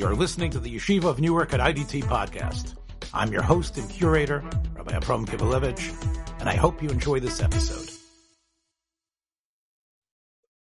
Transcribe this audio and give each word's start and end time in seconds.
You're 0.00 0.16
listening 0.16 0.50
to 0.52 0.58
the 0.58 0.74
Yeshiva 0.74 1.04
of 1.04 1.20
Newark 1.20 1.52
at 1.52 1.60
IDT 1.60 2.04
podcast. 2.04 2.74
I'm 3.12 3.30
your 3.30 3.42
host 3.42 3.76
and 3.76 3.86
curator, 3.90 4.42
Rabbi 4.74 4.96
Abram 4.96 5.26
Kibalevich, 5.26 6.40
and 6.40 6.48
I 6.48 6.54
hope 6.54 6.82
you 6.82 6.88
enjoy 6.88 7.20
this 7.20 7.42
episode. 7.42 7.86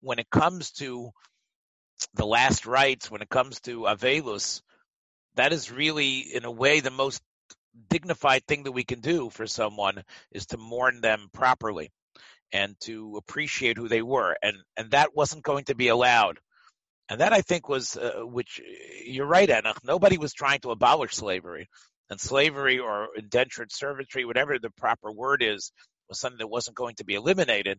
When 0.00 0.18
it 0.18 0.28
comes 0.30 0.72
to 0.72 1.12
the 2.14 2.26
last 2.26 2.66
rites, 2.66 3.08
when 3.08 3.22
it 3.22 3.28
comes 3.28 3.60
to 3.60 3.82
Avelus, 3.82 4.62
that 5.36 5.52
is 5.52 5.70
really, 5.70 6.18
in 6.18 6.44
a 6.44 6.50
way, 6.50 6.80
the 6.80 6.90
most 6.90 7.22
dignified 7.88 8.44
thing 8.48 8.64
that 8.64 8.72
we 8.72 8.82
can 8.82 8.98
do 8.98 9.30
for 9.30 9.46
someone 9.46 10.02
is 10.32 10.46
to 10.46 10.56
mourn 10.56 11.02
them 11.02 11.28
properly 11.32 11.92
and 12.50 12.74
to 12.80 13.14
appreciate 13.16 13.76
who 13.78 13.86
they 13.86 14.02
were. 14.02 14.36
And, 14.42 14.56
and 14.76 14.90
that 14.90 15.14
wasn't 15.14 15.44
going 15.44 15.66
to 15.66 15.76
be 15.76 15.86
allowed. 15.86 16.40
And 17.10 17.20
that 17.20 17.32
I 17.32 17.40
think 17.40 17.68
was, 17.68 17.96
uh, 17.96 18.20
which 18.24 18.60
you're 19.04 19.26
right, 19.26 19.50
Anna. 19.50 19.74
Nobody 19.84 20.16
was 20.16 20.32
trying 20.32 20.60
to 20.60 20.70
abolish 20.70 21.14
slavery. 21.14 21.68
And 22.08 22.20
slavery 22.20 22.78
or 22.78 23.08
indentured 23.16 23.70
servitude, 23.72 24.26
whatever 24.26 24.58
the 24.58 24.70
proper 24.70 25.12
word 25.12 25.42
is, 25.42 25.72
was 26.08 26.20
something 26.20 26.38
that 26.38 26.46
wasn't 26.46 26.76
going 26.76 26.94
to 26.96 27.04
be 27.04 27.14
eliminated. 27.14 27.78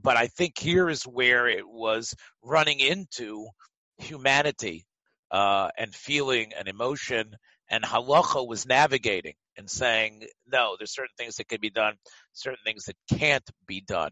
But 0.00 0.16
I 0.16 0.26
think 0.26 0.58
here 0.58 0.88
is 0.88 1.04
where 1.04 1.48
it 1.48 1.66
was 1.66 2.14
running 2.42 2.80
into 2.80 3.46
humanity 3.98 4.86
uh, 5.30 5.70
and 5.78 5.94
feeling 5.94 6.52
and 6.58 6.68
emotion 6.68 7.36
and 7.70 7.84
halacha 7.84 8.46
was 8.46 8.66
navigating 8.66 9.34
and 9.56 9.68
saying, 9.68 10.24
no, 10.46 10.76
there's 10.78 10.94
certain 10.94 11.14
things 11.16 11.36
that 11.36 11.48
can 11.48 11.60
be 11.60 11.70
done, 11.70 11.94
certain 12.32 12.60
things 12.64 12.84
that 12.84 12.96
can't 13.18 13.48
be 13.66 13.80
done. 13.80 14.10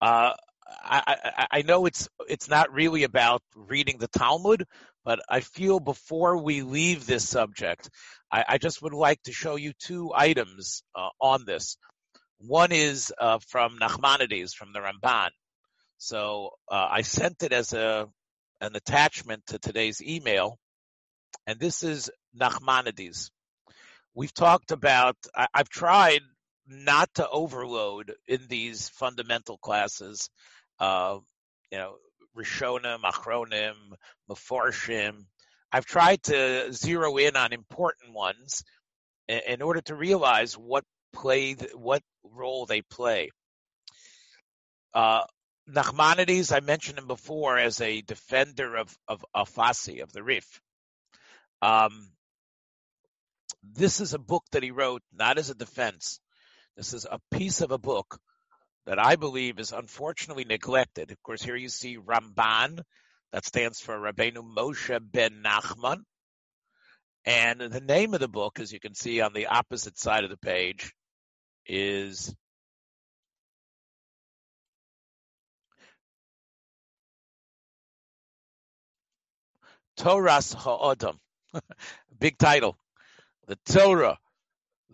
Uh, 0.00 0.32
I, 0.66 1.16
I, 1.36 1.46
I, 1.50 1.62
know 1.62 1.86
it's 1.86 2.08
it's 2.28 2.48
not 2.48 2.72
really 2.72 3.04
about 3.04 3.42
reading 3.54 3.98
the 3.98 4.08
Talmud, 4.08 4.64
but 5.04 5.20
I 5.28 5.40
feel 5.40 5.80
before 5.80 6.38
we 6.38 6.62
leave 6.62 7.06
this 7.06 7.28
subject, 7.28 7.90
I, 8.30 8.44
I 8.48 8.58
just 8.58 8.82
would 8.82 8.94
like 8.94 9.22
to 9.24 9.32
show 9.32 9.56
you 9.56 9.72
two 9.78 10.12
items 10.14 10.82
uh, 10.94 11.08
on 11.20 11.44
this. 11.44 11.76
One 12.38 12.72
is 12.72 13.12
uh, 13.18 13.38
from 13.48 13.78
Nachmanides, 13.78 14.54
from 14.54 14.72
the 14.72 14.80
Ramban. 14.80 15.30
So 15.98 16.50
uh, 16.70 16.88
I 16.90 17.02
sent 17.02 17.42
it 17.42 17.52
as 17.52 17.72
a 17.72 18.08
an 18.60 18.76
attachment 18.76 19.46
to 19.48 19.58
today's 19.58 20.00
email, 20.00 20.58
and 21.46 21.58
this 21.58 21.82
is 21.82 22.10
Nachmanides. 22.38 23.30
We've 24.14 24.34
talked 24.34 24.72
about, 24.72 25.16
I, 25.34 25.46
I've 25.54 25.68
tried 25.68 26.20
not 26.72 27.12
to 27.14 27.28
overload 27.28 28.14
in 28.26 28.46
these 28.48 28.88
fundamental 28.88 29.58
classes, 29.58 30.28
uh, 30.78 31.18
you 31.70 31.78
know, 31.78 31.96
Rishonim, 32.36 33.00
Achronim, 33.00 33.74
Meforshim. 34.30 35.26
I've 35.70 35.86
tried 35.86 36.22
to 36.24 36.72
zero 36.72 37.16
in 37.16 37.36
on 37.36 37.52
important 37.52 38.14
ones 38.14 38.62
in, 39.28 39.40
in 39.46 39.62
order 39.62 39.80
to 39.82 39.94
realize 39.94 40.54
what 40.54 40.84
play, 41.12 41.54
what 41.74 42.02
role 42.24 42.66
they 42.66 42.82
play. 42.82 43.30
Uh, 44.94 45.24
Nachmanides, 45.68 46.54
I 46.54 46.60
mentioned 46.60 46.98
him 46.98 47.06
before 47.06 47.56
as 47.56 47.80
a 47.80 48.02
defender 48.02 48.76
of, 48.76 48.94
of 49.08 49.24
Alfasi, 49.34 50.02
of 50.02 50.12
the 50.12 50.22
Rif. 50.22 50.60
Um, 51.62 52.10
this 53.62 54.00
is 54.00 54.12
a 54.12 54.18
book 54.18 54.44
that 54.52 54.62
he 54.62 54.72
wrote 54.72 55.02
not 55.12 55.38
as 55.38 55.50
a 55.50 55.54
defense. 55.54 56.18
This 56.76 56.94
is 56.94 57.06
a 57.10 57.20
piece 57.30 57.60
of 57.60 57.70
a 57.70 57.78
book 57.78 58.18
that 58.86 58.98
I 58.98 59.16
believe 59.16 59.58
is 59.58 59.72
unfortunately 59.72 60.44
neglected. 60.44 61.10
Of 61.10 61.22
course, 61.22 61.42
here 61.42 61.56
you 61.56 61.68
see 61.68 61.98
Ramban, 61.98 62.80
that 63.32 63.44
stands 63.44 63.80
for 63.80 63.98
Rabbeinu 63.98 64.42
Moshe 64.56 64.98
ben 65.12 65.42
Nachman. 65.44 66.04
And 67.24 67.60
the 67.60 67.80
name 67.80 68.14
of 68.14 68.20
the 68.20 68.28
book, 68.28 68.58
as 68.58 68.72
you 68.72 68.80
can 68.80 68.94
see 68.94 69.20
on 69.20 69.32
the 69.32 69.46
opposite 69.46 69.98
side 69.98 70.24
of 70.24 70.30
the 70.30 70.36
page, 70.36 70.92
is 71.66 72.34
Toras 79.96 80.54
Ha'odam. 80.54 81.18
Big 82.18 82.38
title. 82.38 82.76
The 83.46 83.56
Torah, 83.66 84.18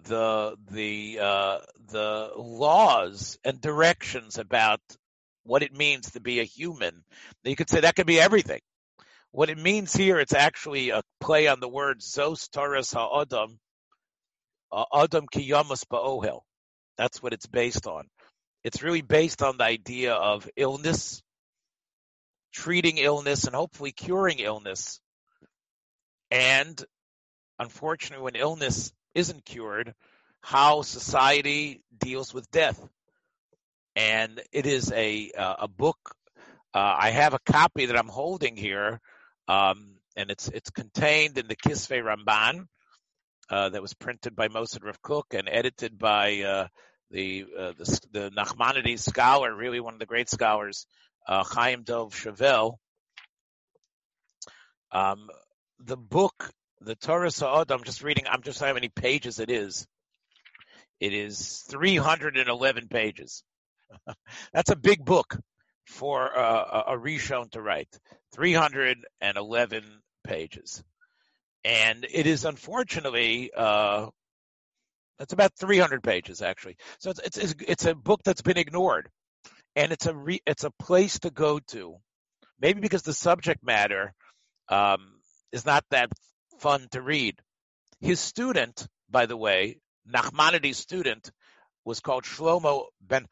the 0.04 0.56
the 0.70 1.18
uh, 1.20 1.58
the 1.90 2.30
laws 2.36 3.38
and 3.44 3.60
directions 3.60 4.38
about 4.38 4.80
what 5.44 5.62
it 5.62 5.76
means 5.76 6.12
to 6.12 6.20
be 6.20 6.40
a 6.40 6.44
human. 6.44 7.04
You 7.44 7.56
could 7.56 7.70
say 7.70 7.80
that 7.80 7.96
could 7.96 8.06
be 8.06 8.20
everything. 8.20 8.60
What 9.30 9.50
it 9.50 9.58
means 9.58 9.94
here, 9.94 10.18
it's 10.18 10.34
actually 10.34 10.90
a 10.90 11.02
play 11.20 11.48
on 11.48 11.60
the 11.60 11.68
word 11.68 12.00
Zos 12.00 12.48
Toras 12.48 12.94
Ha'odam, 12.94 13.58
uh, 14.72 14.84
Adam 14.94 15.26
Kiyamas 15.26 15.84
Ba'ohel. 15.84 16.40
That's 16.96 17.22
what 17.22 17.32
it's 17.32 17.46
based 17.46 17.86
on. 17.86 18.08
It's 18.64 18.82
really 18.82 19.02
based 19.02 19.42
on 19.42 19.58
the 19.58 19.64
idea 19.64 20.14
of 20.14 20.48
illness, 20.56 21.22
treating 22.52 22.98
illness 22.98 23.44
and 23.44 23.54
hopefully 23.54 23.92
curing 23.92 24.40
illness. 24.40 25.00
And 26.30 26.82
unfortunately, 27.58 28.24
when 28.24 28.36
illness 28.36 28.92
isn't 29.14 29.44
cured, 29.44 29.94
how 30.40 30.82
society 30.82 31.82
deals 31.96 32.32
with 32.32 32.50
death. 32.50 32.80
And 33.96 34.40
it 34.52 34.66
is 34.66 34.92
a 34.92 35.32
uh, 35.36 35.56
a 35.60 35.68
book. 35.68 35.98
Uh, 36.72 36.94
I 36.98 37.10
have 37.10 37.34
a 37.34 37.40
copy 37.40 37.86
that 37.86 37.98
I'm 37.98 38.08
holding 38.08 38.56
here, 38.56 39.00
um, 39.48 39.96
and 40.16 40.30
it's 40.30 40.48
it's 40.48 40.70
contained 40.70 41.36
in 41.38 41.48
the 41.48 41.56
Kisvei 41.56 42.02
Ramban 42.02 42.66
uh, 43.50 43.70
that 43.70 43.82
was 43.82 43.94
printed 43.94 44.36
by 44.36 44.48
Mossad 44.48 44.84
Rav 44.84 45.00
Kook 45.02 45.34
and 45.34 45.48
edited 45.48 45.98
by 45.98 46.42
uh, 46.42 46.68
the, 47.10 47.46
uh, 47.58 47.72
the 47.78 48.00
the 48.12 48.30
Nachmanides 48.30 49.00
scholar, 49.00 49.54
really 49.54 49.80
one 49.80 49.94
of 49.94 50.00
the 50.00 50.06
great 50.06 50.28
scholars, 50.28 50.86
uh, 51.26 51.44
Chaim 51.44 51.82
Dov 51.82 52.14
Chavel. 52.14 52.78
Um, 54.92 55.28
the 55.80 55.96
book, 55.96 56.52
the 56.80 56.94
Torah 56.94 57.30
Sa'od, 57.30 57.70
I'm 57.70 57.84
just 57.84 58.02
reading, 58.02 58.24
I'm 58.30 58.42
just 58.42 58.60
how 58.60 58.72
many 58.72 58.88
pages 58.88 59.40
it 59.40 59.50
is. 59.50 59.86
It 61.00 61.12
is 61.12 61.64
311 61.70 62.88
pages. 62.88 63.42
That's 64.52 64.70
a 64.70 64.76
big 64.76 65.04
book 65.04 65.38
for 65.86 66.36
uh, 66.36 66.84
a 66.88 66.98
Rishon 66.98 67.50
to 67.52 67.62
write. 67.62 67.88
311 68.34 69.84
pages. 70.24 70.82
And 71.64 72.06
it 72.10 72.26
is 72.26 72.44
unfortunately, 72.44 73.50
uh, 73.56 74.08
it's 75.18 75.32
about 75.32 75.52
300 75.58 76.02
pages 76.02 76.42
actually. 76.42 76.76
So 77.00 77.10
it's, 77.10 77.36
it's, 77.38 77.54
it's 77.66 77.84
a 77.86 77.94
book 77.94 78.20
that's 78.24 78.42
been 78.42 78.58
ignored 78.58 79.08
and 79.74 79.92
it's 79.92 80.06
a 80.06 80.14
re, 80.14 80.40
it's 80.46 80.64
a 80.64 80.70
place 80.78 81.18
to 81.20 81.30
go 81.30 81.58
to. 81.70 81.96
Maybe 82.60 82.80
because 82.80 83.02
the 83.02 83.14
subject 83.14 83.64
matter 83.64 84.12
um, 84.68 85.20
is 85.52 85.64
not 85.64 85.84
that 85.90 86.10
fun 86.58 86.88
to 86.92 87.02
read. 87.02 87.40
His 88.00 88.20
student, 88.20 88.86
by 89.10 89.26
the 89.26 89.36
way, 89.36 89.78
Nachmanides' 90.10 90.76
student, 90.76 91.30
was 91.84 92.00
called 92.00 92.24
Shlomo 92.24 92.86
Ben 93.00 93.26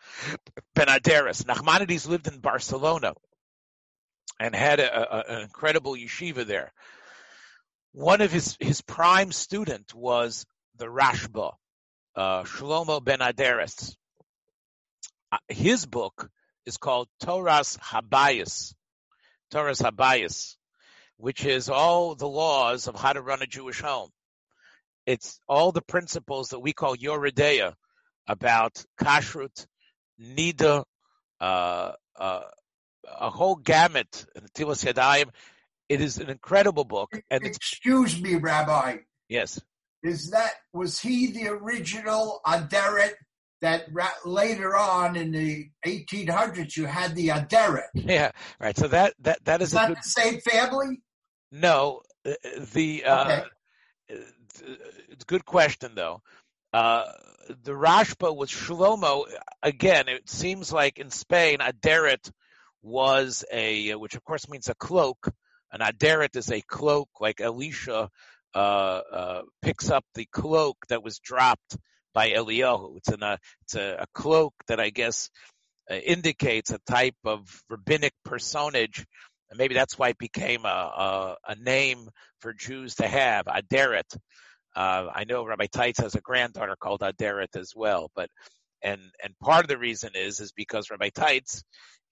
Ben 0.75 0.87
Aderes. 0.87 1.45
Nachmanides 1.45 2.09
lived 2.09 2.27
in 2.27 2.41
Barcelona 2.41 3.15
and 4.41 4.55
had 4.55 4.81
a, 4.81 5.33
a, 5.33 5.37
an 5.37 5.43
incredible 5.43 5.93
yeshiva 5.93 6.47
there. 6.47 6.73
One 7.93 8.21
of 8.23 8.33
his 8.33 8.57
his 8.59 8.81
prime 8.81 9.33
student 9.33 9.95
was 9.95 10.47
the 10.77 10.87
Rashba, 10.87 11.53
uh, 12.15 12.43
Shlomo 12.45 13.05
Ben 13.05 13.21
Aderes. 13.21 13.95
Uh, 15.31 15.39
his 15.49 15.87
book 15.87 16.31
is 16.65 16.77
called 16.77 17.09
Toras 17.23 17.79
Habayis. 17.79 18.75
Toras 19.53 19.81
Habayis, 19.81 20.56
which 21.19 21.45
is 21.45 21.69
all 21.69 22.15
the 22.15 22.29
laws 22.29 22.89
of 22.89 22.95
how 22.97 23.13
to 23.13 23.23
run 23.23 23.43
a 23.43 23.47
Jewish 23.47 23.81
home. 23.81 24.11
It's 25.07 25.41
all 25.49 25.73
the 25.73 25.83
principles 25.83 26.49
that 26.49 26.59
we 26.59 26.73
call 26.73 26.97
Yoreh 26.97 27.33
De'ah 27.33 27.75
about 28.27 28.85
kashrut, 29.01 29.67
nida, 30.21 30.85
uh, 31.41 31.93
uh, 32.19 32.41
a 33.21 33.31
whole 33.31 33.57
gamut, 33.57 34.27
Tilas 34.55 34.85
Yadayim. 34.85 35.31
It 35.89 36.01
is 36.01 36.19
an 36.19 36.29
incredible 36.29 36.85
book. 36.85 37.13
And 37.31 37.45
Excuse 37.45 38.21
me, 38.21 38.35
Rabbi. 38.35 38.97
Yes. 39.29 39.61
Is 40.03 40.31
that 40.31 40.55
was 40.73 41.01
he 41.01 41.33
the 41.33 41.49
original 41.49 42.41
Aderet 42.47 43.13
that 43.61 43.87
later 44.25 44.77
on 44.77 45.17
in 45.17 45.33
the 45.33 45.69
1800s 45.87 46.77
you 46.77 46.85
had 46.85 47.15
the 47.15 47.29
Aderet? 47.29 47.87
Yeah, 47.95 48.33
right. 48.61 48.77
So 48.77 48.89
that 48.89 49.15
that 49.21 49.45
that 49.45 49.63
is, 49.63 49.69
is 49.69 49.75
that 49.75 49.89
good, 49.89 49.99
the 49.99 50.03
same 50.03 50.41
family? 50.41 51.01
No, 51.61 52.03
uh, 52.27 52.33
the 52.75 53.05
uh, 53.05 53.25
okay. 53.25 53.45
it's 54.09 55.23
a 55.23 55.27
good 55.27 55.45
question 55.45 55.93
though. 55.95 56.21
Uh, 56.73 57.05
the 57.63 57.73
Rashba 57.73 58.37
was 58.37 58.51
Shlomo. 58.51 59.25
Again, 59.63 60.09
it 60.09 60.29
seems 60.29 60.71
like 60.71 60.99
in 60.99 61.11
Spain, 61.11 61.59
Aderet 61.59 62.31
was 62.83 63.45
a, 63.51 63.95
which 63.95 64.15
of 64.15 64.25
course 64.25 64.49
means 64.49 64.69
a 64.69 64.75
cloak, 64.75 65.29
An 65.73 65.81
aderet 65.81 66.37
is 66.37 66.51
a 66.51 66.61
cloak, 66.61 67.09
like 67.21 67.41
Elisha 67.41 68.11
uh, 68.55 68.59
uh, 68.59 69.43
picks 69.63 69.91
up 69.91 70.05
the 70.15 70.27
cloak 70.27 70.77
that 70.89 71.03
was 71.03 71.19
dropped 71.19 71.77
by 72.15 72.31
Eliyahu. 72.31 72.99
It's, 72.99 73.09
an, 73.09 73.23
uh, 73.23 73.37
it's 73.63 73.75
a, 73.75 73.97
a, 74.01 74.07
cloak 74.15 74.55
that 74.69 74.81
I 74.81 74.91
guess 74.91 75.31
uh, 75.91 75.95
indicates 75.95 76.71
a 76.71 76.79
type 76.87 77.17
of 77.25 77.63
rabbinic 77.69 78.13
personage. 78.25 79.05
And 79.51 79.59
maybe 79.59 79.75
that's 79.75 79.99
why 79.99 80.11
it 80.11 80.19
became 80.19 80.65
a, 80.65 80.69
a, 80.69 81.37
a 81.49 81.55
name 81.57 82.09
for 82.41 82.53
Jews 82.53 82.97
to 82.97 83.07
have, 83.07 83.47
Aderet. 83.47 84.17
Uh, 84.75 85.07
I 85.15 85.25
know 85.25 85.47
Rabbi 85.47 85.67
Teitz 85.67 86.01
has 86.03 86.15
a 86.15 86.21
granddaughter 86.21 86.77
called 86.79 87.01
Aderet 87.01 87.57
as 87.57 87.73
well, 87.75 88.11
but 88.15 88.29
and 88.83 89.01
and 89.25 89.39
part 89.39 89.65
of 89.65 89.69
the 89.69 89.79
reason 89.79 90.11
is 90.15 90.41
is 90.41 90.53
because 90.53 90.91
Rabbi 90.91 91.09
Teitz 91.09 91.63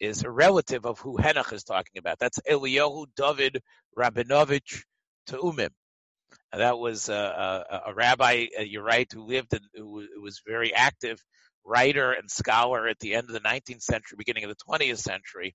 is 0.01 0.25
a 0.25 0.31
relative 0.31 0.87
of 0.87 0.99
who 0.99 1.17
Henoch 1.19 1.53
is 1.53 1.65
talking 1.65 1.99
about. 1.99 2.19
That's 2.19 2.39
Eliyahu 2.51 3.07
David 3.17 3.61
Rabinovich 3.99 4.83
Teumim. 5.29 5.71
That 6.53 6.79
was 6.79 7.09
a, 7.09 7.15
a, 7.15 7.91
a 7.91 7.95
rabbi, 7.95 8.47
uh, 8.59 8.63
you're 8.63 8.85
right, 8.85 9.11
who 9.13 9.27
lived 9.27 9.55
and 9.55 9.65
who 9.75 10.07
was 10.21 10.41
very 10.47 10.73
active 10.73 11.19
writer 11.65 12.13
and 12.13 12.31
scholar 12.31 12.87
at 12.87 12.99
the 13.01 13.15
end 13.15 13.29
of 13.29 13.33
the 13.33 13.41
19th 13.41 13.83
century, 13.83 14.17
beginning 14.17 14.45
of 14.45 14.51
the 14.51 14.65
20th 14.73 14.99
century. 14.99 15.55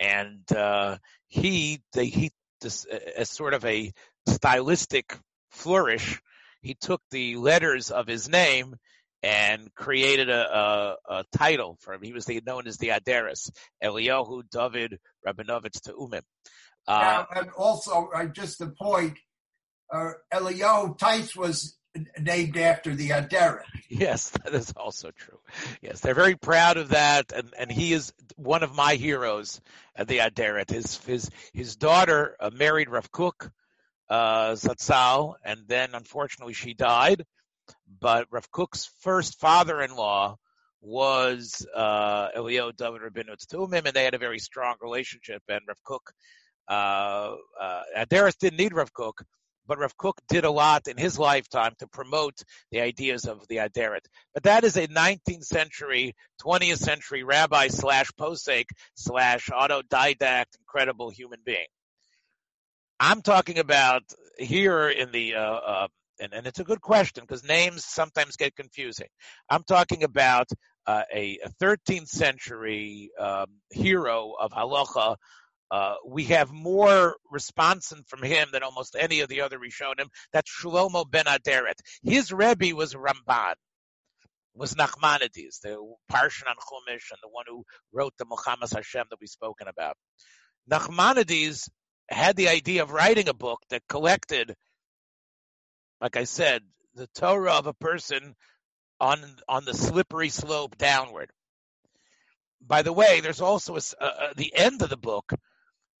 And 0.00 0.50
uh, 0.52 0.98
he, 1.26 1.80
he, 1.94 2.30
this, 2.60 2.84
as 2.84 3.30
sort 3.30 3.54
of 3.54 3.64
a 3.64 3.92
stylistic 4.28 5.16
flourish, 5.50 6.20
he 6.60 6.74
took 6.74 7.02
the 7.10 7.36
letters 7.36 7.90
of 7.90 8.06
his 8.06 8.28
name 8.28 8.76
and 9.22 9.74
created 9.74 10.30
a, 10.30 10.56
a, 10.56 10.96
a, 11.10 11.24
title 11.36 11.76
for 11.80 11.94
him. 11.94 12.02
He 12.02 12.12
was 12.12 12.24
the, 12.24 12.40
known 12.46 12.68
as 12.68 12.76
the 12.76 12.88
Aderis, 12.88 13.50
Eliyahu 13.82 14.44
David 14.50 14.98
Rabinovich 15.26 15.80
Teumim. 15.80 16.22
Uh, 16.86 17.24
and 17.34 17.50
also, 17.56 18.10
uh, 18.14 18.26
just 18.26 18.60
the 18.60 18.68
point, 18.68 19.18
uh, 19.92 20.12
Eliyahu 20.32 20.98
Teitz 20.98 21.36
was 21.36 21.77
named 22.18 22.56
after 22.56 22.94
the 22.94 23.10
Aderet. 23.10 23.62
Yes, 23.88 24.30
that 24.30 24.54
is 24.54 24.72
also 24.76 25.10
true. 25.10 25.38
Yes, 25.80 26.00
they're 26.00 26.14
very 26.14 26.36
proud 26.36 26.76
of 26.76 26.90
that, 26.90 27.32
and, 27.32 27.52
and 27.58 27.72
he 27.72 27.92
is 27.92 28.12
one 28.36 28.62
of 28.62 28.74
my 28.74 28.94
heroes 28.94 29.60
at 29.96 30.08
the 30.08 30.18
Aderet. 30.18 30.70
His 30.70 30.98
his 31.04 31.30
his 31.52 31.76
daughter 31.76 32.36
uh, 32.38 32.50
married 32.52 32.90
Rav 32.90 33.10
Kook 33.10 33.50
uh, 34.10 34.52
Zatzal, 34.52 35.34
and 35.44 35.60
then 35.66 35.90
unfortunately 35.94 36.54
she 36.54 36.74
died 36.74 37.24
but 38.00 38.26
Rav 38.30 38.50
Kook's 38.50 38.90
first 39.00 39.38
father-in-law 39.40 40.36
was 40.80 41.66
uh, 41.74 42.28
Elio 42.34 42.70
David 42.70 43.02
Rabinowitz 43.02 43.46
Tumim, 43.46 43.84
and 43.86 43.94
they 43.94 44.04
had 44.04 44.14
a 44.14 44.18
very 44.18 44.38
strong 44.38 44.76
relationship. 44.80 45.42
And 45.48 45.60
Rav 45.66 45.82
Kook, 45.84 46.12
uh, 46.68 47.34
uh, 47.60 47.82
Adaris 47.96 48.38
didn't 48.38 48.58
need 48.58 48.72
Rav 48.72 48.92
Kook, 48.92 49.24
but 49.68 49.78
Rav 49.78 49.96
Kook 49.96 50.18
did 50.28 50.44
a 50.44 50.50
lot 50.50 50.88
in 50.88 50.96
his 50.96 51.18
lifetime 51.18 51.74
to 51.78 51.86
promote 51.86 52.42
the 52.72 52.80
ideas 52.80 53.26
of 53.26 53.46
the 53.48 53.56
Aderet. 53.56 54.06
But 54.34 54.44
that 54.44 54.64
is 54.64 54.76
a 54.76 54.88
19th 54.88 55.44
century, 55.44 56.16
20th 56.42 56.78
century 56.78 57.22
rabbi 57.22 57.68
slash 57.68 58.08
posek 58.18 58.64
slash 58.96 59.46
autodidact, 59.50 60.56
incredible 60.58 61.10
human 61.10 61.40
being. 61.44 61.66
I'm 62.98 63.22
talking 63.22 63.58
about 63.58 64.02
here 64.38 64.88
in 64.88 65.12
the 65.12 65.34
uh, 65.36 65.40
uh, 65.40 65.88
and, 66.20 66.32
and 66.32 66.46
it's 66.46 66.58
a 66.58 66.64
good 66.64 66.80
question 66.80 67.24
because 67.24 67.44
names 67.44 67.84
sometimes 67.84 68.36
get 68.36 68.56
confusing. 68.56 69.06
I'm 69.48 69.62
talking 69.62 70.02
about 70.02 70.48
uh, 70.86 71.02
a, 71.14 71.38
a, 71.44 71.50
13th 71.62 72.08
century 72.08 73.10
um, 73.20 73.46
hero 73.70 74.32
of 74.40 74.52
halacha. 74.52 75.16
Uh, 75.70 75.94
we 76.06 76.24
have 76.24 76.50
more 76.50 77.16
responsa 77.32 78.06
from 78.06 78.22
him 78.22 78.48
than 78.52 78.62
almost 78.62 78.96
any 78.98 79.20
of 79.20 79.28
the 79.28 79.42
other 79.42 79.58
Rishonim. 79.58 80.08
That's 80.32 80.50
Shlomo 80.50 81.08
ben 81.10 81.26
Aderet. 81.26 81.74
His 82.02 82.32
Rebbe 82.32 82.74
was 82.74 82.94
Ramban, 82.94 83.54
was 84.54 84.74
Nachmanides, 84.74 85.60
the 85.62 85.76
Parshan 86.10 86.48
on 86.48 86.56
Chumash 86.56 87.10
and 87.10 87.18
the 87.22 87.28
one 87.30 87.44
who 87.46 87.64
wrote 87.92 88.14
the 88.18 88.24
Milchamot 88.24 88.74
Hashem 88.74 89.06
that 89.10 89.18
we've 89.20 89.28
spoken 89.28 89.68
about. 89.68 89.96
Nachmanides 90.70 91.68
had 92.08 92.36
the 92.36 92.48
idea 92.48 92.82
of 92.82 92.90
writing 92.90 93.28
a 93.28 93.34
book 93.34 93.60
that 93.68 93.82
collected 93.88 94.54
like 96.00 96.16
I 96.16 96.24
said, 96.24 96.62
the 96.94 97.08
Torah 97.14 97.54
of 97.54 97.66
a 97.66 97.74
person 97.74 98.34
on 99.00 99.20
on 99.48 99.64
the 99.64 99.74
slippery 99.74 100.28
slope 100.28 100.76
downward. 100.76 101.30
By 102.60 102.82
the 102.82 102.92
way, 102.92 103.20
there's 103.20 103.40
also 103.40 103.76
a, 103.76 104.34
the 104.36 104.54
end 104.54 104.82
of 104.82 104.90
the 104.90 104.96
book 104.96 105.32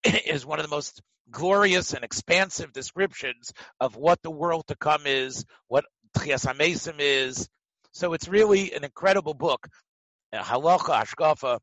is 0.26 0.46
one 0.46 0.58
of 0.58 0.64
the 0.64 0.74
most 0.74 1.02
glorious 1.30 1.92
and 1.92 2.04
expansive 2.04 2.72
descriptions 2.72 3.52
of 3.80 3.96
what 3.96 4.22
the 4.22 4.30
world 4.30 4.64
to 4.68 4.76
come 4.76 5.02
is, 5.06 5.44
what 5.68 5.84
Tchias 6.16 7.00
is. 7.00 7.48
So 7.92 8.12
it's 8.12 8.28
really 8.28 8.72
an 8.72 8.84
incredible 8.84 9.34
book. 9.34 9.68
Halacha, 10.32 11.04
Hashkafa, 11.04 11.58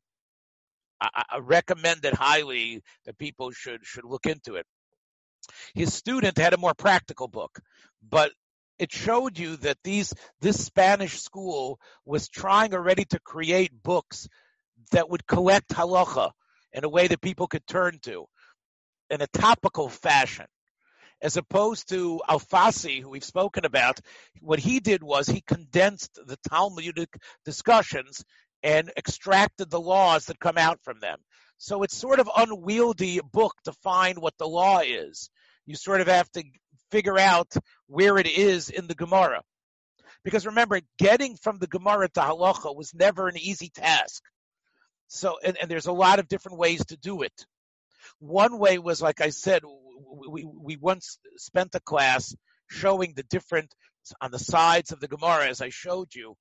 I, 1.00 1.24
I 1.30 1.38
recommend 1.38 2.04
it 2.04 2.14
highly 2.14 2.82
that 3.04 3.18
people 3.18 3.50
should 3.50 3.84
should 3.84 4.04
look 4.04 4.26
into 4.26 4.56
it. 4.56 4.66
His 5.74 5.94
student 5.94 6.38
had 6.38 6.54
a 6.54 6.58
more 6.58 6.74
practical 6.74 7.28
book, 7.28 7.60
but 8.02 8.32
it 8.78 8.92
showed 8.92 9.38
you 9.38 9.56
that 9.58 9.78
these 9.84 10.12
this 10.40 10.64
Spanish 10.64 11.20
school 11.20 11.78
was 12.04 12.28
trying 12.28 12.74
already 12.74 13.04
to 13.06 13.20
create 13.20 13.82
books 13.82 14.28
that 14.90 15.08
would 15.08 15.26
collect 15.26 15.68
halacha 15.68 16.32
in 16.76 16.84
a 16.84 16.88
way 16.88 17.08
that 17.08 17.20
people 17.20 17.48
could 17.48 17.66
turn 17.66 17.98
to 18.02 18.26
in 19.10 19.22
a 19.22 19.26
topical 19.28 19.88
fashion. 19.88 20.46
As 21.22 21.38
opposed 21.38 21.88
to 21.88 22.20
Alfasi, 22.28 23.00
who 23.00 23.08
we've 23.08 23.24
spoken 23.24 23.64
about, 23.64 23.98
what 24.42 24.58
he 24.58 24.80
did 24.80 25.02
was 25.02 25.26
he 25.26 25.40
condensed 25.40 26.20
the 26.26 26.36
Talmudic 26.48 27.16
discussions 27.46 28.22
and 28.62 28.92
extracted 28.98 29.70
the 29.70 29.80
laws 29.80 30.26
that 30.26 30.38
come 30.38 30.58
out 30.58 30.78
from 30.82 31.00
them. 31.00 31.18
So 31.56 31.82
it's 31.82 31.96
sort 31.96 32.20
of 32.20 32.28
unwieldy 32.36 33.20
book 33.32 33.54
to 33.64 33.72
find 33.72 34.18
what 34.18 34.34
the 34.38 34.46
law 34.46 34.80
is. 34.80 35.30
You 35.64 35.74
sort 35.74 36.02
of 36.02 36.08
have 36.08 36.30
to 36.32 36.44
figure 36.90 37.18
out 37.18 37.52
where 37.86 38.18
it 38.18 38.26
is 38.26 38.68
in 38.68 38.86
the 38.86 38.94
Gemara. 38.94 39.40
Because 40.22 40.44
remember, 40.44 40.80
getting 40.98 41.36
from 41.36 41.58
the 41.58 41.66
Gemara 41.66 42.08
to 42.10 42.20
Halacha 42.20 42.76
was 42.76 42.92
never 42.92 43.28
an 43.28 43.38
easy 43.38 43.70
task. 43.74 44.22
So, 45.08 45.38
and, 45.44 45.56
and 45.60 45.70
there's 45.70 45.86
a 45.86 45.92
lot 45.92 46.18
of 46.18 46.28
different 46.28 46.58
ways 46.58 46.84
to 46.86 46.96
do 46.96 47.22
it. 47.22 47.46
One 48.18 48.58
way 48.58 48.78
was, 48.78 49.02
like 49.02 49.20
I 49.20 49.30
said, 49.30 49.62
we, 50.28 50.44
we 50.44 50.76
once 50.76 51.18
spent 51.36 51.74
a 51.74 51.80
class 51.80 52.34
showing 52.68 53.14
the 53.14 53.22
different, 53.24 53.72
on 54.20 54.30
the 54.30 54.38
sides 54.38 54.92
of 54.92 55.00
the 55.00 55.08
Gemara, 55.08 55.48
as 55.48 55.60
I 55.60 55.68
showed 55.70 56.14
you. 56.14 56.34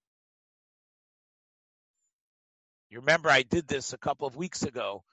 You 2.89 2.99
remember 2.99 3.29
I 3.29 3.43
did 3.43 3.67
this 3.67 3.93
a 3.93 3.97
couple 3.97 4.27
of 4.27 4.35
weeks 4.35 4.63
ago. 4.63 5.03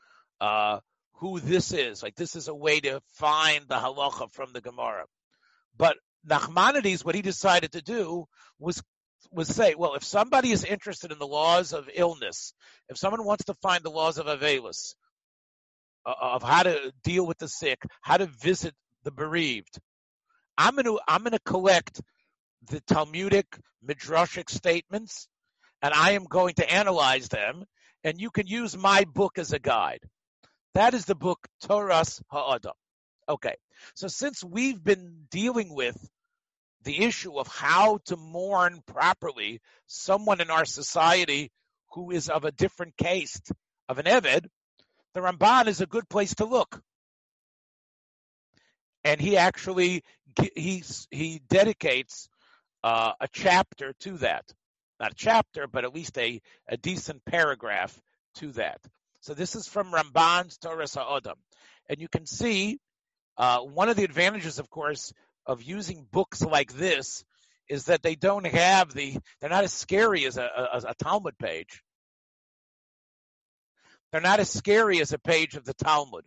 Uh, 0.41 0.81
who 1.23 1.39
this 1.39 1.73
is. 1.73 2.03
Like 2.03 2.17
this 2.17 2.35
is 2.35 2.49
a 2.49 2.55
way 2.55 2.81
to 2.81 3.01
find 3.15 3.67
the 3.69 3.77
halacha 3.77 4.31
from 4.33 4.53
the 4.53 4.61
Gemara. 4.61 5.05
But 5.77 5.97
Nachmanides, 6.29 7.05
what 7.05 7.15
he 7.15 7.23
decided 7.23 7.73
to 7.73 7.83
do 7.83 8.27
was 8.59 8.83
was 9.33 9.49
say, 9.49 9.75
well, 9.75 9.95
if 9.95 10.05
somebody 10.05 10.51
is 10.51 10.65
interested 10.65 11.11
in 11.13 11.19
the 11.19 11.27
laws 11.27 11.73
of 11.73 11.89
illness, 11.95 12.53
if 12.89 12.99
someone 12.99 13.25
wants 13.25 13.45
to 13.45 13.55
find 13.55 13.83
the 13.83 13.91
laws 13.91 14.19
of 14.19 14.27
Avelis, 14.27 14.95
uh, 16.05 16.15
of 16.21 16.43
how 16.43 16.63
to 16.63 16.93
deal 17.03 17.27
with 17.27 17.39
the 17.39 17.49
sick, 17.49 17.83
how 18.03 18.17
to 18.17 18.27
visit 18.27 18.75
the 19.05 19.11
bereaved, 19.11 19.79
I'm 20.59 20.75
going 20.75 20.85
to 20.85 21.01
I'm 21.09 21.23
going 21.23 21.33
to 21.33 21.41
collect 21.41 22.01
the 22.69 22.81
Talmudic 22.83 23.47
midrashic 23.87 24.51
statements, 24.51 25.29
and 25.81 25.93
I 25.95 26.13
am 26.13 26.25
going 26.25 26.55
to 26.55 26.73
analyze 26.73 27.29
them, 27.29 27.65
and 28.05 28.21
you 28.21 28.31
can 28.31 28.47
use 28.47 28.77
my 28.77 29.05
book 29.05 29.39
as 29.39 29.53
a 29.53 29.59
guide. 29.59 30.01
That 30.75 30.95
is 30.95 31.05
the 31.05 31.15
book 31.15 31.47
Toras 31.65 32.23
Ha'adam. 32.31 32.73
Okay, 33.29 33.55
so 33.95 34.09
since 34.09 34.43
we've 34.45 34.83
been 34.83 35.27
dealing 35.31 35.75
with 35.75 35.97
the 36.85 37.05
issue 37.05 37.39
of 37.39 37.47
how 37.49 37.99
to 38.07 38.17
mourn 38.17 38.83
properly 38.87 39.61
someone 39.87 40.41
in 40.41 40.51
our 40.51 40.65
society 40.65 41.51
who 41.93 42.11
is 42.11 42.29
of 42.29 42.45
a 42.45 42.53
different 42.53 42.97
caste 42.97 43.53
of 43.89 43.99
an 43.99 44.07
Eved, 44.07 44.47
the 45.15 45.21
Ramban 45.21 45.67
is 45.67 45.81
a 45.81 45.87
good 45.87 46.09
place 46.09 46.35
to 46.37 46.45
look. 46.45 46.81
And 49.05 49.21
he 49.21 49.37
actually 49.37 50.03
he 50.55 50.83
he 51.11 51.43
dedicates 51.49 52.29
uh, 52.83 53.13
a 53.21 53.29
chapter 53.31 53.93
to 54.01 54.19
that, 54.19 54.45
not 54.99 55.13
a 55.13 55.17
chapter, 55.17 55.67
but 55.67 55.85
at 55.85 55.95
least 55.95 56.17
a, 56.19 56.41
a 56.69 56.77
decent 56.77 57.25
paragraph 57.25 58.01
to 58.37 58.53
that. 58.53 58.81
So 59.21 59.35
this 59.35 59.55
is 59.55 59.69
from 59.69 59.93
Ramban's 59.93 60.59
Toras 60.59 60.97
Ha'odam. 60.97 61.37
And 61.89 62.01
you 62.01 62.09
can 62.09 62.27
see 62.27 62.79
uh, 63.37 63.61
one 63.61 63.89
of 63.89 63.97
the 63.97 64.05
advantages, 64.05 64.59
of 64.59 64.71
course, 64.71 65.13
of 65.47 65.63
using 65.63 66.07
books 66.11 66.43
like 66.43 66.73
this 66.73 67.25
is 67.69 67.87
that 67.87 68.03
they 68.03 68.15
don't 68.15 68.47
have 68.47 68.93
the, 68.93 69.17
they're 69.41 69.51
not 69.51 69.65
as 69.65 69.73
scary 69.73 70.25
as 70.27 70.37
a, 70.37 70.43
a, 70.43 70.83
a 70.89 70.95
Talmud 70.95 71.39
page. 71.39 71.83
They're 74.11 74.21
not 74.21 74.41
as 74.41 74.51
scary 74.51 75.01
as 75.01 75.13
a 75.13 75.19
page 75.19 75.55
of 75.55 75.65
the 75.65 75.75
Talmud. 75.75 76.25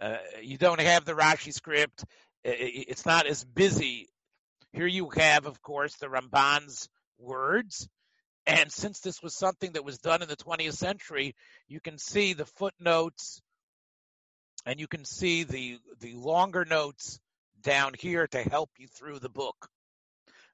Uh, 0.00 0.18
you 0.40 0.56
don't 0.56 0.80
have 0.80 1.04
the 1.04 1.14
Rashi 1.14 1.52
script. 1.52 2.04
It's 2.44 3.04
not 3.04 3.26
as 3.26 3.44
busy. 3.44 4.08
Here 4.72 4.86
you 4.86 5.10
have, 5.10 5.46
of 5.46 5.60
course, 5.60 5.96
the 5.96 6.08
Ramban's 6.08 6.88
words. 7.18 7.88
And 8.46 8.70
since 8.70 9.00
this 9.00 9.20
was 9.22 9.34
something 9.34 9.72
that 9.72 9.84
was 9.84 9.98
done 9.98 10.22
in 10.22 10.28
the 10.28 10.36
20th 10.36 10.74
century, 10.74 11.34
you 11.66 11.80
can 11.80 11.98
see 11.98 12.32
the 12.32 12.46
footnotes 12.46 13.42
and 14.64 14.78
you 14.78 14.86
can 14.86 15.04
see 15.04 15.44
the 15.44 15.78
the 16.00 16.14
longer 16.14 16.64
notes 16.64 17.20
down 17.62 17.94
here 17.98 18.26
to 18.28 18.42
help 18.42 18.70
you 18.78 18.86
through 18.88 19.18
the 19.18 19.28
book. 19.28 19.68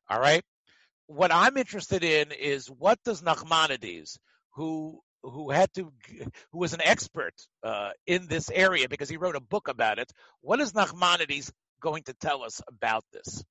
All 0.08 0.20
right. 0.20 0.42
What 1.06 1.32
I'm 1.32 1.56
interested 1.56 2.02
in 2.02 2.32
is 2.32 2.66
what 2.66 2.99
does 3.04 3.23
Nachmanides, 3.23 4.16
who 4.54 5.00
who 5.23 5.50
had 5.50 5.73
to 5.75 5.90
who 6.52 6.58
was 6.58 6.75
an 6.75 6.82
expert 6.82 7.34
uh, 7.62 7.90
in 8.06 8.26
this 8.26 8.50
area 8.50 8.88
because 8.88 9.08
he 9.08 9.16
wrote 9.16 9.37
a 9.37 9.40
book 9.40 9.68
about 9.68 9.99
it, 9.99 10.12
what 10.40 10.61
is 10.61 10.73
Nachmanides 10.73 11.50
going 11.80 12.02
to 12.04 12.14
tell 12.14 12.42
us 12.42 12.61
about 12.68 13.04
this? 13.12 13.44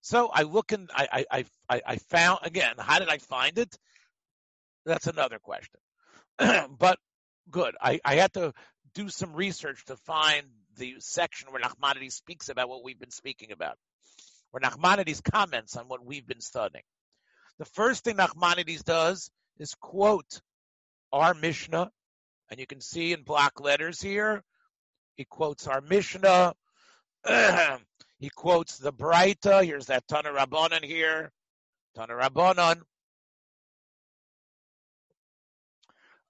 So 0.00 0.28
I 0.32 0.42
look 0.42 0.72
and 0.72 0.90
I 0.94 1.24
I 1.30 1.44
I, 1.68 1.82
I 1.86 1.96
found 1.96 2.40
again. 2.42 2.74
How 2.78 2.98
did 2.98 3.08
I 3.08 3.18
find 3.18 3.58
it? 3.58 3.74
That's 4.84 5.06
another 5.06 5.38
question. 5.38 5.80
but 6.78 6.98
good. 7.50 7.74
I, 7.80 8.00
I 8.04 8.16
had 8.16 8.32
to 8.34 8.52
do 8.94 9.08
some 9.08 9.34
research 9.34 9.84
to 9.86 9.96
find 9.96 10.46
the 10.76 10.96
section 10.98 11.48
where 11.50 11.62
Nachmanides 11.62 12.12
speaks 12.12 12.48
about 12.48 12.68
what 12.68 12.82
we've 12.82 12.98
been 12.98 13.10
speaking 13.10 13.52
about, 13.52 13.76
where 14.50 14.60
Nachmanides 14.60 15.22
comments 15.22 15.76
on 15.76 15.88
what 15.88 16.04
we've 16.04 16.26
been 16.26 16.40
studying. 16.40 16.84
The 17.58 17.64
first 17.64 18.04
thing 18.04 18.16
Nachmanides 18.16 18.84
does 18.84 19.30
is 19.58 19.74
quote 19.74 20.40
our 21.12 21.34
Mishnah, 21.34 21.90
and 22.50 22.60
you 22.60 22.66
can 22.66 22.80
see 22.80 23.12
in 23.12 23.22
block 23.22 23.60
letters 23.60 24.00
here, 24.00 24.42
he 25.16 25.24
quotes 25.24 25.66
our 25.66 25.80
Mishnah. 25.80 26.54
he 28.18 28.30
quotes 28.34 28.78
the 28.78 28.92
Braita. 28.92 29.64
Here's 29.64 29.86
that 29.86 30.08
Tana 30.08 30.30
Rabbanon 30.30 30.84
here. 30.84 31.30
Tana 31.94 32.14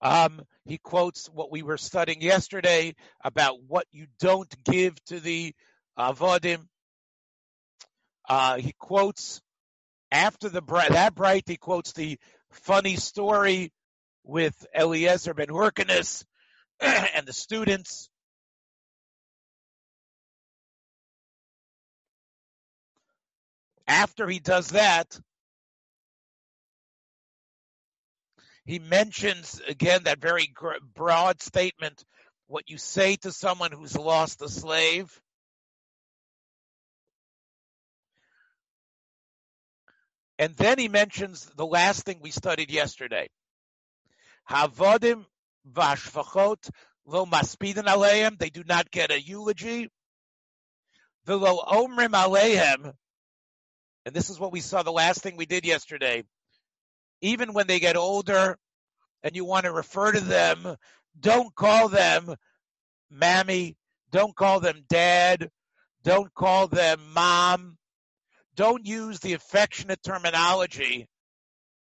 Um, 0.02 0.42
he 0.64 0.78
quotes 0.78 1.28
what 1.28 1.52
we 1.52 1.62
were 1.62 1.78
studying 1.78 2.21
yesterday 2.21 2.94
about 3.25 3.62
what 3.62 3.87
you 3.92 4.06
don't 4.18 4.52
give 4.64 5.02
to 5.06 5.21
the 5.21 5.54
avodim. 5.97 6.66
Uh, 8.28 8.56
he 8.56 8.75
quotes 8.78 9.40
after 10.11 10.49
the 10.49 10.61
that 10.61 11.14
Braita. 11.14 11.49
He 11.49 11.56
quotes 11.56 11.92
the 11.92 12.18
funny 12.50 12.97
story 12.97 13.73
with 14.25 14.66
Eliezer 14.75 15.35
ben 15.35 15.49
Hyrcanus 15.49 16.25
and 16.80 17.26
the 17.26 17.32
students. 17.32 18.11
After 23.87 24.28
he 24.28 24.38
does 24.40 24.68
that, 24.71 25.18
he 28.64 28.78
mentions 28.78 29.61
again 29.66 30.04
that 30.04 30.21
very 30.21 30.52
broad 30.95 31.42
statement 31.42 32.04
what 32.47 32.69
you 32.69 32.78
say 32.78 33.16
to 33.16 33.33
someone 33.33 33.73
who's 33.73 33.97
lost 33.97 34.42
a 34.42 34.49
slave. 34.49 35.21
And 40.38 40.54
then 40.57 40.78
he 40.78 40.88
mentions 40.88 41.47
the 41.57 41.66
last 41.66 42.04
thing 42.04 42.19
we 42.21 42.31
studied 42.31 42.71
yesterday. 42.71 43.28
Havodim 44.50 45.25
vashfachot 45.71 46.71
lo 47.07 47.26
maspidin 47.26 47.85
aleim. 47.85 48.38
They 48.38 48.50
do 48.50 48.62
not 48.66 48.90
get 48.90 49.11
a 49.11 49.21
eulogy. 49.21 49.88
Velo 51.26 51.64
omrim 51.64 52.12
aleim. 52.12 52.92
And 54.04 54.14
this 54.14 54.31
is 54.31 54.38
what 54.38 54.52
we 54.52 54.61
saw 54.61 54.83
the 54.83 54.92
last 54.92 55.23
thing 55.23 55.37
we 55.37 55.47
did 55.47 55.64
yesterday 55.64 56.25
even 57.22 57.54
when 57.54 57.66
they 57.66 57.80
get 57.80 57.96
older 57.96 58.58
and 59.22 59.34
you 59.34 59.44
want 59.44 59.64
to 59.64 59.72
refer 59.72 60.12
to 60.12 60.20
them, 60.20 60.76
don't 61.18 61.54
call 61.54 61.88
them 61.88 62.34
mammy, 63.10 63.76
don't 64.10 64.36
call 64.36 64.60
them 64.60 64.84
dad, 64.88 65.48
don't 66.02 66.34
call 66.34 66.66
them 66.66 67.00
mom. 67.14 67.78
Don't 68.54 68.86
use 68.86 69.20
the 69.20 69.32
affectionate 69.32 70.02
terminology 70.02 71.08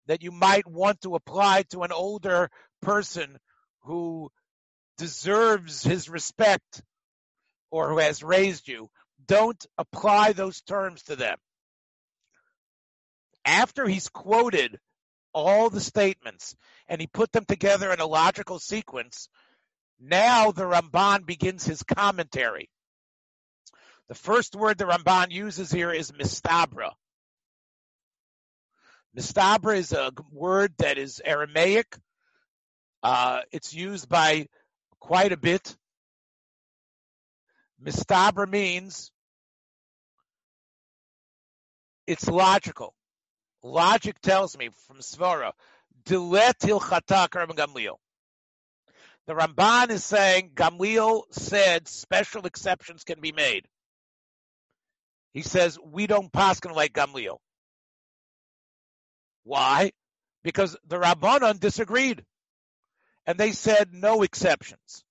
that 0.07 0.23
you 0.23 0.33
might 0.33 0.67
want 0.67 1.01
to 1.03 1.15
apply 1.15 1.65
to 1.71 1.83
an 1.83 1.93
older 1.93 2.49
person 2.81 3.37
who 3.83 4.31
deserves 4.97 5.83
his 5.83 6.09
respect 6.09 6.83
or 7.71 7.91
who 7.91 7.99
has 7.99 8.23
raised 8.23 8.69
you. 8.69 8.89
Don't 9.27 9.63
apply 9.77 10.33
those 10.33 10.63
terms 10.63 11.03
to 11.05 11.17
them. 11.17 11.37
After 13.45 13.87
he's 13.87 14.09
quoted 14.09 14.79
all 15.35 15.69
the 15.69 15.81
statements 15.81 16.57
and 16.89 17.01
he 17.01 17.07
put 17.07 17.33
them 17.33 17.45
together 17.45 17.93
in 17.93 18.01
a 18.01 18.07
logical 18.07 18.59
sequence, 18.59 19.29
now 20.01 20.51
the 20.51 20.65
Ramban 20.65 21.27
begins 21.27 21.65
his 21.65 21.83
commentary. 21.83 22.71
The 24.09 24.15
first 24.15 24.55
word 24.55 24.79
the 24.79 24.85
Ramban 24.85 25.31
uses 25.31 25.71
here 25.71 25.93
is 25.93 26.13
mistabra. 26.13 26.91
Mistabra 29.17 29.77
is 29.77 29.93
a 29.93 30.13
word 30.31 30.75
that 30.79 30.99
is 30.99 31.23
Aramaic. 31.25 31.97
Uh, 33.03 33.41
it's 33.53 33.73
used 33.73 34.09
by 34.09 34.49
quite 34.99 35.33
a 35.33 35.37
bit. 35.37 35.77
Mistabra 37.83 38.49
means 38.49 39.13
it's 42.07 42.29
logical. 42.29 42.95
Logic 43.65 44.21
tells 44.21 44.59
me 44.59 44.69
from 44.87 44.99
Svara, 44.99 45.53
Dilet 46.05 46.59
Hilchata 46.61 47.29
Gamliel. 47.31 47.97
The 49.27 49.33
Ramban 49.33 49.89
is 49.89 50.05
saying 50.05 50.51
Gamliel 50.55 51.23
said 51.31 51.89
special 51.89 52.45
exceptions 52.45 53.05
can 53.05 53.23
be 53.23 53.33
made. 53.33 53.67
He 55.33 55.41
says 55.41 55.79
we 55.83 56.07
don't 56.07 56.31
paskin 56.31 56.75
like 56.75 56.93
Gamliel. 56.93 57.39
Why? 59.45 59.93
Because 60.43 60.77
the 60.87 60.99
Rabbanon 61.01 61.59
disagreed, 61.59 62.23
and 63.27 63.39
they 63.39 63.53
said 63.53 63.95
no 63.95 64.23
exceptions. 64.23 65.05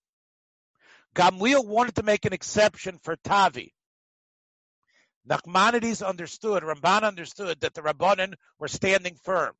Gamliel 1.16 1.66
wanted 1.66 1.96
to 1.96 2.04
make 2.04 2.26
an 2.26 2.34
exception 2.34 3.00
for 3.02 3.16
Tavi. 3.24 3.74
Nachmanides 5.30 6.06
understood, 6.06 6.64
Ramban 6.64 7.04
understood 7.04 7.62
that 7.62 7.74
the 7.74 7.82
Rabbanan 7.82 8.34
were 8.60 8.68
standing 8.68 9.16
firm. 9.24 9.54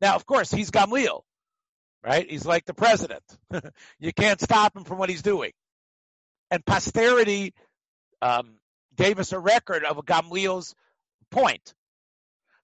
Now, 0.00 0.14
of 0.14 0.26
course, 0.26 0.50
he's 0.50 0.70
Gamliel, 0.70 1.22
right? 2.02 2.28
He's 2.28 2.46
like 2.46 2.64
the 2.64 2.74
president. 2.74 3.22
you 3.98 4.12
can't 4.12 4.40
stop 4.40 4.76
him 4.76 4.84
from 4.84 4.98
what 4.98 5.10
he's 5.10 5.22
doing. 5.22 5.52
And 6.50 6.64
posterity 6.64 7.54
um, 8.22 8.56
gave 8.96 9.18
us 9.18 9.32
a 9.32 9.38
record 9.38 9.84
of 9.84 9.96
Gamliel's 9.98 10.74
point. 11.30 11.74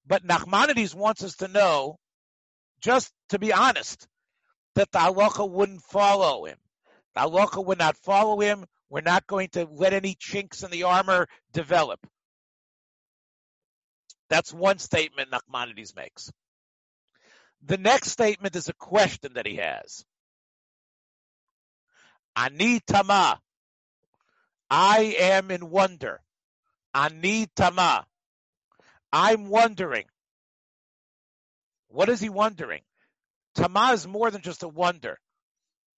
But 0.07 0.27
Nachmanides 0.27 0.95
wants 0.95 1.23
us 1.23 1.37
to 1.37 1.49
know, 1.49 1.99
just 2.81 3.13
to 3.29 3.39
be 3.39 3.53
honest, 3.53 4.09
that 4.75 4.91
the 4.91 4.99
halacha 4.99 5.49
wouldn't 5.49 5.83
follow 5.83 6.47
him. 6.47 6.57
The 7.15 7.23
halacha 7.23 7.65
would 7.65 7.79
not 7.79 7.97
follow 7.97 8.41
him 8.41 8.65
we're 8.91 9.01
not 9.01 9.27
going 9.27 9.49
to 9.51 9.69
let 9.71 9.95
any 9.95 10.17
chinks 10.19 10.63
in 10.63 10.71
the 10.71 10.83
armor 10.83 11.29
develop. 11.53 12.05
That's 14.29 14.53
one 14.53 14.79
statement 14.79 15.31
Nachmanides 15.31 15.95
makes. 15.97 16.31
The 17.65 17.79
next 17.79 18.11
statement 18.11 18.57
is 18.57 18.69
a 18.69 18.75
question 18.75 19.33
that 19.35 19.47
he 19.47 19.57
has. 19.57 20.05
Ani 22.37 22.81
tama. 22.81 23.41
I 24.69 25.17
am 25.19 25.51
in 25.51 25.71
wonder. 25.71 26.21
Ani 26.95 27.47
tama. 27.55 28.07
I'm 29.13 29.49
wondering. 29.49 30.05
What 31.89 32.09
is 32.09 32.21
he 32.21 32.29
wondering? 32.29 32.83
Tama 33.57 33.93
is 33.93 34.07
more 34.07 34.31
than 34.31 34.43
just 34.43 34.63
a 34.63 34.69
wonder. 34.69 35.19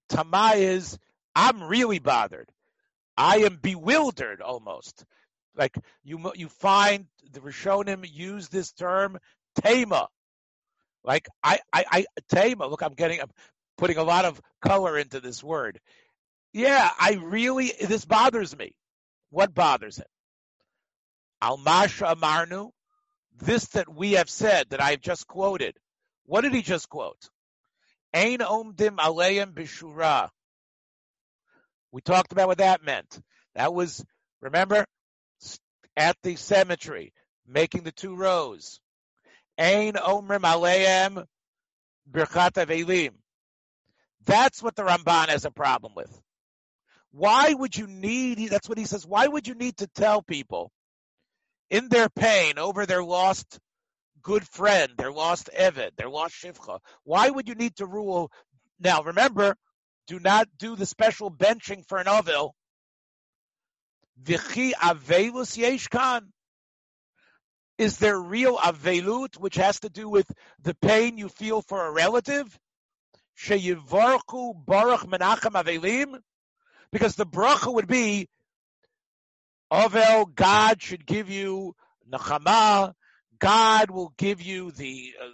Tama 0.09 0.53
is, 0.57 0.99
I'm 1.35 1.63
really 1.63 1.99
bothered. 1.99 2.51
I 3.17 3.39
am 3.39 3.59
bewildered 3.61 4.41
almost. 4.41 5.05
Like 5.55 5.77
you, 6.03 6.33
you 6.35 6.49
find 6.49 7.07
the 7.33 7.41
Rishonim 7.41 8.09
use 8.11 8.49
this 8.49 8.73
term 8.73 9.19
tama. 9.63 10.09
Like 11.05 11.29
I, 11.43 11.61
I, 11.73 11.85
I 11.91 12.05
tema. 12.29 12.67
Look, 12.67 12.83
I'm 12.83 12.95
getting, 12.95 13.21
I'm 13.21 13.31
putting 13.77 13.99
a 13.99 14.05
lot 14.05 14.25
of 14.25 14.41
color 14.61 14.99
into 14.99 15.21
this 15.21 15.43
word. 15.43 15.81
Yeah, 16.53 16.91
I 16.99 17.19
really, 17.23 17.73
this 17.81 18.05
bothers 18.05 18.57
me. 18.57 18.75
What 19.31 19.55
bothers 19.55 19.97
him? 19.99 20.07
Almasha 21.43 22.15
Amarnu, 22.15 22.71
this 23.39 23.67
that 23.69 23.93
we 23.93 24.13
have 24.13 24.31
said 24.31 24.71
that 24.71 24.83
I've 24.83 25.01
just 25.01 25.27
quoted. 25.27 25.77
What 26.27 26.43
did 26.43 26.55
he 26.55 26.63
just 26.63 26.89
quote? 26.89 27.31
Ain 28.15 28.39
omdim 28.39 28.99
aleim 28.99 29.53
bishura. 29.53 30.29
We 31.93 32.01
talked 32.01 32.33
about 32.33 32.49
what 32.49 32.59
that 32.59 32.83
meant. 32.83 33.21
That 33.55 33.75
was, 33.75 34.05
remember, 34.41 34.87
at 35.97 36.17
the 36.23 36.37
cemetery, 36.37 37.13
making 37.47 37.83
the 37.83 37.93
two 37.93 38.17
rows. 38.17 38.81
Ain 39.59 39.95
omrim 39.95 40.41
aleim 40.41 41.27
birchat 42.11 42.53
avelim. 42.53 43.11
That's 44.25 44.63
what 44.63 44.75
the 44.75 44.85
Ramban 44.85 45.29
has 45.29 45.45
a 45.45 45.51
problem 45.51 45.93
with. 45.95 46.21
Why 47.11 47.53
would 47.53 47.77
you 47.77 47.87
need, 47.87 48.39
that's 48.49 48.69
what 48.69 48.79
he 48.79 48.87
says, 48.87 49.07
why 49.07 49.27
would 49.27 49.47
you 49.47 49.55
need 49.55 49.77
to 49.79 49.87
tell 49.87 50.23
people 50.23 50.73
in 51.69 51.89
their 51.89 52.09
pain 52.09 52.59
over 52.59 52.87
their 52.87 53.05
lost 53.05 53.59
good 54.23 54.47
friend, 54.49 54.93
their 54.97 55.13
lost 55.13 55.51
Evid, 55.55 55.91
their 55.97 56.09
lost 56.09 56.35
Shivcha? 56.43 56.79
Why 57.05 57.29
would 57.29 57.49
you 57.49 57.55
need 57.55 57.77
to 57.77 57.87
rule? 57.87 58.31
Now 58.81 59.03
remember, 59.03 59.57
do 60.07 60.19
not 60.19 60.49
do 60.59 60.77
the 60.77 60.87
special 60.87 61.31
benching 61.31 61.87
for 61.87 61.99
an 61.99 62.07
Ovil. 62.07 62.53
Vichi 64.21 64.73
avelus 64.73 65.57
yeshkan. 65.57 66.23
Is 67.79 67.99
there 67.99 68.19
real 68.19 68.59
avelut, 68.59 69.39
which 69.39 69.57
has 69.57 69.81
to 69.81 69.89
do 69.89 70.09
with 70.09 70.31
the 70.63 70.75
pain 70.75 71.19
you 71.19 71.29
feel 71.29 71.63
for 71.63 71.87
a 71.87 71.91
relative? 71.91 72.59
Sheyivarku 73.39 74.65
baruch 74.65 75.01
menachem 75.01 75.53
avelim? 75.53 76.19
Because 76.93 77.17
the 77.17 77.27
bracha 77.27 77.73
would 77.73 77.89
be, 77.89 78.29
Ovel, 79.71 80.27
God 80.27 80.83
should 80.83 81.07
give 81.07 81.31
you 81.31 81.75
nachama, 82.13 82.93
God 83.39 83.91
will 83.91 84.13
give 84.19 84.43
you 84.43 84.71
the 84.71 85.15
uh, 85.21 85.29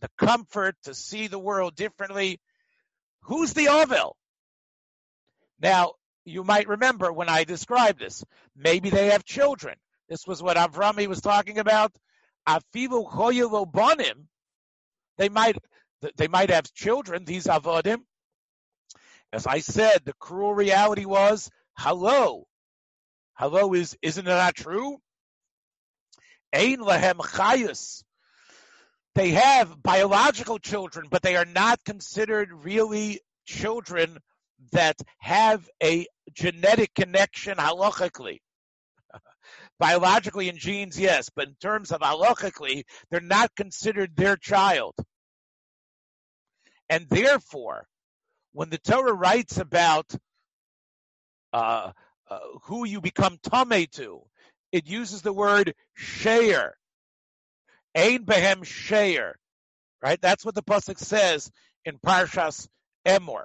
the 0.00 0.08
comfort 0.16 0.76
to 0.84 0.94
see 0.94 1.26
the 1.26 1.38
world 1.38 1.74
differently. 1.74 2.40
Who's 3.26 3.52
the 3.52 3.68
Ovel? 3.68 4.16
Now, 5.60 5.92
you 6.24 6.44
might 6.44 6.68
remember 6.68 7.12
when 7.12 7.28
I 7.28 7.44
described 7.44 7.98
this. 7.98 8.24
Maybe 8.56 8.90
they 8.90 9.06
have 9.06 9.24
children. 9.24 9.76
This 10.08 10.26
was 10.26 10.42
what 10.42 10.56
Avrami 10.56 11.06
was 11.08 11.20
talking 11.20 11.58
about. 11.58 11.92
Afilu 12.48 13.72
bonim. 13.72 14.26
They 15.18 15.28
might 15.28 15.56
they 16.16 16.28
might 16.28 16.50
have 16.50 16.72
children. 16.72 17.24
These 17.24 17.46
avodim. 17.46 18.02
As 19.32 19.46
I 19.46 19.58
said, 19.58 20.04
the 20.04 20.12
cruel 20.12 20.54
reality 20.54 21.04
was 21.04 21.50
hello. 21.76 22.46
Hello 23.34 23.74
is 23.74 23.96
isn't 24.02 24.24
not 24.24 24.54
true? 24.54 24.98
Ein 26.52 26.78
lehem 26.78 27.18
chayus. 27.18 28.04
They 29.16 29.30
have 29.30 29.82
biological 29.82 30.58
children, 30.58 31.06
but 31.10 31.22
they 31.22 31.36
are 31.36 31.46
not 31.46 31.82
considered 31.86 32.52
really 32.52 33.22
children 33.46 34.18
that 34.72 34.96
have 35.20 35.66
a 35.82 36.06
genetic 36.34 36.92
connection 36.94 37.56
halachically. 37.56 38.40
Biologically 39.78 40.50
in 40.50 40.58
genes, 40.58 41.00
yes, 41.00 41.30
but 41.34 41.48
in 41.48 41.54
terms 41.62 41.92
of 41.92 42.02
halachically, 42.02 42.82
they're 43.10 43.22
not 43.22 43.56
considered 43.56 44.14
their 44.16 44.36
child. 44.36 44.94
And 46.90 47.08
therefore, 47.08 47.86
when 48.52 48.68
the 48.68 48.76
Torah 48.76 49.14
writes 49.14 49.56
about 49.56 50.14
uh, 51.54 51.92
uh, 52.28 52.38
who 52.64 52.86
you 52.86 53.00
become 53.00 53.38
tame 53.42 53.86
to, 53.92 54.20
it 54.72 54.86
uses 54.86 55.22
the 55.22 55.32
word 55.32 55.72
sheir. 55.98 56.72
Ein 57.96 58.24
behem 58.24 58.62
sheir. 58.62 59.32
Right? 60.02 60.20
That's 60.20 60.44
what 60.44 60.54
the 60.54 60.62
Pasuk 60.62 60.98
says 60.98 61.50
in 61.84 61.98
Parshas 61.98 62.68
Emor 63.06 63.44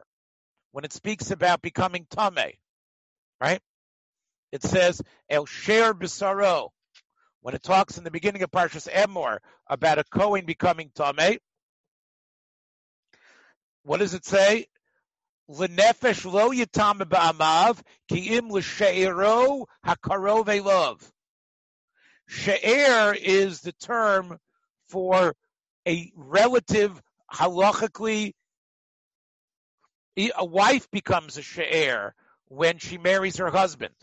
when 0.72 0.86
it 0.86 0.93
speaks 0.93 1.31
about 1.31 1.62
becoming 1.62 2.05
tame, 2.10 2.53
right? 3.39 3.60
It 4.51 4.63
says 4.63 5.01
el 5.29 5.46
sher 5.46 5.93
bisaro. 5.93 6.70
When 7.42 7.55
it 7.55 7.64
talks 7.64 7.98
in 7.98 8.03
the 8.03 8.11
beginning 8.11 8.44
of 8.44 8.51
Parshas 8.51 8.87
Emor 8.87 9.40
about 9.68 9.98
a 9.98 10.03
Kohen 10.03 10.46
becoming 10.46 10.92
tame, 10.94 11.40
what 13.83 14.00
does 14.00 14.14
it 14.14 14.25
say? 14.25 14.68
Lenefesh 15.50 16.31
lo 16.31 16.51
yitam 16.51 17.00
ba'amav 17.00 17.81
ki 18.07 18.37
im 18.37 18.50
l'she'ero 18.50 19.66
hakarov 19.85 20.46
elov. 20.46 21.01
She'er 22.31 23.13
is 23.13 23.59
the 23.59 23.74
term 23.74 24.37
for 24.87 25.35
a 25.85 26.11
relative 26.15 27.01
halachically 27.29 28.31
a 30.17 30.46
wife 30.46 30.89
becomes 30.91 31.37
a 31.37 31.41
she'er 31.41 32.15
when 32.48 32.77
she 32.77 32.98
marries 32.98 33.35
her 33.37 33.50
husband. 33.50 33.94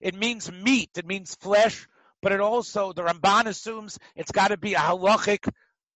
It 0.00 0.14
means 0.14 0.50
meat, 0.50 0.90
it 0.96 1.06
means 1.06 1.34
flesh, 1.34 1.88
but 2.22 2.30
it 2.30 2.40
also, 2.40 2.92
the 2.92 3.02
Ramban 3.02 3.46
assumes 3.46 3.98
it's 4.14 4.32
got 4.32 4.48
to 4.48 4.56
be 4.56 4.74
a 4.74 4.78
halachic 4.78 5.48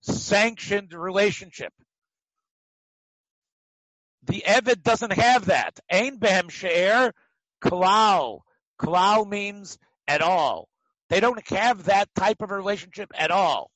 sanctioned 0.04 0.94
relationship. 0.94 1.74
The 4.24 4.42
Evid 4.48 4.84
doesn't 4.84 5.14
have 5.14 5.48
that. 5.48 5.82
Ain 5.92 6.18
behem 6.18 6.50
she'er, 6.50 7.12
klal. 7.62 8.40
Klal 8.80 9.28
means 9.28 9.78
at 10.08 10.22
all. 10.22 10.70
They 11.10 11.20
don't 11.20 11.48
have 11.50 11.86
that 11.86 12.10
type 12.16 12.42
of 12.42 12.52
relationship 12.52 13.12
at 13.16 13.32
all. 13.32 13.70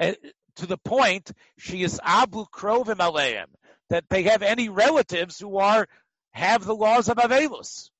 Uh, 0.00 0.12
to 0.56 0.66
the 0.66 0.78
point, 0.78 1.30
she 1.58 1.82
is 1.82 2.00
abu 2.02 2.44
krovim 2.52 2.96
aleim 2.96 3.46
that 3.90 4.04
they 4.10 4.24
have 4.24 4.42
any 4.42 4.68
relatives 4.68 5.38
who 5.38 5.58
are 5.58 5.86
have 6.32 6.64
the 6.64 6.74
laws 6.74 7.08
of 7.08 7.18
Avelus. 7.18 7.90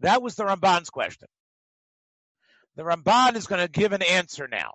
That 0.00 0.22
was 0.22 0.34
the 0.34 0.44
Ramban's 0.44 0.90
question. 0.90 1.28
The 2.76 2.82
Ramban 2.82 3.36
is 3.36 3.46
going 3.46 3.60
to 3.60 3.70
give 3.70 3.92
an 3.92 4.02
answer 4.02 4.48
now. 4.48 4.72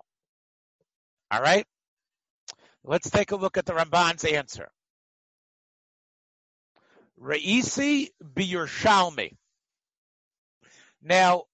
All 1.30 1.40
right? 1.40 1.66
Let's 2.84 3.10
take 3.10 3.32
a 3.32 3.36
look 3.36 3.56
at 3.58 3.66
the 3.66 3.72
Ramban's 3.72 4.24
answer. 4.24 4.68
Reisi 7.20 8.10
Shalmi. 8.34 9.36
Now, 11.06 11.44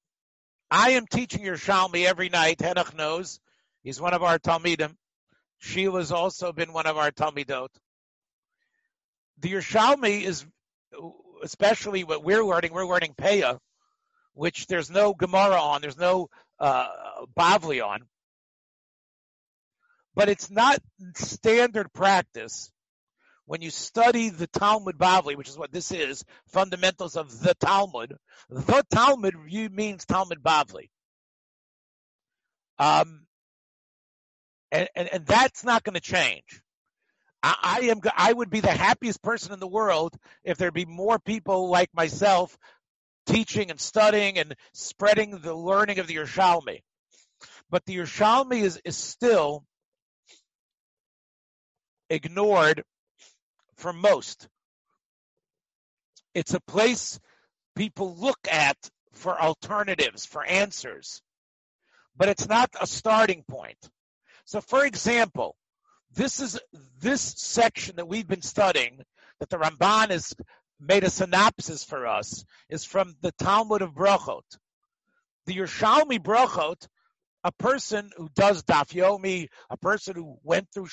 I 0.71 0.93
am 0.93 1.07
teaching 1.07 1.45
Yerushalmi 1.45 2.07
every 2.07 2.31
night. 2.31 2.59
Henoch 2.59 2.97
knows. 2.97 3.38
He's 3.83 4.01
one 4.01 4.15
of 4.15 4.23
our 4.23 4.38
Talmidim. 4.38 4.97
Sheila's 5.61 6.11
also 6.11 6.53
been 6.53 6.73
one 6.73 6.87
of 6.87 6.97
our 6.97 7.11
Talmidot. 7.11 7.69
The 9.41 9.53
Yerushalmi 9.53 10.23
is, 10.23 10.47
especially 11.43 12.03
what 12.03 12.25
we're 12.25 12.43
learning, 12.43 12.73
we're 12.73 12.87
learning 12.87 13.12
Peah, 13.15 13.59
which 14.33 14.67
there's 14.69 14.91
no 14.91 15.12
Gemara 15.12 15.61
on, 15.61 15.83
there's 15.83 15.99
no 15.99 16.29
uh, 16.59 16.88
Bavli 17.38 17.87
on. 17.87 18.05
But 20.15 20.31
it's 20.31 20.51
not 20.51 20.79
standard 21.15 21.93
practice 21.93 22.72
when 23.53 23.61
you 23.61 23.69
study 23.69 24.31
the 24.31 24.47
Talmud 24.47 24.97
Bavli, 24.97 25.37
which 25.37 25.51
is 25.51 25.59
what 25.59 25.71
this 25.71 25.93
is, 25.93 26.25
fundamentals 26.47 27.19
of 27.19 27.38
the 27.41 27.53
Talmud. 27.53 28.17
The 28.49 28.83
Talmud 28.91 29.35
means 29.71 30.07
Talmud 30.07 30.43
Bavli. 30.43 30.88
Um, 32.79 33.27
and, 34.71 34.88
and, 34.97 35.09
and 35.12 35.27
that's 35.27 35.65
not 35.65 35.85
going 35.85 35.97
to 35.97 36.01
change. 36.01 36.62
I, 37.43 37.57
I 37.62 37.81
am. 37.88 38.01
I 38.17 38.33
would 38.33 38.49
be 38.49 38.61
the 38.61 38.71
happiest 38.71 39.21
person 39.21 39.53
in 39.53 39.61
the 39.61 39.69
world 39.69 40.17
if 40.45 40.57
there'd 40.57 40.73
be 40.73 40.87
more 40.87 41.19
people 41.19 41.69
like 41.69 41.91
myself 41.93 42.57
teaching 43.27 43.71
and 43.71 43.79
studying 43.79 44.38
and 44.38 44.55
spreading 44.73 45.41
the 45.43 45.55
learning 45.55 45.99
of 45.99 46.07
the 46.07 46.17
Yerushalmi. 46.17 46.81
But 47.69 47.85
the 47.85 47.99
Yerushalmi 47.99 48.62
is, 48.62 48.81
is 48.83 48.97
still 48.97 49.67
ignored 52.09 52.83
for 53.83 53.92
most. 53.92 54.49
It's 56.35 56.55
a 56.55 56.61
place 56.61 57.21
people 57.77 58.14
look 58.16 58.38
at 58.51 58.77
for 59.12 59.38
alternatives, 59.38 60.25
for 60.25 60.45
answers, 60.45 61.21
but 62.16 62.29
it's 62.29 62.49
not 62.49 62.71
a 62.81 62.87
starting 62.87 63.42
point. 63.51 63.77
So, 64.45 64.61
for 64.61 64.87
example, 64.87 65.57
this 66.14 66.40
is 66.40 66.59
this 67.01 67.21
section 67.21 67.97
that 67.97 68.09
we've 68.09 68.29
been 68.29 68.42
studying 68.42 69.03
that 69.40 69.51
the 69.51 69.59
Ramban 69.59 70.11
has 70.11 70.35
made 70.81 71.05
a 71.05 71.11
synopsis 71.11 71.85
for 71.85 72.07
us 72.07 72.45
is 72.68 72.85
from 72.85 73.14
the 73.21 73.33
Talmud 73.33 73.83
of 73.83 73.95
Brachot. 73.95 74.42
The 75.47 75.57
Yerushalmi 75.57 76.21
Brachot, 76.21 76.87
a 77.45 77.53
person 77.53 78.11
who 78.16 78.29
does 78.35 78.62
Daf 78.62 78.92
Yomi, 78.92 79.49
a 79.71 79.77
person 79.77 80.14
who 80.14 80.38
went 80.45 80.68
through 80.73 80.88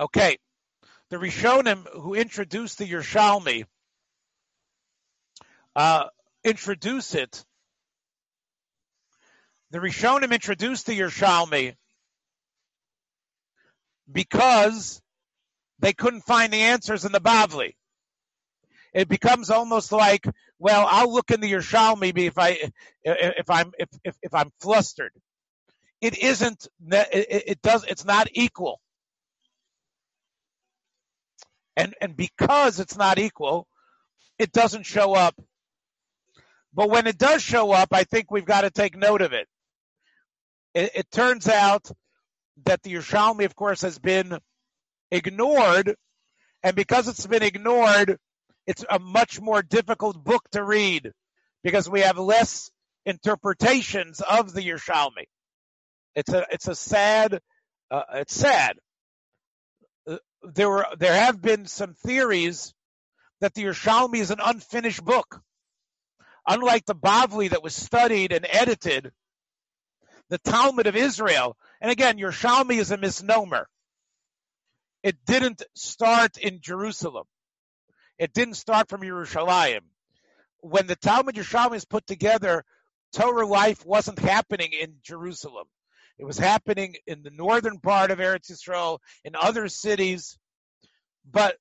Okay, 0.00 0.38
the 1.10 1.16
Rishonim 1.16 1.86
who 1.92 2.14
introduced 2.14 2.78
the 2.78 2.86
Yerushalmi 2.90 3.64
uh, 5.76 6.06
introduce 6.44 7.14
it. 7.14 7.44
The 9.70 9.78
Rishonim 9.78 10.32
introduced 10.32 10.86
the 10.86 10.98
Yerushalmi 10.98 11.74
because 14.10 15.00
they 15.80 15.92
couldn't 15.92 16.22
find 16.22 16.52
the 16.52 16.62
answers 16.62 17.04
in 17.04 17.12
the 17.12 17.20
Bavli. 17.20 17.74
It 18.94 19.08
becomes 19.08 19.50
almost 19.50 19.92
like, 19.92 20.26
well, 20.58 20.86
I'll 20.90 21.12
look 21.12 21.30
in 21.30 21.40
the 21.40 21.52
Yerushalmi 21.52 22.16
if 22.18 22.38
I 22.38 22.58
if 23.04 23.50
I'm 23.50 23.72
if 23.78 23.88
if, 24.04 24.16
if 24.22 24.34
I'm 24.34 24.50
flustered. 24.60 25.12
It 26.00 26.18
isn't. 26.18 26.68
It, 26.90 27.44
it 27.48 27.62
does. 27.62 27.84
It's 27.84 28.04
not 28.04 28.28
equal. 28.32 28.80
And 31.76 31.94
and 32.00 32.16
because 32.16 32.80
it's 32.80 32.96
not 32.96 33.18
equal, 33.18 33.66
it 34.38 34.52
doesn't 34.52 34.86
show 34.86 35.14
up. 35.14 35.34
But 36.72 36.90
when 36.90 37.06
it 37.06 37.18
does 37.18 37.42
show 37.42 37.72
up, 37.72 37.88
I 37.92 38.04
think 38.04 38.30
we've 38.30 38.44
got 38.44 38.62
to 38.62 38.70
take 38.70 38.96
note 38.96 39.22
of 39.22 39.32
it. 39.32 39.46
It, 40.74 40.90
it 40.94 41.10
turns 41.10 41.48
out 41.48 41.88
that 42.64 42.82
the 42.82 42.94
Yerushalmi, 42.94 43.44
of 43.44 43.54
course, 43.54 43.82
has 43.82 43.98
been 43.98 44.38
ignored, 45.10 45.94
and 46.62 46.74
because 46.74 47.08
it's 47.08 47.26
been 47.26 47.42
ignored, 47.42 48.18
it's 48.66 48.84
a 48.88 48.98
much 48.98 49.40
more 49.40 49.62
difficult 49.62 50.22
book 50.22 50.42
to 50.52 50.64
read 50.64 51.12
because 51.62 51.88
we 51.88 52.00
have 52.00 52.18
less 52.18 52.70
interpretations 53.06 54.20
of 54.20 54.52
the 54.52 54.62
Yerushalmi. 54.62 55.26
It's 56.14 56.32
a 56.32 56.46
it's 56.50 56.68
a 56.68 56.74
sad 56.74 57.40
uh, 57.90 58.02
it's 58.14 58.34
sad. 58.34 58.76
There 60.44 60.68
were 60.68 60.86
there 60.98 61.14
have 61.14 61.40
been 61.40 61.66
some 61.66 61.94
theories 61.94 62.74
that 63.40 63.54
the 63.54 63.64
Yerushalmi 63.64 64.18
is 64.18 64.30
an 64.30 64.40
unfinished 64.44 65.04
book. 65.04 65.40
Unlike 66.46 66.86
the 66.86 66.94
Bavli 66.94 67.50
that 67.50 67.62
was 67.62 67.74
studied 67.74 68.32
and 68.32 68.46
edited, 68.48 69.12
the 70.28 70.38
Talmud 70.38 70.86
of 70.86 70.96
Israel, 70.96 71.56
and 71.80 71.90
again, 71.90 72.18
Yerushalmi 72.18 72.78
is 72.78 72.90
a 72.90 72.98
misnomer. 72.98 73.66
It 75.02 75.24
didn't 75.24 75.62
start 75.74 76.38
in 76.38 76.60
Jerusalem. 76.60 77.26
It 78.18 78.32
didn't 78.32 78.54
start 78.54 78.88
from 78.88 79.02
Yerushalayim. 79.02 79.80
When 80.60 80.86
the 80.86 80.96
Talmud 80.96 81.34
Yerushalmi 81.34 81.76
is 81.76 81.84
put 81.84 82.06
together, 82.06 82.64
Torah 83.12 83.46
life 83.46 83.84
wasn't 83.84 84.18
happening 84.18 84.72
in 84.72 84.96
Jerusalem. 85.02 85.66
It 86.18 86.24
was 86.24 86.38
happening 86.38 86.96
in 87.06 87.22
the 87.22 87.30
northern 87.30 87.80
part 87.80 88.10
of 88.10 88.18
Eretz 88.18 88.50
Yisrael, 88.50 88.98
in 89.24 89.34
other 89.34 89.68
cities. 89.68 90.38
But 91.28 91.56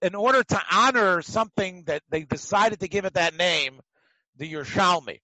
in 0.00 0.14
order 0.14 0.42
to 0.42 0.62
honor 0.72 1.20
something 1.22 1.84
that 1.84 2.02
they 2.08 2.22
decided 2.22 2.80
to 2.80 2.88
give 2.88 3.04
it 3.04 3.14
that 3.14 3.36
name, 3.36 3.80
the 4.36 4.50
Yerushalmi. 4.50 5.20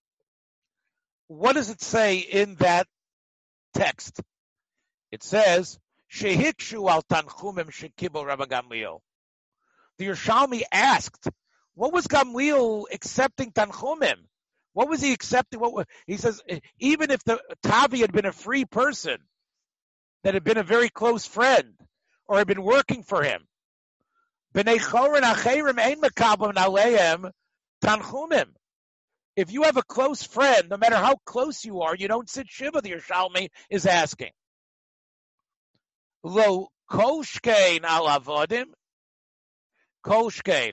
What 1.28 1.54
does 1.54 1.70
it 1.70 1.80
say 1.80 2.18
in 2.18 2.56
that 2.56 2.86
text? 3.74 4.20
It 5.10 5.22
says, 5.22 5.78
Shehikshu 6.12 6.88
al 6.90 7.02
Tanchumim 7.02 7.70
Shekibel 7.70 8.26
Rabbi 8.26 8.44
Gamliel. 8.44 9.00
The 9.98 10.08
Yerushalmi 10.08 10.62
asked, 10.70 11.28
what 11.74 11.92
was 11.92 12.06
Gamliel 12.06 12.84
accepting 12.92 13.52
Tanchumim? 13.52 14.18
What 14.76 14.90
was 14.90 15.00
he 15.00 15.14
accepting? 15.14 15.58
What 15.58 15.88
he 16.06 16.18
says? 16.18 16.42
Even 16.78 17.10
if 17.10 17.24
the 17.24 17.40
Tavi 17.62 18.00
had 18.00 18.12
been 18.12 18.26
a 18.26 18.32
free 18.32 18.66
person, 18.66 19.16
that 20.22 20.34
had 20.34 20.44
been 20.44 20.58
a 20.58 20.62
very 20.62 20.90
close 20.90 21.26
friend, 21.26 21.72
or 22.28 22.36
had 22.36 22.46
been 22.46 22.62
working 22.62 23.02
for 23.02 23.22
him. 23.22 23.40
If 24.54 24.66
you 29.48 29.62
have 29.62 29.78
a 29.78 29.82
close 29.82 30.22
friend, 30.24 30.68
no 30.68 30.76
matter 30.76 30.96
how 30.96 31.16
close 31.24 31.64
you 31.64 31.80
are, 31.80 31.96
you 31.96 32.08
don't 32.08 32.28
sit 32.28 32.46
shiva. 32.50 32.82
The 32.82 32.90
Yerushalmi 32.90 33.48
is 33.70 33.86
asking. 33.86 34.32
Lo 36.22 36.68
koshkein 36.90 37.84
al 37.84 38.08
avodim. 38.08 38.66
Koshkein 40.04 40.72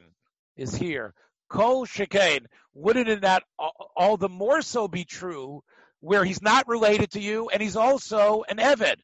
is 0.58 0.76
here. 0.76 1.14
Kol 1.50 1.86
shekain. 1.86 2.46
Wouldn't 2.74 3.08
it 3.08 3.22
not 3.22 3.44
all 3.58 4.18
the 4.18 4.30
more 4.30 4.62
so 4.62 4.88
be 4.88 5.06
true 5.06 5.64
where 6.04 6.26
he's 6.26 6.42
not 6.42 6.68
related 6.68 7.12
to 7.12 7.22
you 7.22 7.50
and 7.50 7.62
he's 7.62 7.78
also 7.78 8.44
an 8.50 8.58
Eved, 8.58 8.98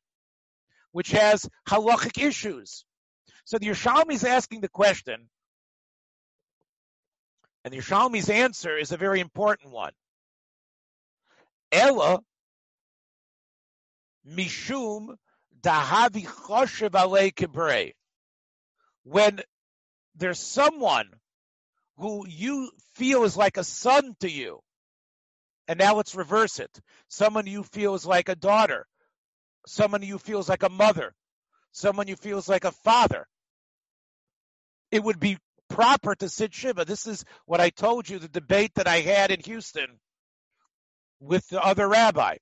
which 0.92 1.12
has 1.12 1.48
halachic 1.68 2.22
issues. 2.22 2.84
So 3.46 3.58
the 3.58 3.68
Yerushalmi 3.68 4.14
is 4.14 4.26
asking 4.26 4.60
the 4.62 4.68
question, 4.68 5.30
and 7.64 7.74
the 7.74 7.78
Yerushalmi's 7.78 8.30
answer 8.30 8.78
is 8.78 8.92
a 8.92 8.98
very 8.98 9.22
important 9.22 9.72
one. 9.72 9.94
Ella 11.72 12.20
mishum 14.28 15.16
dahavi 15.62 16.26
choshev 16.26 16.92
alei 16.92 17.34
kibrei. 17.34 17.94
When 19.04 19.40
there's 20.16 20.40
someone 20.40 21.10
who 22.00 22.26
you 22.28 22.72
feel 22.96 23.24
is 23.24 23.36
like 23.38 23.58
a 23.58 23.64
son 23.64 24.16
to 24.22 24.30
you. 24.30 24.60
And 25.68 25.78
now 25.78 25.96
let's 25.96 26.16
reverse 26.16 26.60
it. 26.60 26.72
Someone 27.10 27.46
you 27.46 27.64
feel 27.64 27.94
is 27.94 28.06
like 28.06 28.30
a 28.30 28.36
daughter. 28.36 28.86
Someone 29.68 30.02
you 30.02 30.18
feel 30.18 30.40
is 30.40 30.50
like 30.50 30.64
a 30.64 30.70
mother. 30.70 31.14
Someone 31.72 32.08
you 32.08 32.16
feel 32.16 32.38
is 32.40 32.50
like 32.50 32.64
a 32.64 32.72
father. 32.72 33.28
It 34.92 35.04
would 35.04 35.20
be 35.20 35.38
proper 35.70 36.16
to 36.16 36.30
sit 36.30 36.54
Shiva. 36.54 36.86
This 36.86 37.06
is 37.06 37.24
what 37.46 37.62
I 37.62 37.70
told 37.70 38.10
you, 38.10 38.18
the 38.18 38.28
debate 38.28 38.72
that 38.76 38.88
I 38.88 39.02
had 39.02 39.30
in 39.30 39.42
Houston 39.42 40.00
with 41.20 41.48
the 41.50 41.62
other 41.62 41.88
rabbi. 41.88 42.38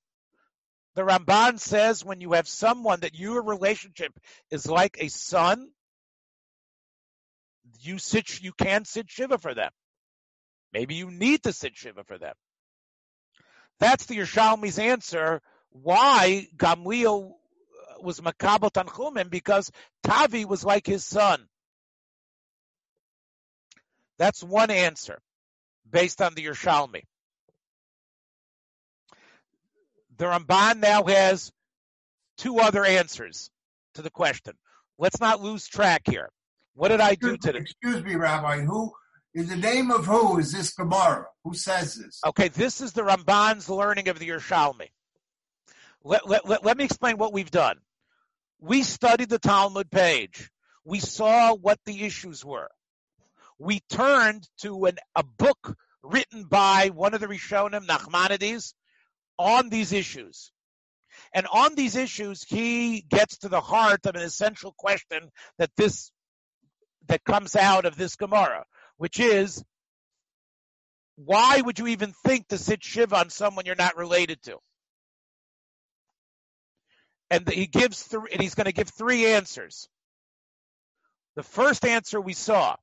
The 0.95 1.03
Ramban 1.03 1.59
says 1.59 2.05
when 2.05 2.21
you 2.21 2.33
have 2.33 2.47
someone 2.47 3.01
that 3.01 3.19
your 3.19 3.43
relationship 3.43 4.13
is 4.49 4.67
like 4.67 4.97
a 4.99 5.09
son, 5.09 5.69
you 7.79 7.97
sit, 7.99 8.41
you 8.41 8.51
can 8.53 8.85
sit 8.85 9.09
shiva 9.09 9.37
for 9.37 9.53
them. 9.53 9.71
Maybe 10.73 10.95
you 10.95 11.11
need 11.11 11.43
to 11.43 11.53
sit 11.53 11.75
shiva 11.75 12.03
for 12.03 12.17
them. 12.17 12.33
That's 13.79 14.05
the 14.05 14.17
Yerushalmi's 14.17 14.79
answer. 14.79 15.41
Why 15.69 16.47
Gamliel 16.57 17.31
uh, 17.31 18.01
was 18.01 18.19
makabel 18.19 18.71
tanchumim 18.71 19.29
because 19.29 19.71
Tavi 20.03 20.45
was 20.45 20.63
like 20.63 20.85
his 20.85 21.05
son. 21.05 21.47
That's 24.17 24.43
one 24.43 24.71
answer 24.71 25.19
based 25.89 26.21
on 26.21 26.33
the 26.33 26.45
Yerushalmi. 26.45 27.03
The 30.17 30.25
Ramban 30.25 30.79
now 30.79 31.03
has 31.03 31.51
two 32.37 32.59
other 32.59 32.83
answers 32.83 33.51
to 33.93 34.01
the 34.01 34.09
question. 34.09 34.53
Let's 34.97 35.19
not 35.19 35.41
lose 35.41 35.67
track 35.67 36.03
here. 36.09 36.29
What 36.77 36.89
did 36.89 37.01
I 37.01 37.15
do 37.15 37.35
today? 37.37 37.57
Excuse 37.57 38.03
me, 38.03 38.13
Rabbi. 38.13 38.59
Who 38.59 38.93
in 39.33 39.47
the 39.47 39.55
name 39.55 39.89
of 39.89 40.05
who 40.05 40.37
is 40.37 40.51
this 40.51 40.75
Gemara? 40.75 41.25
Who 41.43 41.55
says 41.55 41.95
this? 41.95 42.21
Okay, 42.23 42.49
this 42.49 42.81
is 42.81 42.93
the 42.93 43.01
Ramban's 43.01 43.67
learning 43.67 44.09
of 44.09 44.19
the 44.19 44.29
Yerushalmi. 44.29 44.89
Let, 46.03 46.29
let, 46.29 46.47
let, 46.47 46.63
let 46.63 46.77
me 46.77 46.83
explain 46.83 47.17
what 47.17 47.33
we've 47.33 47.49
done. 47.49 47.77
We 48.59 48.83
studied 48.83 49.29
the 49.29 49.39
Talmud 49.39 49.89
page. 49.89 50.51
We 50.85 50.99
saw 50.99 51.55
what 51.55 51.79
the 51.85 52.03
issues 52.03 52.45
were. 52.45 52.69
We 53.57 53.79
turned 53.89 54.47
to 54.59 54.85
an, 54.85 54.97
a 55.15 55.23
book 55.23 55.75
written 56.03 56.43
by 56.43 56.91
one 56.93 57.15
of 57.15 57.21
the 57.21 57.27
Rishonim, 57.27 57.87
Nachmanides, 57.87 58.75
on 59.39 59.69
these 59.69 59.93
issues. 59.93 60.51
And 61.33 61.47
on 61.51 61.73
these 61.73 61.95
issues, 61.95 62.43
he 62.43 63.01
gets 63.01 63.39
to 63.39 63.49
the 63.49 63.61
heart 63.61 64.05
of 64.05 64.15
an 64.15 64.21
essential 64.21 64.75
question 64.77 65.31
that 65.57 65.71
this 65.75 66.11
that 67.07 67.23
comes 67.23 67.55
out 67.55 67.85
of 67.85 67.95
this 67.95 68.15
Gemara, 68.15 68.65
which 68.97 69.19
is 69.19 69.63
why 71.17 71.59
would 71.59 71.79
you 71.79 71.87
even 71.87 72.13
think 72.25 72.47
to 72.49 72.57
sit 72.57 72.83
Shiva 72.83 73.17
on 73.17 73.29
someone 73.29 73.65
you're 73.65 73.75
not 73.75 73.97
related 73.97 74.41
to? 74.43 74.57
And 77.29 77.49
he 77.49 77.67
gives 77.67 78.01
three, 78.03 78.29
and 78.31 78.41
he's 78.41 78.55
going 78.55 78.65
to 78.65 78.71
give 78.71 78.89
three 78.89 79.25
answers. 79.25 79.89
The 81.35 81.43
first 81.43 81.85
answer 81.85 82.21
we 82.21 82.33
saw. 82.33 82.75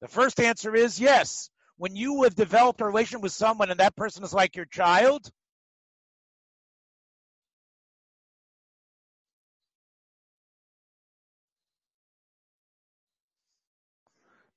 The 0.00 0.08
first 0.08 0.40
answer 0.40 0.74
is 0.74 0.98
yes. 0.98 1.50
When 1.76 1.96
you 1.96 2.22
have 2.22 2.34
developed 2.34 2.80
a 2.80 2.86
relation 2.86 3.20
with 3.20 3.32
someone 3.32 3.70
and 3.70 3.80
that 3.80 3.96
person 3.96 4.24
is 4.24 4.32
like 4.32 4.56
your 4.56 4.66
child, 4.66 5.30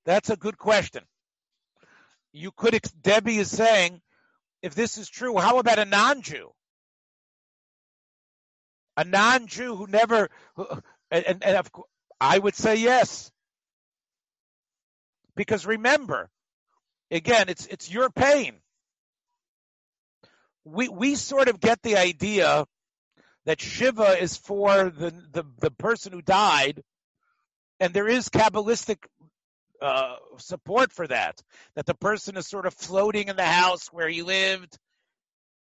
That's 0.05 0.29
a 0.29 0.35
good 0.37 0.57
question. 0.57 1.03
You 2.33 2.51
could, 2.51 2.79
Debbie 3.01 3.37
is 3.37 3.49
saying, 3.49 4.01
if 4.61 4.75
this 4.75 4.97
is 4.97 5.09
true, 5.09 5.37
how 5.37 5.59
about 5.59 5.79
a 5.79 5.85
non-Jew? 5.85 6.51
A 8.97 9.03
non-Jew 9.03 9.75
who 9.75 9.87
never, 9.87 10.29
And, 11.11 11.25
and, 11.25 11.43
and 11.43 11.57
of, 11.57 11.71
I 12.19 12.37
would 12.37 12.55
say 12.55 12.75
yes. 12.77 13.31
Because 15.35 15.65
remember, 15.65 16.29
again, 17.11 17.49
it's 17.49 17.65
it's 17.67 17.91
your 17.91 18.09
pain. 18.09 18.55
We 20.63 20.89
we 20.89 21.15
sort 21.15 21.47
of 21.49 21.59
get 21.59 21.81
the 21.83 21.97
idea 21.97 22.65
that 23.45 23.61
Shiva 23.61 24.21
is 24.21 24.37
for 24.37 24.89
the 24.89 25.11
the, 25.31 25.43
the 25.59 25.71
person 25.71 26.13
who 26.13 26.21
died, 26.21 26.83
and 27.79 27.93
there 27.93 28.07
is 28.07 28.29
Kabbalistic 28.29 29.05
uh, 29.81 30.15
support 30.38 30.91
for 30.91 31.07
that. 31.07 31.41
That 31.75 31.85
the 31.85 31.95
person 31.95 32.38
is 32.38 32.47
sort 32.47 32.65
of 32.65 32.73
floating 32.73 33.27
in 33.27 33.35
the 33.35 33.45
house 33.45 33.88
where 33.88 34.07
he 34.07 34.21
lived. 34.21 34.77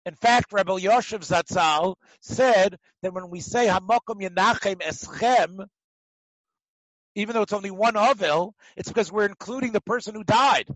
In 0.04 0.14
fact, 0.14 0.52
Rebbe 0.52 0.72
Yoshev 0.72 1.26
Zatzal 1.26 1.96
said 2.20 2.76
that 3.02 3.12
when 3.12 3.28
we 3.28 3.40
say 3.40 3.66
Hamakom 3.66 4.20
Yenachem 4.20 4.76
Eschem, 4.76 5.66
even 7.16 7.34
though 7.34 7.42
it's 7.42 7.52
only 7.52 7.70
one 7.72 7.96
Avil, 7.96 8.54
it's 8.76 8.88
because 8.88 9.10
we're 9.10 9.26
including 9.26 9.72
the 9.72 9.80
person 9.80 10.14
who 10.14 10.22
died. 10.22 10.68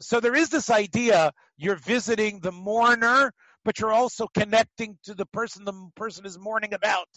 So 0.00 0.20
there 0.20 0.34
is 0.34 0.50
this 0.50 0.68
idea 0.68 1.32
you're 1.56 1.76
visiting 1.76 2.40
the 2.40 2.52
mourner, 2.52 3.32
but 3.64 3.78
you're 3.78 3.92
also 3.92 4.26
connecting 4.26 4.98
to 5.04 5.14
the 5.14 5.26
person 5.26 5.64
the 5.64 5.90
person 5.94 6.26
is 6.26 6.38
mourning 6.38 6.74
about. 6.74 7.08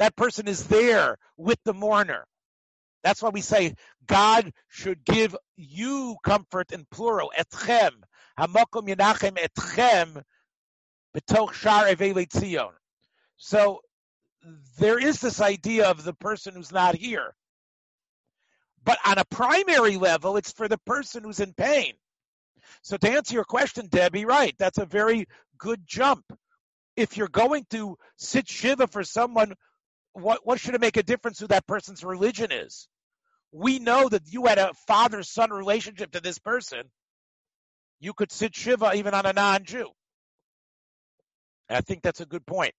That 0.00 0.16
person 0.16 0.48
is 0.48 0.66
there 0.66 1.16
with 1.36 1.58
the 1.64 1.72
mourner. 1.72 2.26
That's 3.02 3.22
why 3.22 3.30
we 3.30 3.40
say 3.40 3.74
God 4.06 4.52
should 4.68 5.04
give 5.04 5.36
you 5.56 6.16
comfort 6.24 6.72
in 6.72 6.86
plural, 6.90 7.32
etchem, 7.38 7.92
hamakom 8.38 8.88
yenachem 8.88 9.38
etchem, 9.38 10.22
betoch 11.16 11.52
shar 11.52 11.86
Tzion. 11.86 12.70
So 13.36 13.80
there 14.78 14.98
is 14.98 15.20
this 15.20 15.40
idea 15.40 15.88
of 15.88 16.04
the 16.04 16.14
person 16.14 16.54
who's 16.54 16.72
not 16.72 16.94
here. 16.94 17.34
But 18.84 18.98
on 19.06 19.18
a 19.18 19.24
primary 19.24 19.96
level, 19.96 20.36
it's 20.36 20.52
for 20.52 20.68
the 20.68 20.78
person 20.78 21.22
who's 21.22 21.40
in 21.40 21.52
pain. 21.52 21.94
So 22.82 22.96
to 22.96 23.10
answer 23.10 23.34
your 23.34 23.44
question, 23.44 23.86
Debbie, 23.88 24.24
right, 24.24 24.54
that's 24.58 24.78
a 24.78 24.86
very 24.86 25.26
good 25.58 25.82
jump. 25.86 26.24
If 26.96 27.16
you're 27.16 27.28
going 27.28 27.64
to 27.70 27.96
sit 28.16 28.48
Shiva 28.48 28.86
for 28.86 29.04
someone, 29.04 29.54
what, 30.12 30.40
what 30.44 30.60
should 30.60 30.74
it 30.74 30.80
make 30.80 30.96
a 30.96 31.02
difference 31.02 31.38
who 31.38 31.46
that 31.48 31.66
person's 31.66 32.04
religion 32.04 32.50
is? 32.50 32.88
We 33.52 33.78
know 33.78 34.08
that 34.08 34.32
you 34.32 34.46
had 34.46 34.58
a 34.58 34.72
father 34.86 35.22
son 35.22 35.50
relationship 35.50 36.12
to 36.12 36.20
this 36.20 36.38
person. 36.38 36.90
You 38.00 38.14
could 38.14 38.32
sit 38.32 38.54
Shiva 38.54 38.92
even 38.94 39.14
on 39.14 39.26
a 39.26 39.32
non 39.32 39.64
Jew. 39.64 39.88
I 41.68 41.80
think 41.80 42.02
that's 42.02 42.20
a 42.20 42.26
good 42.26 42.46
point. 42.46 42.74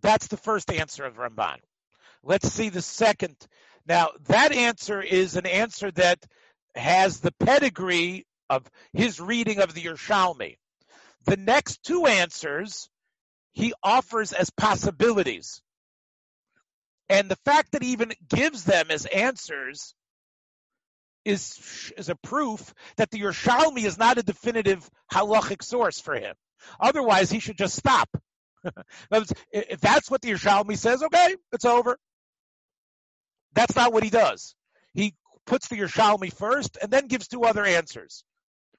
That's 0.00 0.28
the 0.28 0.36
first 0.36 0.70
answer 0.70 1.04
of 1.04 1.16
Ramban. 1.16 1.56
Let's 2.22 2.52
see 2.52 2.68
the 2.68 2.82
second. 2.82 3.36
Now, 3.86 4.10
that 4.26 4.52
answer 4.52 5.00
is 5.00 5.36
an 5.36 5.46
answer 5.46 5.90
that 5.92 6.24
has 6.74 7.20
the 7.20 7.32
pedigree 7.40 8.26
of 8.50 8.70
his 8.92 9.20
reading 9.20 9.60
of 9.60 9.74
the 9.74 9.82
Yerushalmi. 9.82 10.56
The 11.24 11.36
next 11.36 11.82
two 11.82 12.06
answers 12.06 12.88
he 13.52 13.72
offers 13.82 14.32
as 14.32 14.50
possibilities. 14.50 15.60
And 17.08 17.30
the 17.30 17.38
fact 17.44 17.72
that 17.72 17.82
he 17.82 17.92
even 17.92 18.12
gives 18.28 18.64
them 18.64 18.90
as 18.90 19.06
answers 19.06 19.94
is, 21.24 21.92
is 21.96 22.08
a 22.08 22.16
proof 22.16 22.74
that 22.96 23.10
the 23.10 23.20
Yerushalmi 23.20 23.84
is 23.84 23.98
not 23.98 24.18
a 24.18 24.22
definitive 24.22 24.88
halachic 25.12 25.62
source 25.62 26.00
for 26.00 26.14
him. 26.14 26.34
Otherwise, 26.80 27.30
he 27.30 27.40
should 27.40 27.58
just 27.58 27.76
stop. 27.76 28.08
if 29.52 29.80
that's 29.80 30.10
what 30.10 30.20
the 30.20 30.30
Yerushalmi 30.30 30.76
says, 30.76 31.02
okay, 31.02 31.36
it's 31.52 31.64
over. 31.64 31.98
That's 33.54 33.76
not 33.76 33.92
what 33.92 34.04
he 34.04 34.10
does. 34.10 34.54
He 34.94 35.14
puts 35.46 35.68
the 35.68 35.76
Yerushalmi 35.76 36.32
first 36.32 36.76
and 36.80 36.90
then 36.90 37.06
gives 37.06 37.28
two 37.28 37.44
other 37.44 37.64
answers, 37.64 38.24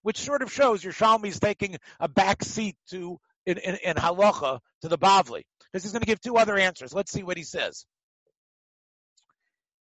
which 0.02 0.20
sort 0.20 0.42
of 0.42 0.52
shows 0.52 0.84
Yerushalmi 0.84 1.28
is 1.28 1.40
taking 1.40 1.78
a 2.00 2.08
back 2.08 2.44
seat 2.44 2.76
to 2.92 3.20
in, 3.46 3.58
in, 3.58 3.76
in 3.84 3.96
halacha 3.96 4.60
to 4.82 4.88
the 4.88 4.98
Bavli 4.98 5.44
because 5.72 5.84
he's 5.84 5.92
going 5.92 6.02
to 6.02 6.08
give 6.08 6.22
two 6.22 6.38
other 6.38 6.58
answers. 6.58 6.94
Let's 6.94 7.12
see 7.12 7.24
what 7.24 7.38
he 7.38 7.44
says. 7.44 7.86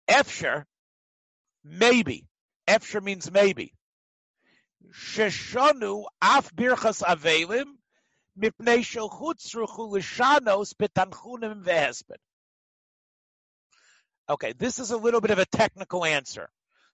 Efsher, 0.08 0.64
maybe. 1.64 2.26
Efsher 2.68 3.02
means 3.02 3.30
maybe. 3.30 3.74
Sheshanu 4.92 6.04
af 6.22 6.50
birchas 6.54 7.02
avelim 7.02 7.76
mipnei 8.38 8.80
shelchutzruchu 8.82 9.90
lishanos 9.92 10.74
betanchunim 10.74 11.64
vehesped. 11.64 12.18
Okay, 14.28 14.52
this 14.52 14.78
is 14.78 14.90
a 14.90 14.96
little 14.96 15.20
bit 15.20 15.30
of 15.30 15.38
a 15.38 15.46
technical 15.46 16.04
answer. 16.04 16.48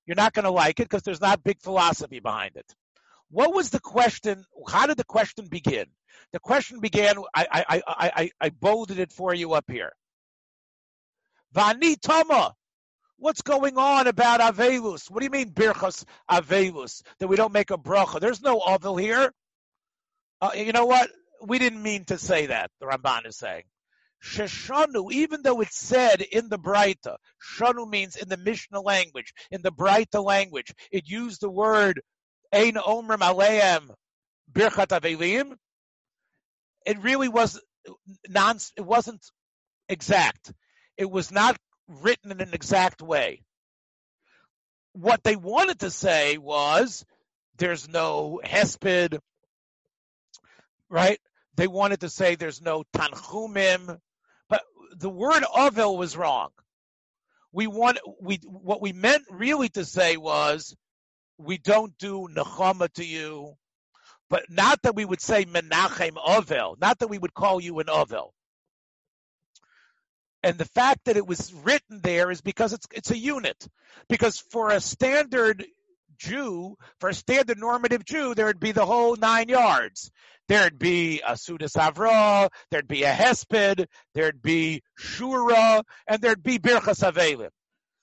You're 0.07 0.17
not 0.17 0.33
going 0.33 0.45
to 0.45 0.51
like 0.51 0.81
it 0.81 0.89
because 0.89 1.03
there's 1.03 1.21
not 1.21 1.45
big 1.45 1.61
philosophy 1.61 2.21
behind 2.21 2.57
it. 2.57 2.75
What 3.31 3.55
was 3.55 3.71
the 3.71 3.79
question? 3.81 4.45
How 4.69 4.87
did 4.87 4.97
the 4.97 5.05
question 5.05 5.47
begin? 5.49 5.87
The 6.33 6.41
question 6.41 6.81
began. 6.81 7.17
I 7.35 7.47
I 7.51 7.65
I 7.87 8.13
I, 8.17 8.31
I 8.41 8.51
bolded 8.51 8.99
it 8.99 9.13
for 9.13 9.33
you 9.33 9.53
up 9.53 9.71
here. 9.71 9.93
Vani 11.55 12.01
Tama. 12.01 12.55
What's 13.21 13.43
going 13.43 13.77
on 13.77 14.07
about 14.07 14.41
Avelus? 14.41 15.11
What 15.11 15.21
do 15.21 15.25
you 15.25 15.31
mean 15.31 15.53
Birchas 15.53 16.07
Avelus? 16.31 17.03
That 17.19 17.29
we 17.29 17.37
don't 17.37 17.53
make 17.53 17.71
a 17.71 17.77
bracha? 17.77 18.19
There's 18.19 18.41
no 18.41 18.63
Avil 18.67 18.97
here. 18.97 19.31
Uh, 20.41 20.53
you 20.57 20.73
know 20.73 20.87
what? 20.87 21.11
We 21.47 21.59
didn't 21.59 21.83
mean 21.83 22.07
to 22.07 22.17
say 22.17 22.47
that. 22.47 22.71
The 22.81 22.87
Ramban 22.87 23.27
is 23.27 23.37
saying. 23.37 23.65
Sheshanu, 24.25 25.13
even 25.13 25.43
though 25.43 25.61
it's 25.61 25.77
said 25.77 26.23
in 26.23 26.49
the 26.49 26.59
Braita, 26.59 27.17
Shanu 27.59 27.87
means 27.87 28.17
in 28.17 28.31
the 28.31 28.39
Mishnah 28.39 28.81
language, 28.81 29.35
in 29.51 29.61
the 29.61 29.73
Braita 29.73 30.25
language, 30.25 30.73
it 30.91 31.07
used 31.07 31.43
the 31.43 31.51
word 31.51 32.01
Ein 32.55 32.75
Omrim 32.75 33.19
Aleim 33.19 33.91
Birchat 34.51 34.99
Avelim. 34.99 35.53
It 36.87 36.99
really 37.03 37.29
was 37.29 37.61
non. 38.31 38.57
It 38.79 38.85
wasn't 38.85 39.23
exact. 39.91 40.55
It 40.97 41.11
was 41.11 41.31
not 41.31 41.59
written 41.91 42.31
in 42.31 42.41
an 42.41 42.55
exact 42.55 43.03
way. 43.03 43.43
What 44.93 45.23
they 45.23 45.37
wanted 45.37 45.81
to 45.81 45.91
say 45.91 46.39
was 46.39 47.05
there's 47.59 47.89
no 47.89 48.41
hesped, 48.45 49.19
right? 50.89 51.21
They 51.57 51.67
wanted 51.67 52.01
to 52.01 52.09
say 52.09 52.35
there's 52.35 52.63
no 52.63 52.85
tanchumim, 52.95 53.99
but 54.49 54.63
the 54.97 55.11
word 55.11 55.45
Avil 55.57 55.97
was 55.97 56.17
wrong. 56.17 56.51
We 57.53 57.67
want 57.67 57.99
we 58.21 58.41
what 58.45 58.81
we 58.81 58.93
meant 58.93 59.25
really 59.31 59.69
to 59.71 59.85
say 59.85 60.17
was 60.17 60.75
we 61.39 61.59
don't 61.59 61.97
do 61.99 62.29
nechama 62.33 62.93
to 62.95 63.05
you, 63.05 63.55
but 64.29 64.45
not 64.49 64.83
that 64.83 64.95
we 64.95 65.05
would 65.05 65.21
say 65.21 65.45
menachem 65.45 66.17
Avil, 66.17 66.77
not 66.81 66.99
that 67.01 67.09
we 67.09 67.19
would 67.19 67.35
call 67.35 67.61
you 67.61 67.79
an 67.81 67.89
Avil. 67.89 68.33
And 70.43 70.57
the 70.57 70.65
fact 70.65 71.05
that 71.05 71.17
it 71.17 71.27
was 71.27 71.53
written 71.53 72.01
there 72.01 72.31
is 72.31 72.41
because 72.41 72.73
it's 72.73 72.87
it's 72.93 73.11
a 73.11 73.19
unit. 73.19 73.69
Because 74.09 74.39
for 74.39 74.71
a 74.71 74.81
standard 74.81 75.67
Jew, 76.19 76.77
for 76.99 77.09
a 77.09 77.15
standard 77.15 77.59
normative 77.59 78.05
Jew, 78.05 78.35
there 78.35 78.47
would 78.47 78.61
be 78.61 78.73
the 78.73 78.87
whole 78.87 79.17
nine 79.17 79.49
yards. 79.49 80.11
There'd 80.49 80.79
be 80.79 81.21
a 81.21 81.33
Sudas 81.33 81.77
Avra, 81.77 82.49
there'd 82.71 82.89
be 82.89 83.05
a 83.05 83.13
Hesped, 83.13 83.87
there'd 84.15 84.43
be 84.43 84.83
Shura, 84.99 85.85
and 86.07 86.21
there'd 86.21 86.43
be 86.43 86.59
Birchas 86.59 87.09
Avelim. 87.09 87.51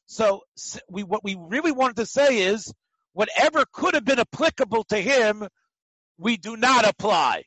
So 0.06 0.41
we, 0.89 1.04
what 1.04 1.23
we 1.23 1.36
really 1.38 1.73
wanted 1.73 1.97
to 1.97 2.06
say 2.06 2.43
is, 2.43 2.73
whatever 3.13 3.65
could 3.71 3.95
have 3.95 4.06
been 4.06 4.19
applicable 4.19 4.86
to 4.86 4.97
him, 4.97 5.47
we 6.17 6.38
do 6.38 6.56
not 6.56 6.88
apply. 6.88 7.43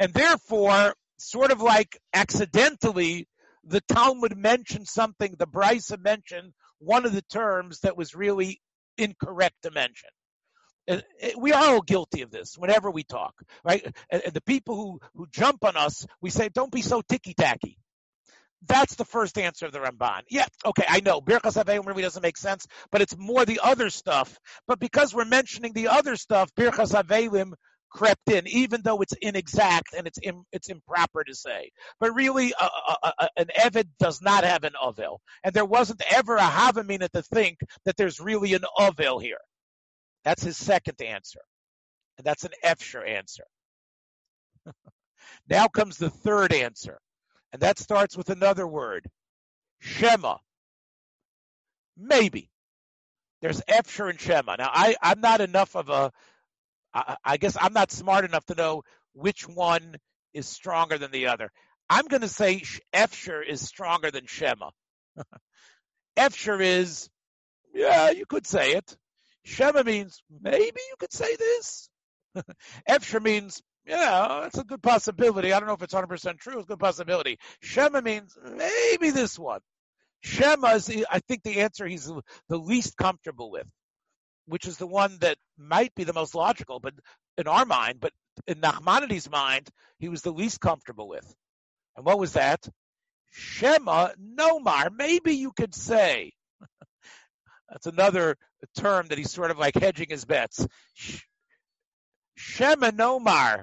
And 0.00 0.14
therefore, 0.14 0.94
sort 1.18 1.52
of 1.52 1.60
like 1.60 1.98
accidentally, 2.14 3.28
the 3.64 3.80
Talmud 3.82 4.36
mentioned 4.36 4.88
something, 4.88 5.34
the 5.38 5.46
Brisa 5.46 6.02
mentioned 6.02 6.52
one 6.78 7.06
of 7.06 7.12
the 7.12 7.22
terms 7.22 7.80
that 7.80 7.96
was 7.96 8.14
really 8.14 8.60
incorrect 8.98 9.56
to 9.62 9.70
mention. 9.70 10.10
Eh, 10.88 11.00
we 11.38 11.52
are 11.52 11.74
all 11.74 11.80
guilty 11.80 12.22
of 12.22 12.30
this 12.30 12.56
whenever 12.58 12.90
we 12.90 13.04
talk, 13.04 13.34
right? 13.64 13.94
And 14.10 14.22
the 14.32 14.42
people 14.42 14.74
who, 14.74 15.00
who 15.14 15.26
jump 15.30 15.64
on 15.64 15.76
us, 15.76 16.06
we 16.20 16.30
say, 16.30 16.48
don't 16.48 16.72
be 16.72 16.82
so 16.82 17.02
ticky 17.02 17.34
tacky. 17.34 17.78
That's 18.66 18.94
the 18.94 19.04
first 19.04 19.38
answer 19.38 19.66
of 19.66 19.72
the 19.72 19.80
Ramban. 19.80 20.22
Yeah, 20.30 20.46
okay, 20.64 20.84
I 20.88 21.00
know. 21.00 21.20
Birchas 21.20 21.62
Avelim 21.62 21.84
really 21.86 22.02
doesn't 22.02 22.22
make 22.22 22.36
sense, 22.36 22.66
but 22.92 23.00
it's 23.00 23.16
more 23.16 23.44
the 23.44 23.60
other 23.62 23.90
stuff. 23.90 24.38
But 24.68 24.78
because 24.78 25.12
we're 25.12 25.24
mentioning 25.24 25.72
the 25.72 25.88
other 25.88 26.14
stuff, 26.14 26.54
Birchas 26.54 26.94
Avelim 26.94 27.54
crept 27.92 28.30
in, 28.30 28.46
even 28.46 28.82
though 28.82 29.00
it's 29.00 29.14
inexact 29.20 29.94
and 29.96 30.06
it's 30.06 30.18
it's 30.52 30.68
improper 30.68 31.24
to 31.24 31.34
say. 31.34 31.70
But 32.00 32.14
really, 32.14 32.52
an 33.36 33.48
Evid 33.58 33.88
does 33.98 34.20
not 34.22 34.44
have 34.44 34.64
an 34.64 34.74
Ovil, 34.82 35.18
and 35.44 35.54
there 35.54 35.64
wasn't 35.64 36.02
ever 36.10 36.36
a 36.36 36.42
Havamina 36.42 37.10
to 37.10 37.22
think 37.22 37.58
that 37.84 37.96
there's 37.96 38.20
really 38.20 38.54
an 38.54 38.64
Ovil 38.78 39.22
here. 39.22 39.40
That's 40.24 40.42
his 40.42 40.56
second 40.56 41.00
answer, 41.02 41.40
and 42.18 42.24
that's 42.24 42.44
an 42.44 42.52
Efsher 42.64 43.06
answer. 43.06 43.44
now 45.48 45.68
comes 45.68 45.98
the 45.98 46.10
third 46.10 46.52
answer. 46.52 46.98
And 47.52 47.60
that 47.60 47.78
starts 47.78 48.16
with 48.16 48.30
another 48.30 48.66
word, 48.66 49.08
Shema. 49.78 50.36
Maybe. 51.96 52.50
There's 53.42 53.60
Efsher 53.62 54.08
and 54.08 54.18
Shema. 54.18 54.56
Now, 54.56 54.70
I, 54.72 54.96
I'm 55.02 55.20
not 55.20 55.40
enough 55.40 55.76
of 55.76 55.90
a, 55.90 56.12
I, 56.94 57.16
I 57.24 57.36
guess 57.36 57.56
I'm 57.60 57.72
not 57.72 57.90
smart 57.90 58.24
enough 58.24 58.44
to 58.46 58.54
know 58.54 58.82
which 59.12 59.48
one 59.48 59.96
is 60.34 60.46
stronger 60.46 60.98
than 60.98 61.10
the 61.10 61.28
other. 61.28 61.50
I'm 61.88 62.06
going 62.06 62.22
to 62.22 62.28
say 62.28 62.62
Efsher 62.94 63.46
is 63.46 63.60
stronger 63.60 64.10
than 64.10 64.26
Shema. 64.26 64.70
Efsher 66.16 66.60
is, 66.60 67.08
yeah, 67.74 68.10
you 68.10 68.26
could 68.26 68.46
say 68.46 68.72
it. 68.72 68.96
Shema 69.44 69.82
means 69.82 70.22
maybe 70.40 70.80
you 70.90 70.96
could 70.98 71.12
say 71.12 71.36
this. 71.36 71.88
Efsher 72.88 73.22
means 73.22 73.62
yeah, 73.84 74.46
it's 74.46 74.58
a 74.58 74.64
good 74.64 74.82
possibility. 74.82 75.52
I 75.52 75.58
don't 75.58 75.66
know 75.66 75.74
if 75.74 75.82
it's 75.82 75.94
100% 75.94 76.38
true. 76.38 76.54
It's 76.54 76.64
a 76.64 76.66
good 76.66 76.78
possibility. 76.78 77.38
Shema 77.60 78.00
means 78.00 78.36
maybe 78.42 79.10
this 79.10 79.38
one. 79.38 79.60
Shema 80.20 80.74
is, 80.74 80.88
I 81.10 81.18
think, 81.18 81.42
the 81.42 81.60
answer 81.62 81.86
he's 81.86 82.06
the 82.48 82.56
least 82.56 82.96
comfortable 82.96 83.50
with, 83.50 83.66
which 84.46 84.66
is 84.66 84.76
the 84.76 84.86
one 84.86 85.18
that 85.20 85.36
might 85.56 85.94
be 85.94 86.04
the 86.04 86.12
most 86.12 86.34
logical, 86.34 86.80
but 86.80 86.94
in 87.38 87.46
our 87.46 87.64
mind, 87.64 88.00
but 88.00 88.12
in 88.46 88.60
Nachmanides' 88.60 89.30
mind, 89.30 89.68
he 89.98 90.08
was 90.08 90.22
the 90.22 90.32
least 90.32 90.60
comfortable 90.60 91.08
with. 91.08 91.34
And 91.96 92.04
what 92.04 92.18
was 92.18 92.32
that? 92.34 92.68
Shema 93.30 94.10
Nomar. 94.20 94.90
Maybe 94.94 95.36
you 95.36 95.52
could 95.52 95.74
say. 95.74 96.32
That's 97.68 97.86
another 97.86 98.36
term 98.76 99.08
that 99.08 99.18
he's 99.18 99.30
sort 99.30 99.50
of 99.50 99.58
like 99.58 99.74
hedging 99.74 100.08
his 100.10 100.24
bets. 100.24 100.66
Shema 102.34 102.90
Nomar. 102.90 103.62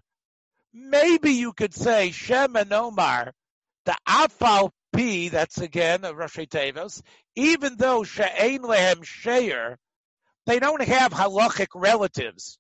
Maybe 0.74 1.32
you 1.32 1.54
could 1.54 1.74
say 1.74 2.12
Shema 2.12 2.64
Nomar. 2.64 3.32
The 3.86 3.96
Afal 4.08 4.72
P, 4.94 5.30
that's 5.30 5.60
again 5.60 6.04
a 6.04 6.14
Rosh 6.14 6.38
Tevos, 6.38 7.02
even 7.36 7.76
though 7.78 8.04
She'ain 8.04 8.62
Lehem 8.62 9.04
Sheir, 9.04 9.78
they 10.50 10.58
don't 10.60 10.82
have 10.82 11.14
halachic 11.14 11.68
relatives. 11.76 12.58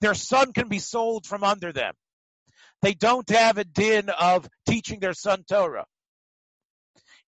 Their 0.00 0.14
son 0.14 0.52
can 0.52 0.66
be 0.66 0.80
sold 0.80 1.24
from 1.24 1.44
under 1.44 1.72
them. 1.72 1.94
They 2.82 2.94
don't 2.94 3.28
have 3.30 3.58
a 3.58 3.64
din 3.64 4.10
of 4.10 4.48
teaching 4.68 4.98
their 4.98 5.14
son 5.14 5.44
Torah. 5.48 5.86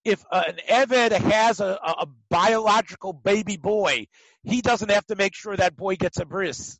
If 0.05 0.25
an 0.33 0.59
Eved 0.69 1.13
has 1.13 1.61
a, 1.61 1.79
a, 1.83 2.07
biological 2.29 3.13
baby 3.13 3.57
boy, 3.57 4.09
he 4.43 4.63
doesn't 4.63 4.91
have 4.91 5.07
to 5.07 5.17
make 5.17 5.37
sure 5.37 5.57
that 5.57 5.77
boy 5.77 5.95
gets 5.95 6.19
a 6.19 6.27
bris. 6.27 6.79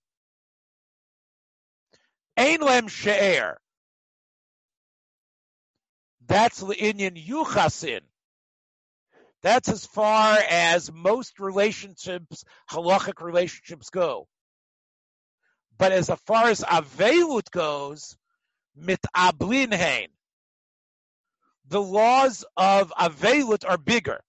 Ein 2.37 2.61
lem 2.61 2.89
she'er. 2.89 3.59
That's 6.27 6.59
the 6.59 6.75
Inyan 6.75 7.25
Yuchasin. 7.25 8.01
That's 9.43 9.69
as 9.69 9.87
far 9.87 10.39
as 10.51 10.93
most 10.93 11.39
relationships, 11.39 12.45
halachic 12.71 13.25
relationships 13.25 13.91
go. 13.91 14.27
But 15.79 15.93
as 15.93 16.11
far 16.27 16.47
as 16.47 16.61
Avelut 16.63 17.51
goes, 17.51 18.17
mit 18.75 19.01
ablinhein. 19.17 20.09
The 21.69 21.81
laws 21.81 22.45
of 22.57 22.93
Avelut 22.99 23.65
are 23.69 23.79
bigger. 23.79 24.21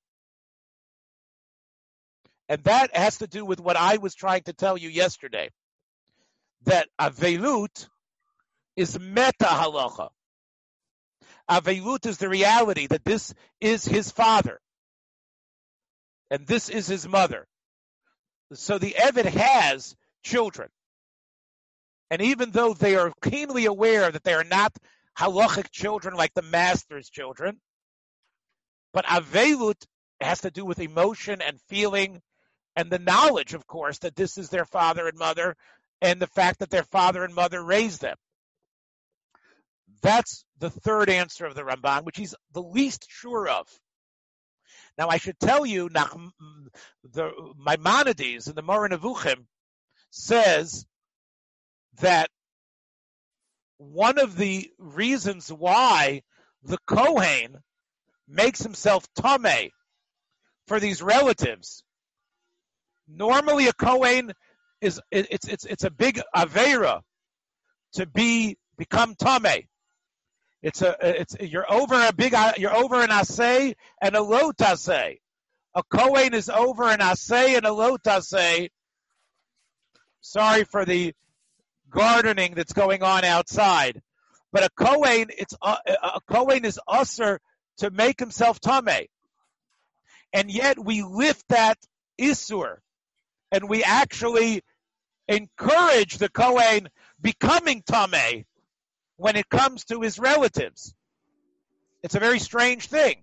And 2.47 2.63
that 2.63 2.95
has 2.95 3.19
to 3.19 3.27
do 3.27 3.45
with 3.45 3.59
what 3.59 3.77
I 3.77 3.97
was 3.97 4.15
trying 4.15 4.43
to 4.43 4.53
tell 4.53 4.77
you 4.77 4.89
yesterday. 4.89 5.49
That 6.63 6.87
Avelut 6.99 7.87
is 8.75 8.99
meta 8.99 9.45
halacha. 9.45 10.09
Avelut 11.49 12.05
is 12.05 12.17
the 12.17 12.29
reality 12.29 12.87
that 12.87 13.05
this 13.05 13.33
is 13.59 13.85
his 13.85 14.11
father. 14.11 14.59
And 16.31 16.45
this 16.45 16.69
is 16.69 16.87
his 16.87 17.07
mother. 17.07 17.47
So 18.53 18.77
the 18.77 18.95
Evid 18.97 19.25
has 19.25 19.95
children. 20.23 20.69
And 22.11 22.21
even 22.21 22.51
though 22.51 22.73
they 22.73 22.95
are 22.95 23.11
keenly 23.23 23.65
aware 23.65 24.11
that 24.11 24.23
they 24.23 24.33
are 24.33 24.43
not 24.43 24.75
halachic 25.17 25.71
children 25.71 26.15
like 26.15 26.33
the 26.33 26.41
master's 26.41 27.09
children, 27.09 27.59
but 28.93 29.05
Avelut 29.05 29.85
has 30.19 30.41
to 30.41 30.51
do 30.51 30.65
with 30.65 30.79
emotion 30.79 31.41
and 31.41 31.61
feeling 31.67 32.21
and 32.75 32.89
the 32.89 32.99
knowledge, 32.99 33.53
of 33.53 33.67
course, 33.67 33.99
that 33.99 34.15
this 34.15 34.37
is 34.37 34.49
their 34.49 34.65
father 34.65 35.07
and 35.07 35.17
mother 35.17 35.55
and 36.01 36.21
the 36.21 36.27
fact 36.27 36.59
that 36.59 36.69
their 36.69 36.83
father 36.83 37.23
and 37.23 37.35
mother 37.35 37.61
raised 37.61 38.01
them. 38.01 38.15
That's 40.01 40.45
the 40.59 40.69
third 40.69 41.09
answer 41.09 41.45
of 41.45 41.55
the 41.55 41.63
Ramban, 41.63 42.05
which 42.05 42.17
he's 42.17 42.35
the 42.53 42.61
least 42.61 43.05
sure 43.09 43.49
of. 43.49 43.67
Now, 44.99 45.07
I 45.07 45.17
should 45.17 45.39
tell 45.39 45.65
you, 45.65 45.87
the 45.87 47.31
Maimonides 47.57 48.49
in 48.49 48.55
the 48.55 48.61
Moreh 48.61 48.89
Nevuchim 48.89 49.45
says 50.09 50.85
that 52.01 52.29
one 53.77 54.19
of 54.19 54.35
the 54.35 54.69
reasons 54.77 55.53
why 55.53 56.23
the 56.63 56.77
Kohen 56.85 57.59
makes 58.27 58.61
himself 58.61 59.07
tame 59.13 59.69
for 60.67 60.81
these 60.81 61.01
relatives. 61.01 61.81
Normally, 63.07 63.69
a 63.69 63.73
Kohen 63.73 64.33
is 64.81 64.99
it's 65.11 65.47
it's 65.47 65.63
it's 65.63 65.85
a 65.85 65.91
big 65.91 66.19
avera 66.35 66.99
to 67.93 68.05
be 68.05 68.57
become 68.77 69.15
tame. 69.15 69.68
It's 70.61 70.81
a 70.81 70.95
it's 71.01 71.35
you're 71.39 71.71
over 71.71 71.95
a 71.95 72.11
big 72.11 72.33
uh, 72.33 72.53
you're 72.57 72.75
over 72.75 73.01
an 73.01 73.09
asay 73.09 73.75
and 74.01 74.15
a 74.15 74.21
lot 74.21 74.57
asay. 74.57 75.19
A 75.73 75.83
kohen 75.83 76.33
is 76.33 76.49
over 76.49 76.83
an 76.83 76.99
asay 76.99 77.55
and 77.55 77.65
a 77.65 77.71
lot 77.71 78.03
asay. 78.03 78.69
Sorry 80.19 80.65
for 80.65 80.83
the 80.83 81.13
gardening 81.89 82.55
that's 82.55 82.73
going 82.73 83.03
on 83.03 83.23
outside, 83.23 84.01
but 84.51 84.65
a 84.65 84.69
kohen 84.77 85.27
it's 85.29 85.55
uh, 85.61 85.77
a, 85.87 85.91
a 86.15 86.21
kohen 86.29 86.65
is 86.65 86.79
usher 86.87 87.39
to 87.77 87.89
make 87.89 88.19
himself 88.19 88.59
tame, 88.59 89.07
and 90.33 90.51
yet 90.51 90.77
we 90.77 91.03
lift 91.03 91.47
that 91.47 91.77
isur, 92.19 92.79
and 93.53 93.69
we 93.69 93.81
actually 93.85 94.61
encourage 95.29 96.17
the 96.17 96.27
kohen 96.27 96.89
becoming 97.21 97.81
tame 97.81 98.43
when 99.19 99.35
it 99.35 99.49
comes 99.49 99.83
to 99.83 99.99
his 99.99 100.17
relatives. 100.17 100.95
It's 102.01 102.15
a 102.15 102.19
very 102.19 102.39
strange 102.39 102.87
thing. 102.87 103.21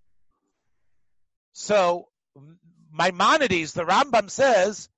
So, 1.54 2.08
Maimonides, 2.92 3.72
the 3.72 3.84
Rambam 3.84 4.28
says 4.28 4.90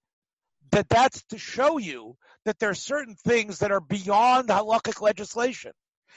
that 0.72 0.88
that's 0.88 1.22
to 1.30 1.38
show 1.38 1.78
you 1.78 2.16
that 2.44 2.58
there 2.58 2.70
are 2.70 2.74
certain 2.74 3.14
things 3.14 3.60
that 3.60 3.70
are 3.70 3.80
beyond 3.80 4.48
halakhic 4.48 5.00
legislation. 5.00 5.70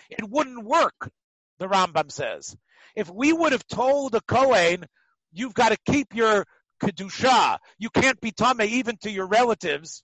It 0.09 0.27
wouldn't 0.27 0.65
work, 0.65 1.11
the 1.59 1.67
Rambam 1.67 2.11
says. 2.11 2.57
If 2.95 3.07
we 3.07 3.32
would 3.32 3.51
have 3.51 3.67
told 3.67 4.15
a 4.15 4.21
Kohen, 4.21 4.86
you've 5.32 5.53
got 5.53 5.69
to 5.69 5.77
keep 5.86 6.15
your 6.15 6.45
kedusha, 6.84 7.59
you 7.77 7.91
can't 7.91 8.19
be 8.19 8.32
tame 8.32 8.61
even 8.61 8.97
to 9.03 9.11
your 9.11 9.27
relatives, 9.27 10.03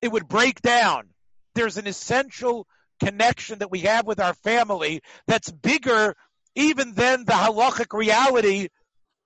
it 0.00 0.10
would 0.10 0.26
break 0.26 0.60
down. 0.60 1.10
There's 1.54 1.76
an 1.76 1.86
essential 1.86 2.66
connection 3.04 3.58
that 3.60 3.70
we 3.70 3.80
have 3.80 4.06
with 4.06 4.20
our 4.20 4.34
family 4.34 5.00
that's 5.26 5.50
bigger 5.50 6.14
even 6.54 6.94
than 6.94 7.24
the 7.24 7.32
halachic 7.32 7.96
reality 7.96 8.68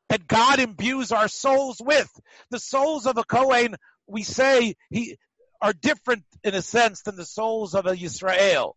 that 0.08 0.26
God 0.26 0.60
imbues 0.60 1.12
our 1.12 1.28
souls 1.28 1.80
with. 1.84 2.10
The 2.50 2.60
souls 2.60 3.06
of 3.06 3.18
a 3.18 3.24
Kohen, 3.24 3.76
we 4.06 4.22
say, 4.22 4.74
he 4.90 5.16
are 5.60 5.72
different 5.72 6.24
in 6.44 6.54
a 6.54 6.62
sense 6.62 7.02
than 7.02 7.16
the 7.16 7.24
souls 7.24 7.74
of 7.74 7.86
a 7.86 7.96
Yisrael. 7.96 8.72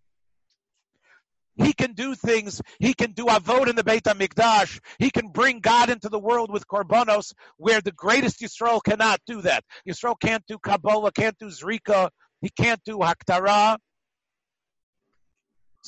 He 1.55 1.73
can 1.73 1.91
do 1.91 2.15
things. 2.15 2.61
He 2.79 2.93
can 2.93 3.11
do 3.11 3.25
avod 3.25 3.67
in 3.67 3.75
the 3.75 3.83
Beit 3.83 4.05
Hamikdash. 4.05 4.79
He 4.97 5.11
can 5.11 5.27
bring 5.27 5.59
God 5.59 5.89
into 5.89 6.07
the 6.07 6.19
world 6.19 6.49
with 6.51 6.65
korbanos, 6.67 7.33
where 7.57 7.81
the 7.81 7.91
greatest 7.91 8.39
Yisrael 8.39 8.81
cannot 8.81 9.19
do 9.27 9.41
that. 9.41 9.65
Yisrael 9.87 10.15
can't 10.19 10.43
do 10.47 10.57
Kabbalah, 10.57 11.11
can't 11.11 11.37
do 11.37 11.47
Zrika, 11.47 12.09
he 12.41 12.49
can't 12.49 12.81
do 12.85 12.99
Haktarah. 12.99 13.77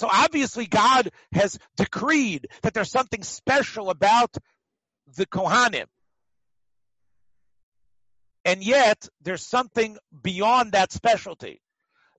So 0.02 0.10
obviously 0.12 0.66
God 0.66 1.12
has 1.32 1.60
decreed 1.78 2.48
that 2.64 2.74
there's 2.74 2.90
something 2.90 3.22
special 3.22 3.92
about 3.92 4.36
the 5.16 5.28
Kohanim. 5.28 5.86
And 8.44 8.64
yet 8.64 9.08
there's 9.22 9.46
something 9.46 10.00
beyond 10.24 10.72
that 10.72 10.92
specialty. 10.92 11.62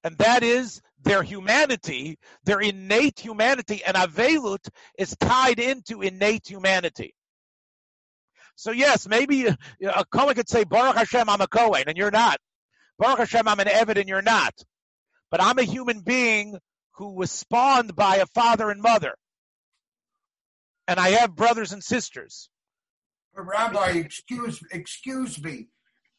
And 0.05 0.16
that 0.18 0.45
is 0.45 0.80
their 1.03 1.24
humanity, 1.24 2.20
their 2.45 2.61
innate 2.61 3.18
humanity, 3.18 3.83
and 3.85 3.97
Avelut 3.97 4.68
is 4.97 5.16
tied 5.18 5.59
into 5.59 6.03
innate 6.03 6.47
humanity. 6.47 7.16
So 8.55 8.70
yes, 8.70 9.09
maybe 9.09 9.49
uh, 9.49 9.55
a 9.83 10.05
Kohen 10.05 10.37
could 10.37 10.49
say, 10.49 10.62
Baruch 10.62 10.95
Hashem, 10.95 11.28
I'm 11.28 11.41
a 11.41 11.49
Kohen, 11.49 11.89
and 11.89 11.99
you're 11.99 12.12
not. 12.12 12.39
Baruch 13.01 13.18
Hashem, 13.18 13.49
I'm 13.49 13.59
an 13.59 13.66
Evid, 13.66 13.99
and 13.99 14.09
you're 14.09 14.22
not. 14.22 14.55
But 15.33 15.43
I'm 15.43 15.59
a 15.59 15.64
human 15.64 16.03
being 16.03 16.61
who 16.97 17.14
was 17.14 17.30
spawned 17.30 17.95
by 17.97 18.16
a 18.16 18.26
father 18.26 18.70
and 18.70 18.82
mother. 18.82 19.14
and 20.88 20.99
I 20.99 21.11
have 21.11 21.36
brothers 21.36 21.72
and 21.72 21.82
sisters. 21.82 22.51
Rabbi, 23.34 23.90
excuse 23.93 24.62
excuse 24.72 25.43
me. 25.43 25.68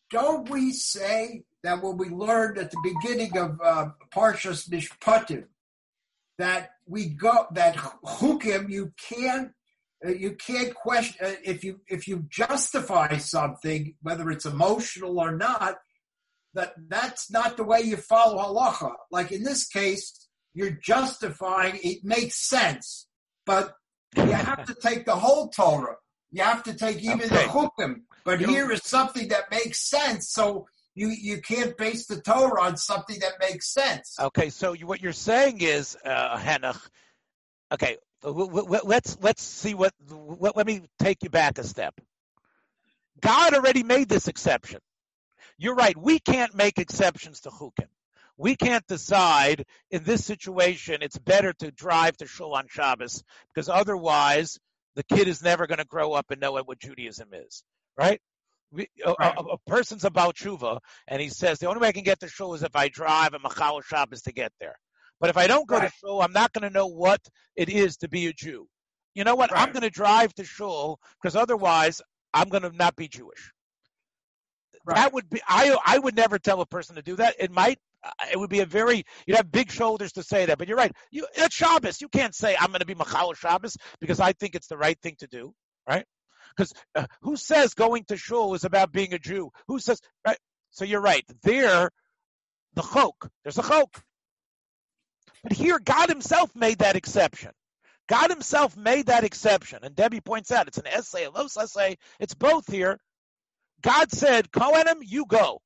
Don't 0.09 0.49
we 0.49 0.71
say 0.71 1.43
that 1.63 1.82
when 1.82 1.97
we 1.97 2.09
learned 2.09 2.57
at 2.57 2.71
the 2.71 2.80
beginning 2.84 3.38
of 3.38 3.59
uh, 3.63 3.89
Parshas 4.13 4.69
Mishpatim 4.69 5.45
that 6.38 6.71
we 6.88 7.05
go 7.09 7.47
that 7.51 7.76
chukim 7.76 8.69
you 8.69 8.91
can't 9.09 9.51
uh, 10.05 10.09
you 10.09 10.32
can't 10.32 10.74
question 10.74 11.26
uh, 11.26 11.36
if 11.43 11.63
you 11.63 11.82
if 11.88 12.07
you 12.07 12.26
justify 12.30 13.17
something 13.17 13.95
whether 14.01 14.30
it's 14.32 14.45
emotional 14.45 15.19
or 15.19 15.32
not 15.32 15.78
that 16.53 16.74
that's 16.88 17.32
not 17.32 17.57
the 17.57 17.63
way 17.63 17.82
you 17.82 17.97
follow 17.97 18.38
halacha. 18.38 18.93
Like 19.11 19.32
in 19.32 19.43
this 19.43 19.67
case, 19.67 20.22
you're 20.54 20.72
justifying 20.72 21.80
it 21.84 22.04
makes 22.04 22.36
sense, 22.36 23.08
but 23.45 23.74
you 24.16 24.32
have 24.32 24.66
to 24.66 24.76
take 24.76 25.06
the 25.06 25.16
whole 25.16 25.49
Torah. 25.49 25.95
You 26.32 26.43
have 26.43 26.64
to 26.64 26.74
take 26.74 27.01
even 27.01 27.22
okay. 27.22 27.28
the 27.28 27.41
chukim. 27.43 28.01
But 28.24 28.41
you 28.41 28.47
here 28.47 28.72
is 28.72 28.84
something 28.84 29.28
that 29.30 29.51
makes 29.51 29.88
sense. 29.88 30.30
So 30.30 30.68
you 30.95 31.10
you 31.10 31.41
can't 31.41 31.76
base 31.78 32.06
the 32.08 32.22
Torah 32.22 32.62
on 32.62 32.78
something 32.78 33.20
that 33.20 33.34
makes 33.39 33.72
sense. 33.74 34.16
Okay, 34.20 34.49
so 34.49 34.74
you, 34.74 34.88
what 34.88 35.01
you're 35.01 35.14
saying 35.14 35.62
is, 35.62 35.97
uh, 36.06 36.38
Henoch. 36.38 36.80
Okay, 37.72 37.97
let's 38.24 39.18
let's 39.22 39.43
see 39.43 39.74
what. 39.74 39.93
Let 40.10 40.66
me 40.66 40.82
take 40.99 41.24
you 41.24 41.30
back 41.30 41.58
a 41.58 41.64
step. 41.64 41.99
God 43.20 43.54
already 43.54 43.84
made 43.84 44.10
this 44.10 44.28
exception. 44.28 44.80
You're 45.58 45.76
right. 45.76 45.97
We 45.97 46.20
can't 46.20 46.56
make 46.56 46.78
exceptions 46.78 47.41
to 47.41 47.49
chukim. 47.49 47.88
We 48.38 48.55
can't 48.55 48.86
decide 48.88 49.65
in 49.91 50.03
this 50.03 50.25
situation 50.25 50.97
it's 51.01 51.17
better 51.17 51.53
to 51.53 51.71
drive 51.71 52.17
to 52.17 52.27
shul 52.27 52.55
on 52.55 52.65
Shabbos 52.67 53.23
because 53.53 53.69
otherwise 53.69 54.57
the 54.95 55.03
kid 55.03 55.27
is 55.27 55.43
never 55.43 55.67
going 55.67 55.79
to 55.79 55.86
grow 55.86 56.13
up 56.13 56.31
and 56.31 56.41
know 56.41 56.53
what 56.53 56.79
Judaism 56.79 57.29
is, 57.34 57.63
right? 57.97 58.19
We, 58.71 58.88
a, 59.05 59.13
right. 59.19 59.36
A, 59.38 59.41
a, 59.41 59.57
person's 59.67 60.03
about 60.03 60.36
tshuva, 60.36 60.79
and 61.07 61.21
he 61.21 61.29
says 61.29 61.59
the 61.59 61.67
only 61.67 61.79
way 61.79 61.89
I 61.89 61.91
can 61.91 62.03
get 62.03 62.19
to 62.21 62.27
shul 62.27 62.55
is 62.55 62.63
if 62.63 62.75
I 62.75 62.89
drive 62.89 63.36
a 63.36 63.39
machal 63.39 63.81
Shabbos 63.81 64.23
to 64.23 64.34
get 64.34 64.51
there. 64.59 64.75
But 65.19 65.29
if 65.29 65.38
I 65.38 65.45
don't 65.45 65.67
go 65.67 65.77
right. 65.77 65.89
to 65.89 65.93
shul, 65.99 66.21
I'm 66.21 66.34
not 66.34 66.53
going 66.53 66.67
to 66.67 66.73
know 66.73 66.88
what 66.88 67.21
it 67.55 67.69
is 67.69 67.97
to 67.97 68.09
be 68.09 68.27
a 68.27 68.34
Jew. 68.34 68.67
You 69.13 69.23
know 69.23 69.36
what? 69.36 69.51
Right. 69.51 69.61
I'm 69.61 69.73
going 69.73 69.84
to 69.84 69.91
drive 69.91 70.34
to 70.36 70.43
shul 70.43 70.99
because 71.21 71.36
otherwise 71.36 72.01
I'm 72.34 72.49
going 72.49 72.63
to 72.63 72.71
not 72.71 72.95
be 72.95 73.07
Jewish. 73.07 73.51
Right. 74.86 74.95
That 74.95 75.13
would 75.13 75.29
be 75.29 75.39
I 75.47 75.77
I 75.86 75.99
would 75.99 76.15
never 76.15 76.39
tell 76.39 76.59
a 76.61 76.65
person 76.65 76.95
to 76.95 77.01
do 77.01 77.15
that. 77.17 77.36
It 77.39 77.51
might 77.51 77.79
it 78.32 78.38
would 78.39 78.49
be 78.49 78.60
a 78.62 78.66
very 78.66 79.04
you'd 79.26 79.38
have 79.38 79.51
big 79.51 79.72
shoulders 79.72 80.14
to 80.14 80.24
say 80.24 80.45
that, 80.45 80.58
but 80.58 80.68
you're 80.68 80.78
right. 80.78 80.91
You 81.12 81.28
it's 81.36 81.56
Shabbos. 81.56 82.01
You 82.01 82.10
can't 82.10 82.36
say 82.36 82.56
I'm 82.60 82.68
going 82.68 82.80
to 82.80 82.86
be 82.86 82.95
Machal 82.95 83.34
Shabbos 83.34 83.78
because 83.99 84.20
I 84.20 84.34
think 84.34 84.56
it's 84.56 84.68
the 84.68 84.78
right 84.78 84.99
thing 85.01 85.16
to 85.20 85.28
do, 85.28 85.54
right? 85.88 86.06
Because 86.56 86.74
uh, 86.95 87.06
who 87.22 87.36
says 87.36 87.74
going 87.74 88.04
to 88.06 88.18
shul 88.18 88.54
is 88.54 88.64
about 88.64 88.91
being 88.91 89.14
a 89.14 89.20
Jew? 89.20 89.51
Who 89.68 89.80
says 89.80 89.99
right? 90.26 90.38
So 90.72 90.86
you're 90.86 91.01
right. 91.01 91.24
There, 91.43 91.89
the 92.74 92.82
chok. 92.82 93.30
There's 93.43 93.58
a 93.58 93.64
chok. 93.64 94.04
But 95.43 95.54
here, 95.54 95.80
God 95.80 96.10
Himself 96.10 96.56
made 96.56 96.80
that 96.80 96.95
exception. 96.95 97.51
God 98.08 98.30
Himself 98.30 98.76
made 98.76 99.08
that 99.08 99.24
exception, 99.24 99.80
and 99.84 99.95
Debbie 99.95 100.22
points 100.22 100.51
out 100.51 100.68
it's 100.68 100.78
an 100.78 100.86
aseh, 100.86 101.28
a 101.28 101.30
lo 101.30 101.47
sa'aseh. 101.47 101.95
It's 102.20 102.34
both 102.34 102.68
here. 102.72 102.99
God 103.82 104.12
said, 104.12 104.51
Kohanim, 104.51 104.99
you 105.01 105.26
go. 105.26 105.60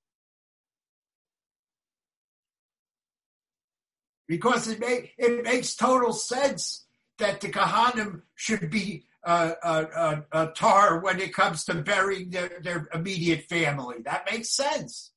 Because 4.28 4.68
it, 4.68 4.80
make, 4.80 5.14
it 5.18 5.44
makes 5.44 5.76
total 5.76 6.14
sense 6.14 6.86
that 7.18 7.42
the 7.42 7.50
Kohanim 7.50 8.22
should 8.36 8.70
be 8.70 9.06
uh, 9.26 9.54
uh, 9.64 9.86
uh, 9.96 10.22
uh, 10.32 10.46
tar 10.48 11.00
when 11.00 11.20
it 11.20 11.34
comes 11.34 11.66
to 11.66 11.76
burying 11.76 12.30
their, 12.30 12.60
their 12.62 12.88
immediate 12.94 13.44
family. 13.50 13.98
That 14.06 14.28
makes 14.32 14.50
sense. 14.50 15.12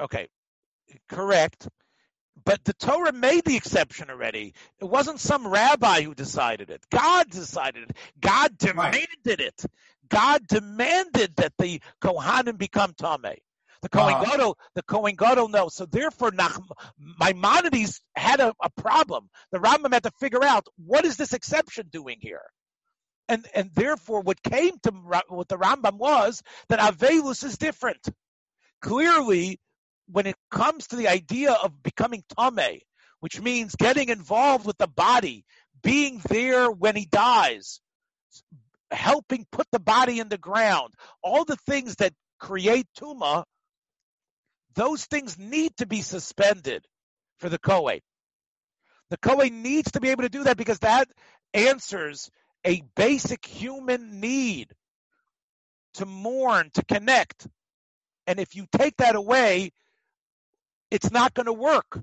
Okay, 0.00 0.28
correct. 1.08 1.68
But 2.44 2.64
the 2.64 2.72
Torah 2.74 3.12
made 3.12 3.44
the 3.44 3.56
exception 3.56 4.10
already. 4.10 4.54
It 4.78 4.84
wasn't 4.84 5.20
some 5.20 5.46
rabbi 5.46 6.02
who 6.02 6.14
decided 6.14 6.70
it. 6.70 6.84
God 6.90 7.28
decided 7.30 7.90
it. 7.90 7.96
God 8.20 8.56
demanded 8.58 9.08
right. 9.26 9.40
it. 9.40 9.64
God 10.08 10.46
demanded 10.46 11.36
that 11.36 11.52
the 11.58 11.80
Kohanim 12.00 12.56
become 12.56 12.92
Tameh. 12.92 13.38
The 13.82 13.88
Kohen 13.88 14.14
uh, 14.14 14.24
Gadol, 14.24 14.58
the 14.74 14.82
Kohen 14.82 15.14
Gadol 15.14 15.48
knows. 15.48 15.74
So 15.74 15.86
therefore, 15.86 16.32
Nach, 16.32 16.60
Maimonides 17.20 18.00
had 18.16 18.40
a, 18.40 18.52
a, 18.62 18.70
problem. 18.70 19.28
The 19.52 19.58
Rambam 19.58 19.92
had 19.92 20.02
to 20.02 20.10
figure 20.18 20.42
out 20.42 20.66
what 20.84 21.04
is 21.04 21.16
this 21.16 21.32
exception 21.32 21.88
doing 21.90 22.18
here, 22.20 22.42
and 23.28 23.46
and 23.54 23.70
therefore, 23.74 24.22
what 24.22 24.42
came 24.42 24.78
to 24.82 24.90
what 25.28 25.48
the 25.48 25.58
Rambam 25.58 25.98
was 25.98 26.42
that 26.68 26.80
Avelus 26.80 27.44
is 27.44 27.56
different. 27.56 28.08
Clearly, 28.82 29.60
when 30.10 30.26
it 30.26 30.36
comes 30.50 30.88
to 30.88 30.96
the 30.96 31.08
idea 31.08 31.52
of 31.52 31.82
becoming 31.82 32.24
Tameh, 32.36 32.80
which 33.20 33.40
means 33.40 33.76
getting 33.76 34.08
involved 34.08 34.66
with 34.66 34.78
the 34.78 34.88
body, 34.88 35.44
being 35.82 36.20
there 36.28 36.70
when 36.70 36.96
he 36.96 37.06
dies, 37.06 37.80
helping 38.90 39.46
put 39.52 39.66
the 39.70 39.80
body 39.80 40.18
in 40.18 40.28
the 40.28 40.38
ground, 40.38 40.94
all 41.22 41.44
the 41.44 41.56
things 41.56 41.96
that 41.96 42.12
create 42.38 42.86
tuma, 42.98 43.44
those 44.74 45.04
things 45.06 45.38
need 45.38 45.76
to 45.78 45.86
be 45.86 46.02
suspended 46.02 46.86
for 47.38 47.48
the 47.48 47.58
Kohen. 47.58 48.00
The 49.10 49.18
Kohen 49.18 49.62
needs 49.62 49.92
to 49.92 50.00
be 50.00 50.10
able 50.10 50.22
to 50.22 50.28
do 50.28 50.44
that 50.44 50.56
because 50.56 50.80
that 50.80 51.08
answers 51.54 52.30
a 52.64 52.82
basic 52.96 53.44
human 53.46 54.20
need 54.20 54.68
to 55.94 56.06
mourn, 56.06 56.70
to 56.74 56.84
connect. 56.84 57.46
And 58.26 58.38
if 58.38 58.54
you 58.54 58.66
take 58.70 58.96
that 58.98 59.16
away, 59.16 59.72
it's 60.90 61.10
not 61.10 61.34
going 61.34 61.46
to 61.46 61.52
work 61.52 62.02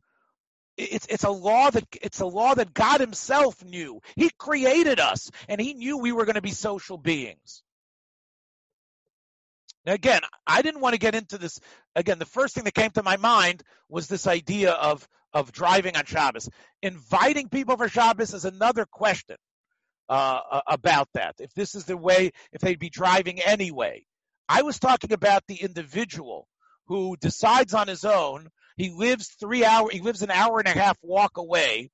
it's 0.78 1.06
it's 1.08 1.24
a 1.24 1.30
law 1.30 1.70
that 1.70 1.86
it's 2.02 2.20
a 2.20 2.26
law 2.26 2.54
that 2.54 2.74
God 2.74 3.00
himself 3.00 3.64
knew. 3.64 4.02
He 4.16 4.30
created 4.38 5.00
us 5.00 5.32
and 5.48 5.62
he 5.62 5.74
knew 5.74 5.98
we 5.98 6.12
were 6.12 6.26
going 6.26 6.36
to 6.36 6.42
be 6.42 6.52
social 6.52 6.98
beings. 6.98 7.64
Now 9.86 9.94
again, 9.94 10.22
I 10.48 10.62
didn't 10.62 10.82
want 10.82 10.94
to 10.94 11.00
get 11.00 11.16
into 11.16 11.38
this 11.38 11.60
again, 11.96 12.20
the 12.20 12.26
first 12.26 12.56
thing 12.56 12.64
that 12.66 12.74
came 12.74 12.92
to 12.92 13.04
my 13.04 13.18
mind 13.18 13.64
was 13.90 14.08
this 14.08 14.28
idea 14.28 14.72
of 14.72 15.08
of 15.34 15.52
driving 15.52 15.98
on 15.98 16.06
Shabbos. 16.06 16.50
Inviting 16.82 17.50
people 17.50 17.78
for 17.78 17.90
Shabbos 17.90 18.34
is 18.34 18.46
another 18.46 18.86
question 18.86 19.36
uh, 20.08 20.62
about 20.68 21.10
that. 21.14 21.36
If 21.40 21.54
this 21.54 21.76
is 21.76 21.86
the 21.86 21.98
way, 21.98 22.32
if 22.52 22.62
they'd 22.62 22.80
be 22.80 22.90
driving 22.90 23.42
anyway. 23.42 24.06
I 24.48 24.62
was 24.62 24.80
talking 24.80 25.12
about 25.12 25.44
the 25.48 25.56
individual 25.56 26.48
who 26.88 27.18
decides 27.20 27.74
on 27.74 27.88
his 27.88 28.06
own 28.06 28.50
he 28.78 28.90
lives 28.90 29.30
three 29.40 29.64
hour. 29.64 29.90
He 29.90 30.02
lives 30.02 30.22
an 30.22 30.32
hour 30.32 30.60
and 30.60 30.68
a 30.68 30.78
half 30.78 30.98
walk 31.02 31.38
away, 31.38 31.92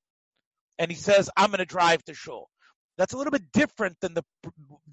and 0.79 0.89
he 0.89 0.97
says, 0.97 1.29
"I'm 1.37 1.51
going 1.51 1.59
to 1.59 1.65
drive 1.65 2.03
to 2.05 2.13
shul." 2.13 2.49
That's 2.97 3.13
a 3.13 3.17
little 3.17 3.31
bit 3.31 3.51
different 3.51 3.99
than 4.01 4.13
the 4.13 4.23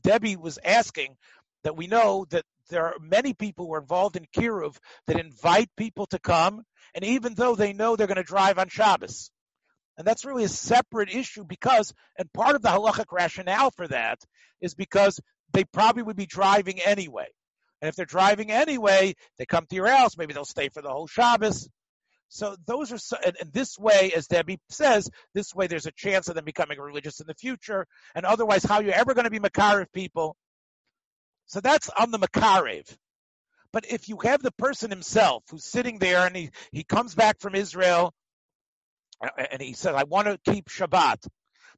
Debbie 0.02 0.36
was 0.36 0.58
asking. 0.62 1.16
That 1.64 1.76
we 1.76 1.86
know 1.86 2.26
that 2.30 2.44
there 2.68 2.86
are 2.86 2.96
many 3.00 3.34
people 3.34 3.66
who 3.66 3.74
are 3.74 3.80
involved 3.80 4.16
in 4.16 4.26
kiruv 4.36 4.76
that 5.06 5.20
invite 5.20 5.70
people 5.76 6.06
to 6.06 6.18
come, 6.18 6.62
and 6.94 7.04
even 7.04 7.34
though 7.34 7.54
they 7.54 7.72
know 7.72 7.96
they're 7.96 8.06
going 8.06 8.16
to 8.16 8.22
drive 8.22 8.58
on 8.58 8.68
Shabbos, 8.68 9.30
and 9.98 10.06
that's 10.06 10.24
really 10.24 10.44
a 10.44 10.48
separate 10.48 11.12
issue 11.12 11.44
because, 11.44 11.92
and 12.16 12.32
part 12.32 12.54
of 12.54 12.62
the 12.62 12.68
halachic 12.68 13.06
rationale 13.10 13.72
for 13.72 13.88
that 13.88 14.20
is 14.60 14.74
because 14.74 15.20
they 15.52 15.64
probably 15.64 16.04
would 16.04 16.16
be 16.16 16.26
driving 16.26 16.80
anyway. 16.80 17.26
And 17.82 17.88
if 17.88 17.96
they're 17.96 18.06
driving 18.06 18.50
anyway, 18.50 19.14
they 19.38 19.46
come 19.46 19.66
to 19.66 19.76
your 19.76 19.88
house, 19.88 20.16
maybe 20.16 20.34
they'll 20.34 20.44
stay 20.44 20.68
for 20.68 20.82
the 20.82 20.90
whole 20.90 21.08
Shabbos. 21.08 21.68
So 22.28 22.56
those 22.66 22.92
are, 22.92 22.98
so, 22.98 23.16
and, 23.24 23.36
and, 23.40 23.52
this 23.52 23.78
way, 23.78 24.12
as 24.14 24.26
Debbie 24.26 24.60
says, 24.68 25.10
this 25.34 25.54
way 25.54 25.66
there's 25.66 25.86
a 25.86 25.92
chance 25.92 26.28
of 26.28 26.34
them 26.34 26.44
becoming 26.44 26.78
religious 26.78 27.20
in 27.20 27.26
the 27.26 27.34
future. 27.34 27.86
And 28.14 28.26
otherwise, 28.26 28.64
how 28.64 28.76
are 28.76 28.82
you 28.82 28.90
ever 28.90 29.14
going 29.14 29.24
to 29.24 29.30
be 29.30 29.40
Makarev 29.40 29.86
people? 29.92 30.36
So 31.48 31.60
that's 31.60 31.90
on 31.90 32.10
the 32.10 32.18
Makarev. 32.18 32.96
But 33.72 33.90
if 33.90 34.08
you 34.08 34.18
have 34.22 34.42
the 34.42 34.52
person 34.52 34.90
himself 34.90 35.44
who's 35.50 35.64
sitting 35.64 35.98
there 35.98 36.26
and 36.26 36.34
he, 36.34 36.50
he 36.72 36.84
comes 36.84 37.14
back 37.14 37.40
from 37.40 37.54
Israel 37.54 38.14
and 39.36 39.60
he 39.60 39.72
says, 39.74 39.94
I 39.94 40.04
want 40.04 40.28
to 40.28 40.50
keep 40.50 40.68
Shabbat, 40.68 41.26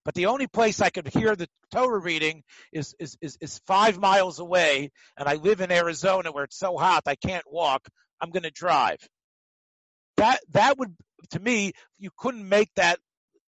but 0.05 0.15
the 0.15 0.27
only 0.27 0.47
place 0.47 0.81
I 0.81 0.91
could 0.91 1.09
hear 1.09 1.35
the 1.35 1.49
Torah 1.73 1.99
reading 1.99 2.43
is, 2.73 2.95
is, 2.99 3.17
is, 3.21 3.39
is 3.41 3.61
five 3.67 3.99
miles 3.99 4.39
away, 4.39 4.91
and 5.17 5.29
I 5.29 5.35
live 5.35 5.61
in 5.61 5.73
Arizona 5.73 6.33
where 6.33 6.45
it's 6.45 6.59
so 6.59 6.77
hot 6.77 7.03
I 7.07 7.17
can't 7.17 7.45
walk, 7.51 7.89
I'm 8.21 8.31
going 8.31 8.45
to 8.45 8.51
drive 8.51 8.99
that 10.21 10.41
that 10.53 10.79
would 10.79 10.95
to 11.31 11.41
me 11.41 11.73
you 11.99 12.11
couldn't 12.17 12.47
make 12.47 12.71
that 12.77 12.99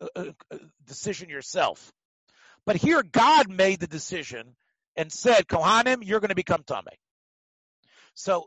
uh, 0.01 0.07
uh, 0.16 0.25
uh, 0.51 0.59
decision 0.87 1.29
yourself. 1.29 1.93
But 2.64 2.77
here 2.77 3.03
God 3.03 3.51
made 3.51 3.81
the 3.81 3.87
decision 3.87 4.57
and 4.97 5.12
said, 5.12 5.47
Kohanim, 5.47 5.99
you're 6.03 6.20
going 6.20 6.30
to 6.30 6.34
become 6.34 6.62
Tameh. 6.62 6.97
So 8.14 8.47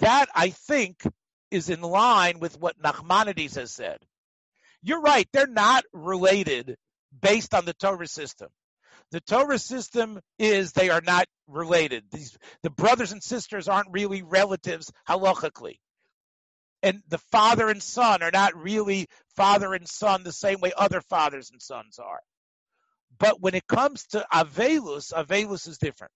that 0.00 0.26
I 0.34 0.50
think 0.50 1.02
is 1.50 1.68
in 1.68 1.80
line 1.80 2.40
with 2.40 2.60
what 2.60 2.80
Nachmanides 2.80 3.54
has 3.54 3.72
said. 3.72 3.98
You're 4.82 5.00
right, 5.00 5.28
they're 5.32 5.46
not 5.46 5.84
related 5.92 6.76
based 7.20 7.54
on 7.54 7.64
the 7.64 7.74
Torah 7.74 8.06
system. 8.06 8.48
The 9.10 9.20
Torah 9.20 9.58
system 9.58 10.20
is 10.38 10.72
they 10.72 10.90
are 10.90 11.00
not 11.00 11.26
related. 11.46 12.04
These 12.12 12.36
the 12.62 12.70
brothers 12.70 13.12
and 13.12 13.22
sisters 13.22 13.66
aren't 13.66 13.90
really 13.90 14.22
relatives 14.22 14.92
halachically. 15.08 15.76
And 16.82 17.02
the 17.08 17.18
father 17.18 17.68
and 17.70 17.82
son 17.82 18.22
are 18.22 18.30
not 18.30 18.54
really 18.54 19.08
father 19.34 19.72
and 19.74 19.88
son 19.88 20.22
the 20.22 20.32
same 20.32 20.60
way 20.60 20.72
other 20.76 21.00
fathers 21.00 21.50
and 21.50 21.60
sons 21.60 21.98
are. 21.98 22.20
But 23.18 23.40
when 23.40 23.54
it 23.54 23.66
comes 23.66 24.06
to 24.08 24.24
Avelus, 24.32 25.12
Avelus 25.12 25.66
is 25.68 25.78
different. 25.78 26.12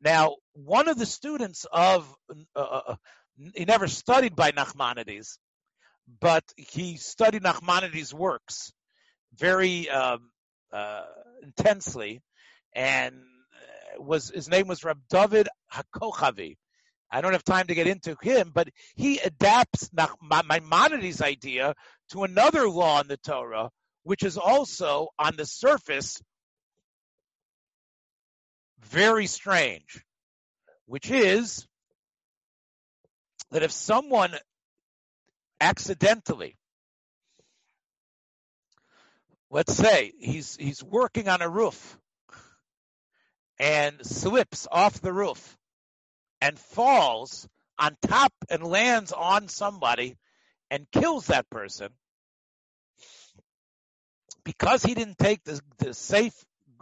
Now, 0.00 0.36
one 0.52 0.88
of 0.88 0.98
the 0.98 1.06
students 1.06 1.66
of, 1.70 2.12
uh, 2.30 2.60
uh, 2.60 2.80
uh, 2.88 2.96
he 3.54 3.64
never 3.64 3.88
studied 3.88 4.36
by 4.36 4.52
Nachmanides, 4.52 5.38
but 6.20 6.44
he 6.56 6.96
studied 6.96 7.42
Nachmanides' 7.42 8.12
works 8.12 8.72
very 9.34 9.88
um, 9.88 10.30
uh, 10.72 11.04
intensely, 11.42 12.20
and 12.74 13.14
uh, 13.16 14.02
was 14.02 14.30
his 14.30 14.48
name 14.48 14.66
was 14.66 14.84
Rab 14.84 15.00
David 15.08 15.48
Hakochavi. 15.72 16.56
I 17.10 17.20
don't 17.20 17.32
have 17.32 17.44
time 17.44 17.68
to 17.68 17.74
get 17.74 17.86
into 17.86 18.16
him, 18.20 18.50
but 18.52 18.68
he 18.96 19.18
adapts 19.18 19.88
Maimonides' 19.92 21.22
idea 21.22 21.74
to 22.10 22.24
another 22.24 22.68
law 22.68 23.00
in 23.00 23.08
the 23.08 23.16
Torah, 23.16 23.70
which 24.04 24.22
is 24.22 24.36
also 24.38 25.08
on 25.18 25.34
the 25.36 25.46
surface 25.46 26.22
very 28.82 29.26
strange, 29.26 30.04
which 30.86 31.10
is 31.10 31.66
that 33.50 33.62
if 33.62 33.72
someone 33.72 34.34
accidentally, 35.60 36.56
let's 39.50 39.74
say 39.74 40.12
he's 40.18 40.56
he's 40.56 40.82
working 40.82 41.28
on 41.28 41.40
a 41.40 41.48
roof 41.48 41.98
and 43.58 44.04
slips 44.04 44.68
off 44.70 45.00
the 45.00 45.12
roof 45.12 45.56
and 46.40 46.58
falls 46.58 47.48
on 47.78 47.96
top 48.02 48.32
and 48.50 48.62
lands 48.62 49.12
on 49.12 49.48
somebody 49.48 50.16
and 50.70 50.86
kills 50.92 51.28
that 51.28 51.48
person 51.48 51.88
because 54.44 54.82
he 54.82 54.94
didn't 54.94 55.18
take 55.18 55.42
the, 55.44 55.60
the 55.78 55.94
safe 55.94 56.34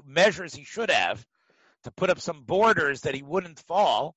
measures 0.05 0.55
he 0.55 0.65
should 0.65 0.91
have 0.91 1.25
to 1.85 1.91
put 1.91 2.11
up 2.11 2.21
some 2.21 2.45
borders 2.45 3.03
that 3.03 3.15
he 3.15 3.23
wouldn't 3.23 3.59
fall, 3.61 4.15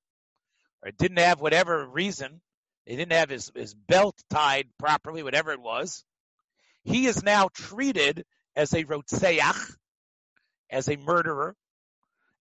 or 0.84 0.92
didn't 0.92 1.20
have 1.20 1.42
whatever 1.42 1.88
reason, 1.88 2.42
he 2.86 2.96
didn't 2.96 3.14
have 3.14 3.30
his, 3.30 3.52
his 3.56 3.74
belt 3.74 4.16
tied 4.30 4.68
properly, 4.78 5.24
whatever 5.24 5.52
it 5.52 5.62
was, 5.62 6.04
he 6.84 7.08
is 7.08 7.24
now 7.24 7.50
treated 7.54 8.24
as 8.56 8.74
a 8.74 8.84
rotseach, 8.84 9.76
as 10.70 10.88
a 10.88 10.98
murderer. 10.98 11.56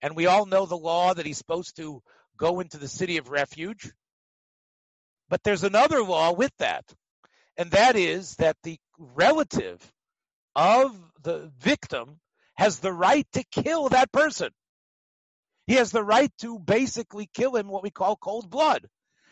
And 0.03 0.15
we 0.15 0.27
all 0.27 0.45
know 0.45 0.67
the 0.67 0.77
law 0.77 1.15
that 1.15 1.25
he's 1.25 1.39
supposed 1.39 1.77
to 1.77 2.03
go 2.37 2.61
into 2.61 2.77
the 2.77 2.89
city 2.89 3.17
of 3.17 3.31
refuge. 3.31 3.91
But 5.31 5.43
there's 5.43 5.65
another 5.65 6.03
law 6.03 6.33
with 6.33 6.53
that, 6.59 6.85
and 7.57 7.71
that 7.71 7.97
is 7.97 8.37
that 8.37 8.57
the 8.63 8.79
relative 8.99 9.81
of 10.55 10.97
the 11.23 11.51
victim 11.59 12.21
has 12.55 12.79
the 12.79 12.93
right 12.93 13.27
to 13.33 13.45
kill 13.45 13.89
that 13.89 14.13
person. 14.13 14.51
He 15.67 15.75
has 15.75 15.91
the 15.91 16.05
right 16.05 16.31
to 16.41 16.59
basically 16.59 17.29
kill 17.33 17.57
him, 17.57 17.69
what 17.69 17.83
we 17.83 17.91
call 17.91 18.17
cold 18.17 18.51
blood. 18.51 18.87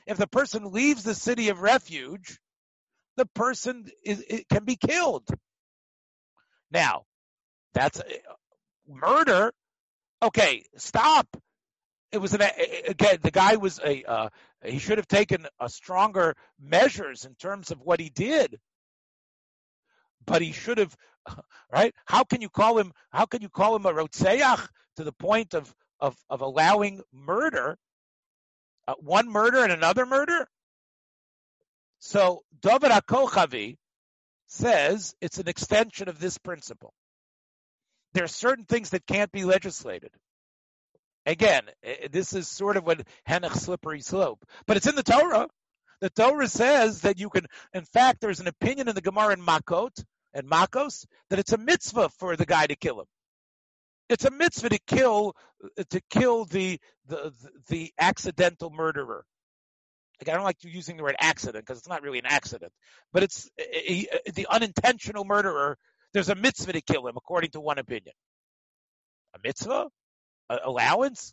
If 0.07 0.17
the 0.17 0.27
person 0.27 0.73
leaves 0.73 1.03
the 1.05 1.15
city 1.15 1.51
of 1.51 1.61
refuge, 1.61 2.39
the 3.17 3.27
person 3.27 3.87
is, 4.05 4.25
can 4.51 4.65
be 4.65 4.77
killed. 4.77 5.29
Now, 6.71 7.05
that's 7.75 8.01
murder. 8.89 9.53
Okay, 10.23 10.65
stop. 10.77 11.27
It 12.11 12.19
was 12.19 12.35
an 12.35 12.43
again. 12.87 13.19
The 13.23 13.31
guy 13.31 13.57
was 13.57 13.81
a. 13.85 14.05
Uh, 14.05 14.29
he 14.65 14.79
should 14.79 14.99
have 14.99 15.09
taken 15.09 15.47
a 15.61 15.69
stronger 15.69 16.35
measures 16.61 17.25
in 17.25 17.35
terms 17.35 17.71
of 17.71 17.81
what 17.81 18.01
he 18.01 18.11
did. 18.11 18.59
But 20.25 20.41
he 20.41 20.53
should 20.53 20.79
have, 20.79 20.95
right? 21.73 21.95
How 22.07 22.25
can 22.25 22.41
you 22.41 22.49
call 22.49 22.79
him? 22.79 22.93
How 23.11 23.27
can 23.27 23.43
you 23.43 23.49
call 23.49 23.77
him 23.77 23.87
a 23.87 23.93
rotseach 23.93 24.69
to 24.97 25.05
the 25.05 25.13
point 25.13 25.55
of 25.55 25.75
of, 26.03 26.17
of 26.29 26.41
allowing 26.41 27.01
murder, 27.13 27.79
uh, 28.89 28.95
one 28.99 29.31
murder 29.31 29.63
and 29.63 29.73
another 29.73 30.05
murder. 30.05 30.49
So 32.01 32.43
David 32.61 32.91
HaKochavi 32.91 33.77
says 34.49 35.15
it's 35.21 35.39
an 35.39 35.49
extension 35.49 36.09
of 36.09 36.19
this 36.19 36.37
principle. 36.37 36.93
There 38.15 38.25
are 38.25 38.29
certain 38.29 38.65
things 38.65 38.91
that 38.91 39.07
can't 39.07 39.31
be 39.31 39.45
legislated. 39.45 40.11
Again, 41.25 41.63
this 42.11 42.33
is 42.33 42.49
sort 42.49 42.77
of 42.77 42.85
what 42.85 43.07
Henoch 43.27 43.55
slippery 43.55 44.01
slope, 44.01 44.45
but 44.67 44.77
it's 44.77 44.89
in 44.89 44.97
the 44.97 45.05
Torah. 45.05 45.47
The 46.01 46.11
Torah 46.11 46.49
says 46.49 47.03
that 47.03 47.21
you 47.21 47.31
can, 47.31 47.47
in 47.73 47.85
fact, 47.85 48.21
there's 48.21 48.41
an 48.41 48.49
opinion 48.49 48.89
in 48.89 48.97
the 48.97 49.01
Gemara 49.01 49.35
in 49.35 49.41
Makot 49.41 50.05
and 50.35 50.49
Makos 50.49 51.07
that 51.31 51.39
it's 51.39 51.53
a 51.53 51.59
mitzvah 51.59 52.09
for 52.19 52.37
the 52.37 52.47
guy 52.47 52.67
to 52.67 52.77
kill 52.77 53.01
him. 53.01 53.07
It's 54.09 54.25
a 54.25 54.31
mitzvah 54.31 54.71
to 54.71 54.79
kill 54.87 55.35
to 55.91 56.01
kill 56.11 56.45
the 56.45 56.79
the 57.07 57.33
the 57.69 57.93
accidental 57.99 58.71
murderer. 58.71 59.25
Like 60.21 60.29
I 60.29 60.35
don't 60.35 60.45
like 60.45 60.63
using 60.63 60.97
the 60.97 61.03
word 61.03 61.17
accident 61.19 61.65
because 61.65 61.79
it's 61.79 61.89
not 61.89 62.03
really 62.03 62.19
an 62.19 62.27
accident, 62.27 62.73
but 63.13 63.23
it's 63.23 63.51
he, 63.57 64.09
the 64.35 64.47
unintentional 64.51 65.25
murderer. 65.25 65.79
There's 66.13 66.29
a 66.29 66.35
mitzvah 66.35 66.75
to 66.75 66.83
kill 66.83 67.07
him, 67.07 67.17
according 67.17 67.53
to 67.53 67.61
one 67.61 67.79
opinion. 67.79 68.15
A 69.35 69.39
mitzvah, 69.43 69.89
a 70.51 70.59
allowance. 70.65 71.33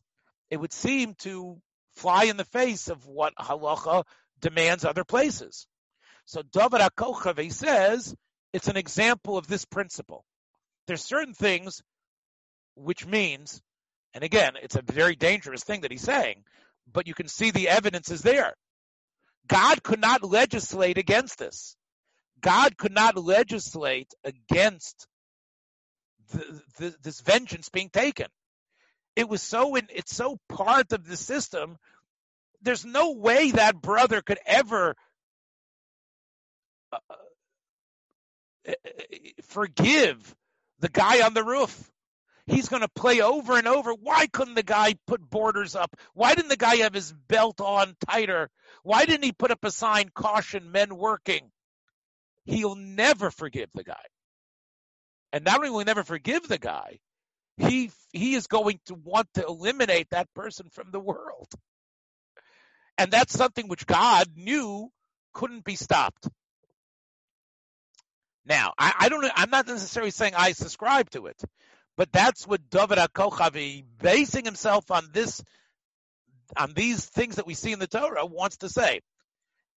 It 0.50 0.58
would 0.58 0.74
seem 0.74 1.16
to 1.20 1.62
fly 1.96 2.24
in 2.26 2.38
the 2.38 2.46
face 2.46 2.88
of 2.88 3.06
what 3.06 3.36
halacha 3.36 4.06
demands 4.40 4.86
other 4.86 5.04
places. 5.04 5.68
So 6.26 6.44
David 6.44 6.80
HaKochavi 6.82 7.52
says 7.52 8.16
it's 8.54 8.68
an 8.68 8.78
example 8.78 9.38
of 9.38 9.48
this 9.48 9.66
principle. 9.66 10.26
There's 10.88 11.04
certain 11.04 11.34
things 11.34 11.82
which 12.76 13.06
means, 13.06 13.62
and 14.14 14.24
again, 14.24 14.54
it's 14.62 14.76
a 14.76 14.82
very 14.82 15.16
dangerous 15.16 15.64
thing 15.64 15.82
that 15.82 15.92
he's 15.92 16.02
saying, 16.02 16.44
but 16.92 17.08
you 17.08 17.14
can 17.14 17.28
see 17.28 17.52
the 17.52 17.70
evidence 17.70 18.10
is 18.10 18.22
there. 18.22 18.54
God 19.48 19.84
could 19.84 20.00
not 20.00 20.24
legislate 20.24 20.98
against 20.98 21.38
this. 21.38 21.76
God 22.42 22.78
could 22.78 22.94
not 22.94 23.18
legislate 23.18 24.14
against 24.24 25.08
the, 26.32 26.62
the, 26.78 26.96
this 27.04 27.22
vengeance 27.22 27.70
being 27.70 27.90
taken. 27.90 28.28
It 29.16 29.28
was 29.28 29.42
so 29.42 29.76
in, 29.76 29.88
it's 29.90 30.16
so 30.16 30.38
part 30.48 30.92
of 30.94 31.06
the 31.06 31.18
system. 31.18 31.78
There's 32.62 32.86
no 32.86 33.14
way 33.14 33.52
that 33.52 33.82
brother 33.82 34.22
could 34.22 34.40
ever 34.46 34.96
uh, 36.94 36.98
Eh, 38.66 38.74
eh, 38.86 38.90
eh, 39.12 39.18
forgive 39.44 40.36
the 40.80 40.90
guy 40.90 41.26
on 41.26 41.34
the 41.34 41.44
roof 41.44 41.90
he's 42.50 42.70
going 42.70 42.82
to 42.82 42.90
play 42.90 43.22
over 43.22 43.58
and 43.58 43.68
over. 43.68 43.94
Why 43.94 44.28
couldn't 44.28 44.56
the 44.56 44.64
guy 44.64 44.96
put 45.08 45.30
borders 45.30 45.76
up? 45.76 45.96
Why 46.14 46.36
didn't 46.36 46.50
the 46.50 46.58
guy 46.58 46.78
have 46.78 46.94
his 46.94 47.14
belt 47.28 47.62
on 47.62 47.96
tighter? 48.08 48.50
Why 48.84 49.06
didn't 49.06 49.24
he 49.24 49.32
put 49.32 49.52
up 49.52 49.64
a 49.64 49.72
sign, 49.72 50.10
caution, 50.14 50.72
men 50.72 50.96
working? 50.98 51.52
He'll 52.46 52.76
never 52.76 53.32
forgive 53.32 53.70
the 53.74 53.84
guy. 53.84 54.04
And 55.32 55.46
not 55.46 55.58
only 55.58 55.70
will 55.70 55.80
he 55.80 55.86
never 55.86 56.04
forgive 56.04 56.48
the 56.48 56.58
guy, 56.58 57.00
he 57.58 57.92
he 58.14 58.34
is 58.34 58.48
going 58.48 58.80
to 58.86 58.96
want 58.96 59.28
to 59.36 59.46
eliminate 59.46 60.10
that 60.10 60.34
person 60.34 60.70
from 60.72 60.92
the 60.92 61.00
world. 61.00 61.52
And 62.98 63.12
that's 63.12 63.34
something 63.34 63.68
which 63.68 63.86
God 63.86 64.28
knew 64.36 64.90
couldn't 65.34 65.64
be 65.64 65.76
stopped. 65.76 66.28
Now, 68.50 68.74
I, 68.80 68.94
I 69.02 69.10
don't. 69.10 69.32
I'm 69.36 69.52
not 69.52 69.68
necessarily 69.68 70.10
saying 70.10 70.34
I 70.36 70.54
subscribe 70.54 71.12
to 71.12 71.28
it, 71.28 71.40
but 71.96 72.12
that's 72.12 72.48
what 72.48 72.72
David 72.72 72.98
HaKochavi, 72.98 73.86
basing 74.02 74.44
himself 74.44 74.90
on 74.90 75.10
this, 75.14 75.44
on 76.58 76.74
these 76.74 77.06
things 77.06 77.36
that 77.36 77.46
we 77.46 77.54
see 77.54 77.72
in 77.72 77.80
the 77.80 77.88
Torah, 77.88 78.26
wants 78.26 78.58
to 78.58 78.70
say. 78.70 79.02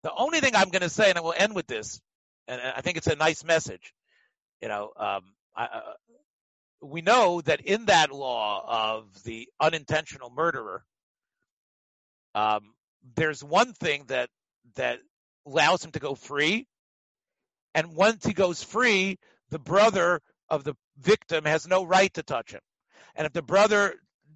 The 0.02 0.12
only 0.16 0.40
thing 0.40 0.56
I'm 0.56 0.70
going 0.70 0.82
to 0.82 0.88
say, 0.88 1.10
and 1.10 1.18
I 1.18 1.20
will 1.20 1.34
end 1.36 1.54
with 1.54 1.66
this, 1.66 2.00
and 2.48 2.60
I 2.60 2.80
think 2.80 2.96
it's 2.96 3.06
a 3.06 3.14
nice 3.14 3.44
message. 3.44 3.92
You 4.62 4.68
know, 4.68 4.90
um, 4.96 5.34
I, 5.54 5.64
uh, 5.64 5.80
we 6.80 7.02
know 7.02 7.42
that 7.42 7.60
in 7.60 7.84
that 7.86 8.10
law 8.10 8.96
of 8.96 9.22
the 9.24 9.48
unintentional 9.60 10.30
murderer, 10.30 10.82
um, 12.34 12.72
there's 13.16 13.44
one 13.44 13.74
thing 13.74 14.04
that 14.06 14.30
that 14.76 15.00
allows 15.46 15.84
him 15.84 15.90
to 15.90 15.98
go 15.98 16.14
free, 16.14 16.66
and 17.74 17.94
once 17.94 18.24
he 18.24 18.32
goes 18.32 18.62
free, 18.62 19.18
the 19.50 19.58
brother 19.58 20.20
of 20.48 20.64
the 20.64 20.74
victim 20.98 21.44
has 21.44 21.66
no 21.66 21.84
right 21.84 22.12
to 22.14 22.22
touch 22.22 22.52
him. 22.52 22.60
And 23.14 23.26
if 23.26 23.32
the 23.32 23.42
brother 23.42 23.94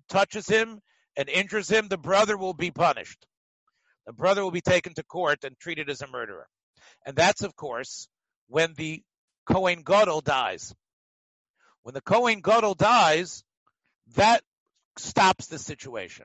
touches 0.08 0.46
him 0.48 0.80
and 1.16 1.28
injures 1.28 1.68
him, 1.68 1.88
the 1.88 1.98
brother 1.98 2.36
will 2.36 2.54
be 2.54 2.70
punished. 2.70 3.26
The 4.06 4.12
brother 4.12 4.42
will 4.42 4.50
be 4.50 4.60
taken 4.60 4.94
to 4.94 5.02
court 5.02 5.44
and 5.44 5.58
treated 5.58 5.90
as 5.90 6.02
a 6.02 6.06
murderer. 6.06 6.46
And 7.04 7.16
that's, 7.16 7.42
of 7.42 7.56
course, 7.56 8.08
when 8.48 8.74
the 8.74 9.02
Kohen 9.46 9.82
Gadol 9.82 10.20
dies. 10.20 10.74
When 11.82 11.94
the 11.94 12.00
Kohen 12.00 12.40
Gadol 12.40 12.74
dies, 12.74 13.44
that 14.14 14.42
stops 14.98 15.46
the 15.46 15.58
situation. 15.58 16.24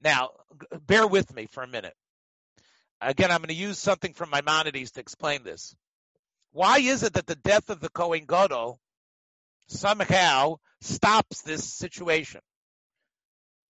Now, 0.00 0.30
bear 0.86 1.06
with 1.06 1.34
me 1.34 1.48
for 1.50 1.62
a 1.62 1.68
minute. 1.68 1.94
Again, 3.00 3.30
I'm 3.30 3.38
going 3.38 3.48
to 3.48 3.54
use 3.54 3.78
something 3.78 4.12
from 4.12 4.30
Maimonides 4.30 4.92
to 4.92 5.00
explain 5.00 5.44
this. 5.44 5.74
Why 6.52 6.78
is 6.78 7.02
it 7.02 7.12
that 7.12 7.26
the 7.26 7.36
death 7.36 7.70
of 7.70 7.80
the 7.80 7.90
Kohen 7.90 8.24
Gadol 8.26 8.80
somehow 9.68 10.56
stops 10.80 11.42
this 11.42 11.72
situation? 11.72 12.40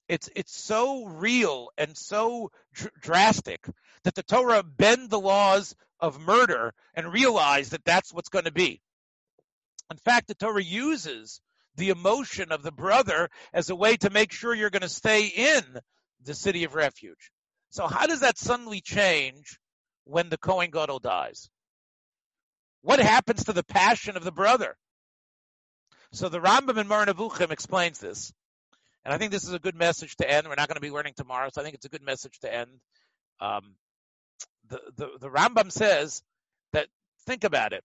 It's 0.08 0.30
it's 0.34 0.56
so 0.56 1.04
real 1.04 1.68
and 1.76 1.96
so 1.96 2.50
dr- 2.72 2.92
drastic 3.00 3.68
that 4.04 4.14
the 4.14 4.22
Torah 4.22 4.62
bend 4.62 5.10
the 5.10 5.20
laws 5.20 5.74
of 6.00 6.18
murder 6.18 6.72
and 6.94 7.12
realize 7.12 7.70
that 7.70 7.84
that's 7.84 8.14
what's 8.14 8.30
going 8.30 8.46
to 8.46 8.52
be. 8.52 8.80
In 9.90 9.98
fact, 9.98 10.28
the 10.28 10.34
Torah 10.34 10.62
uses 10.62 11.42
the 11.76 11.90
emotion 11.90 12.52
of 12.52 12.62
the 12.62 12.72
brother 12.72 13.28
as 13.52 13.68
a 13.68 13.76
way 13.76 13.96
to 13.98 14.10
make 14.10 14.32
sure 14.32 14.54
you're 14.54 14.70
going 14.70 14.82
to 14.82 14.88
stay 14.88 15.26
in 15.26 15.62
the 16.24 16.34
city 16.34 16.64
of 16.64 16.74
refuge. 16.74 17.30
So 17.70 17.86
how 17.86 18.06
does 18.06 18.20
that 18.20 18.38
suddenly 18.38 18.80
change 18.80 19.58
when 20.04 20.28
the 20.28 20.38
Kohen 20.38 20.70
Gadol 20.70 21.00
dies? 21.00 21.50
What 22.82 23.00
happens 23.00 23.44
to 23.44 23.52
the 23.52 23.64
passion 23.64 24.16
of 24.16 24.24
the 24.24 24.32
brother? 24.32 24.76
So 26.12 26.28
the 26.28 26.40
Rambam 26.40 26.78
in 26.78 26.88
Moreh 26.88 27.06
Nevuchim 27.06 27.50
explains 27.50 27.98
this. 27.98 28.32
And 29.04 29.12
I 29.12 29.18
think 29.18 29.32
this 29.32 29.44
is 29.44 29.52
a 29.52 29.58
good 29.58 29.74
message 29.74 30.16
to 30.16 30.30
end. 30.30 30.46
We're 30.46 30.54
not 30.54 30.68
going 30.68 30.76
to 30.76 30.80
be 30.80 30.90
learning 30.90 31.14
tomorrow, 31.16 31.50
so 31.52 31.60
I 31.60 31.64
think 31.64 31.74
it's 31.74 31.84
a 31.84 31.90
good 31.90 32.02
message 32.02 32.38
to 32.40 32.54
end. 32.54 32.70
Um, 33.40 33.74
the, 34.68 34.80
the, 34.96 35.10
the 35.20 35.28
Rambam 35.28 35.70
says 35.70 36.22
that, 36.72 36.88
think 37.26 37.44
about 37.44 37.72
it. 37.72 37.84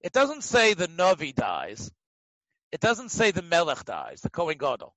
It 0.00 0.12
doesn't 0.12 0.42
say 0.42 0.74
the 0.74 0.88
Navi 0.88 1.34
dies. 1.34 1.90
It 2.72 2.80
doesn't 2.80 3.10
say 3.10 3.30
the 3.30 3.42
Melech 3.42 3.84
dies, 3.84 4.20
the 4.20 4.30
Kohen 4.30 4.58
Gadol. 4.58 4.94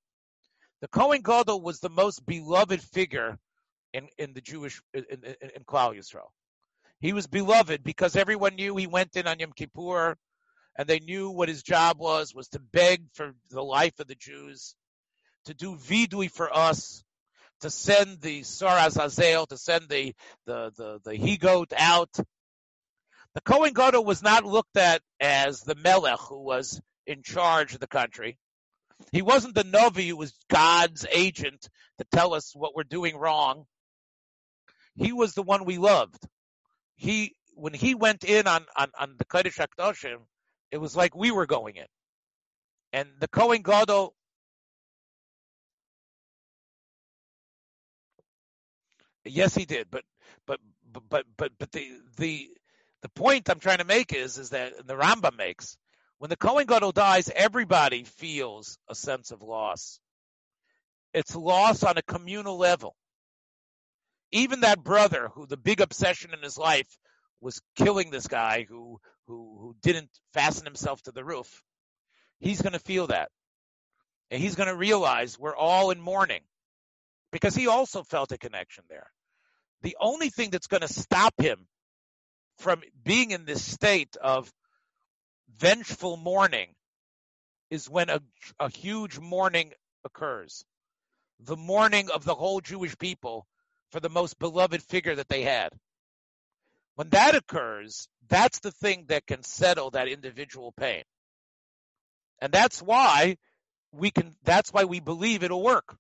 The 0.82 0.88
Kohen 0.88 1.22
Gadol 1.22 1.62
was 1.62 1.80
the 1.80 1.90
most 1.90 2.26
beloved 2.26 2.82
figure 2.82 3.40
in, 3.94 4.08
in 4.18 4.34
the 4.34 4.42
Jewish, 4.42 4.82
in, 4.94 5.06
in, 5.10 5.24
in 5.56 5.64
Klal 5.64 5.96
Yisrael. 5.96 6.30
He 7.00 7.14
was 7.14 7.28
beloved 7.28 7.84
because 7.84 8.16
everyone 8.16 8.56
knew 8.56 8.76
he 8.76 8.88
went 8.88 9.16
in 9.16 9.28
on 9.28 9.40
Yom 9.40 9.52
Kippur 9.54 10.18
and 10.78 10.88
they 10.88 11.00
knew 11.00 11.30
what 11.30 11.50
his 11.50 11.62
job 11.62 12.00
was, 12.00 12.34
was 12.34 12.48
to 12.50 12.60
beg 12.60 13.06
for 13.14 13.34
the 13.52 13.62
life 13.62 14.00
of 14.00 14.08
the 14.08 14.16
Jews, 14.16 14.76
to 15.46 15.54
do 15.54 15.76
vidui 15.76 16.32
for 16.32 16.56
us, 16.56 17.04
to 17.62 17.70
send 17.70 18.22
the 18.22 18.44
Sar 18.44 18.78
Azazel, 18.78 19.46
to 19.48 19.58
send 19.58 19.90
the, 19.90 20.14
the, 20.46 20.72
the, 20.76 21.00
the 21.04 21.16
he-goat 21.16 21.72
out. 21.78 22.10
The 23.36 23.42
Kohen 23.42 23.74
Gadol 23.74 24.06
was 24.06 24.24
not 24.24 24.46
looked 24.46 24.78
at 24.78 25.02
as 25.20 25.62
the 25.62 25.76
Melech 25.76 26.20
who 26.30 26.42
was 26.42 26.82
in 27.06 27.22
charge 27.24 27.74
of 27.74 27.80
the 27.80 27.88
country. 27.88 28.38
He 29.12 29.22
wasn't 29.22 29.56
the 29.56 29.64
Novi 29.64 30.10
who 30.10 30.18
was 30.18 30.34
God's 30.50 31.06
agent 31.12 31.68
to 31.98 32.06
tell 32.12 32.34
us 32.34 32.54
what 32.56 32.76
we're 32.76 32.84
doing 32.84 33.18
wrong. 33.18 33.66
He 34.96 35.12
was 35.12 35.34
the 35.34 35.44
one 35.44 35.66
we 35.66 35.78
loved. 35.78 36.24
He, 36.96 37.36
when 37.56 37.74
he 37.74 37.96
went 37.96 38.24
in 38.24 38.48
on, 38.48 38.66
on, 38.78 38.92
on 39.00 39.16
the 39.18 39.26
Kodesh 39.26 39.58
HaKadoshim, 39.58 40.18
it 40.72 40.78
was 40.78 40.96
like 40.96 41.16
we 41.16 41.32
were 41.32 41.46
going 41.46 41.76
in. 41.76 41.86
And 42.92 43.10
the 43.20 43.28
Kohen 43.28 43.62
Gadol, 43.64 44.14
yes, 49.26 49.56
he 49.56 49.66
did, 49.66 49.88
but, 49.90 50.04
but, 50.46 50.60
but, 51.10 51.26
but, 51.38 51.52
but 51.58 51.72
the, 51.72 51.90
the, 52.18 52.50
the 53.02 53.10
point 53.10 53.50
I'm 53.50 53.60
trying 53.60 53.80
to 53.80 53.86
make 53.86 54.14
is, 54.14 54.38
is 54.38 54.52
that 54.52 54.86
the 54.86 54.96
Rambam 54.96 55.38
makes, 55.38 55.78
when 56.20 56.30
the 56.30 56.38
Kohen 56.38 56.68
Gadol 56.68 56.92
dies, 56.92 57.30
everybody 57.36 58.04
feels 58.04 58.78
a 58.88 58.96
sense 58.96 59.32
of 59.32 59.42
loss. 59.42 60.00
It's 61.14 61.36
loss 61.36 61.84
on 61.84 61.98
a 61.98 62.04
communal 62.04 62.58
level. 62.58 62.96
Even 64.34 64.62
that 64.62 64.84
brother 64.84 65.30
who 65.36 65.46
the 65.46 65.58
big 65.58 65.80
obsession 65.80 66.32
in 66.34 66.42
his 66.42 66.58
life 66.58 66.98
was 67.40 67.62
killing 67.76 68.10
this 68.10 68.28
guy 68.28 68.66
who 68.68 69.00
who 69.28 69.58
who 69.60 69.76
didn't 69.84 70.10
fasten 70.34 70.66
himself 70.66 71.02
to 71.04 71.12
the 71.12 71.24
roof. 71.24 71.64
He's 72.40 72.62
going 72.62 72.74
to 72.74 72.80
feel 72.80 73.08
that. 73.08 73.30
And 74.32 74.42
he's 74.42 74.56
going 74.56 74.70
to 74.70 74.76
realize 74.76 75.38
we're 75.38 75.56
all 75.56 75.92
in 75.92 76.02
mourning 76.02 76.42
because 77.32 77.56
he 77.56 77.68
also 77.68 78.02
felt 78.02 78.32
a 78.32 78.38
connection 78.38 78.84
there. 78.90 79.06
The 79.84 79.98
only 80.02 80.30
thing 80.30 80.50
that's 80.50 80.68
going 80.68 80.82
to 80.82 80.88
stop 80.88 81.40
him 81.40 81.68
from 82.58 82.82
being 83.04 83.32
in 83.32 83.46
this 83.46 83.64
state 83.64 84.18
of 84.18 84.52
vengeful 85.58 86.18
mourning 86.18 86.70
is 87.70 87.88
when 87.88 88.10
a, 88.10 88.20
a 88.60 88.70
huge 88.70 89.20
mourning 89.20 89.74
occurs. 90.04 90.66
The 91.40 91.58
mourning 91.58 92.10
of 92.10 92.26
the 92.26 92.36
whole 92.36 92.62
Jewish 92.62 92.98
people 92.98 93.46
for 93.94 94.00
the 94.00 94.10
most 94.10 94.40
beloved 94.40 94.82
figure 94.82 95.16
that 95.16 95.30
they 95.30 95.44
had. 95.44 95.70
When 96.96 97.10
that 97.10 97.36
occurs, 97.36 98.08
that's 98.28 98.60
the 98.60 98.72
thing 98.72 99.06
that 99.10 99.28
can 99.28 99.44
settle 99.44 99.92
that 99.92 100.08
individual 100.08 100.72
pain. 100.72 101.04
And 102.40 102.52
that's 102.52 102.82
why 102.82 103.38
we 103.92 104.10
can, 104.10 104.34
that's 104.44 104.74
why 104.74 104.86
we 104.86 105.00
believe 105.00 105.44
it'll 105.44 105.62
work. 105.62 105.96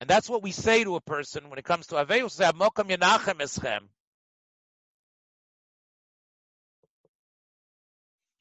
And 0.00 0.10
that's 0.10 0.28
what 0.28 0.42
we 0.42 0.52
say 0.52 0.84
to 0.84 0.96
a 0.96 1.00
person 1.00 1.48
when 1.48 1.58
it 1.58 1.64
comes 1.64 1.86
to 1.86 1.94
Avelus, 1.94 2.38
Mokam 2.52 2.94
Yanachem 2.94 3.40
Eschem. 3.40 3.80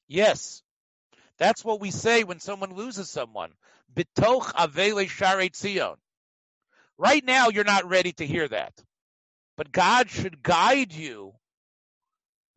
Yes. 0.09 0.61
That's 1.37 1.63
what 1.63 1.79
we 1.79 1.91
say 1.91 2.25
when 2.25 2.41
someone 2.41 2.73
loses 2.73 3.09
someone. 3.09 3.51
Bitoch 3.95 4.53
Avele 4.53 5.07
Share 5.07 5.49
Tzion. 5.49 5.95
Right 6.97 7.23
now, 7.23 7.49
you're 7.49 7.63
not 7.63 7.87
ready 7.87 8.11
to 8.13 8.25
hear 8.25 8.47
that. 8.47 8.73
But 9.55 9.71
God 9.71 10.09
should 10.09 10.43
guide 10.43 10.93
you 10.93 11.33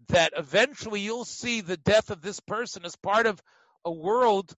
that 0.09 0.33
eventually 0.37 1.01
you'll 1.01 1.25
see 1.25 1.61
the 1.61 1.77
death 1.77 2.11
of 2.11 2.21
this 2.21 2.41
person 2.41 2.85
as 2.85 2.97
part 2.97 3.27
of 3.27 3.41
a 3.85 3.93
world 3.93 4.53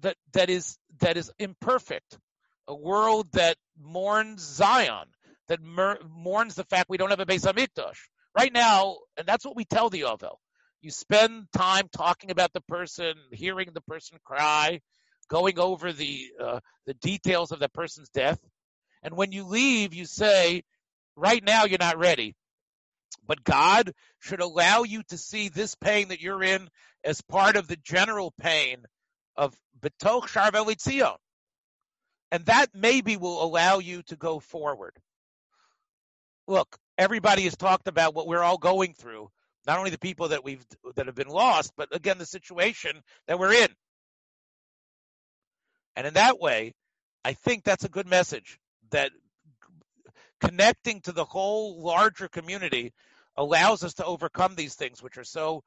that, 0.00 0.16
that 0.32 0.50
is, 0.50 0.76
that 1.00 1.16
is 1.16 1.30
imperfect. 1.38 2.18
A 2.68 2.74
world 2.74 3.28
that 3.32 3.56
mourns 3.78 4.42
Zion, 4.42 5.06
that 5.48 5.60
mourns 5.62 6.54
the 6.54 6.64
fact 6.64 6.88
we 6.88 6.96
don't 6.96 7.10
have 7.10 7.20
a 7.20 7.26
Beis 7.26 7.44
Hamikdash. 7.44 7.98
Right 8.36 8.52
now, 8.52 8.98
and 9.16 9.26
that's 9.26 9.44
what 9.44 9.56
we 9.56 9.64
tell 9.64 9.90
the 9.90 10.04
Ovel. 10.04 10.40
You 10.80 10.90
spend 10.90 11.46
time 11.54 11.88
talking 11.94 12.30
about 12.30 12.52
the 12.52 12.62
person, 12.62 13.14
hearing 13.30 13.70
the 13.74 13.82
person 13.82 14.18
cry, 14.24 14.80
going 15.28 15.58
over 15.58 15.92
the 15.92 16.30
uh, 16.42 16.60
the 16.86 16.94
details 16.94 17.52
of 17.52 17.60
that 17.60 17.72
person's 17.72 18.08
death, 18.08 18.38
and 19.02 19.16
when 19.16 19.32
you 19.32 19.44
leave, 19.44 19.94
you 19.94 20.06
say, 20.06 20.64
"Right 21.16 21.42
now, 21.42 21.64
you're 21.64 21.78
not 21.78 21.98
ready." 21.98 22.34
But 23.26 23.44
God 23.44 23.94
should 24.18 24.40
allow 24.40 24.82
you 24.82 25.02
to 25.04 25.18
see 25.18 25.48
this 25.48 25.74
pain 25.74 26.08
that 26.08 26.20
you're 26.20 26.42
in 26.42 26.68
as 27.04 27.20
part 27.20 27.56
of 27.56 27.68
the 27.68 27.76
general 27.76 28.32
pain 28.32 28.84
of 29.36 29.54
betoch 29.80 30.28
sharvel 30.28 30.66
Tzion. 30.66 31.16
And 32.30 32.46
that 32.46 32.74
maybe 32.74 33.16
will 33.16 33.42
allow 33.42 33.78
you 33.78 34.02
to 34.04 34.16
go 34.16 34.40
forward. 34.40 34.96
Look, 36.48 36.78
everybody 36.98 37.42
has 37.42 37.56
talked 37.56 37.88
about 37.88 38.14
what 38.14 38.26
we're 38.26 38.42
all 38.42 38.58
going 38.58 38.94
through. 38.94 39.30
Not 39.66 39.78
only 39.78 39.90
the 39.90 39.98
people 39.98 40.28
that 40.28 40.42
we've 40.42 40.64
that 40.96 41.06
have 41.06 41.14
been 41.14 41.28
lost, 41.28 41.72
but 41.76 41.94
again 41.94 42.18
the 42.18 42.26
situation 42.26 43.02
that 43.28 43.38
we're 43.38 43.52
in. 43.52 43.68
And 45.94 46.06
in 46.06 46.14
that 46.14 46.40
way, 46.40 46.74
I 47.24 47.34
think 47.34 47.62
that's 47.62 47.84
a 47.84 47.88
good 47.88 48.08
message 48.08 48.58
that 48.92 49.10
connecting 50.40 51.00
to 51.02 51.12
the 51.12 51.24
whole 51.24 51.82
larger 51.82 52.28
community 52.28 52.92
allows 53.36 53.82
us 53.82 53.94
to 53.94 54.04
overcome 54.04 54.54
these 54.54 54.74
things 54.74 55.02
which 55.02 55.18
are 55.18 55.24
so 55.24 55.62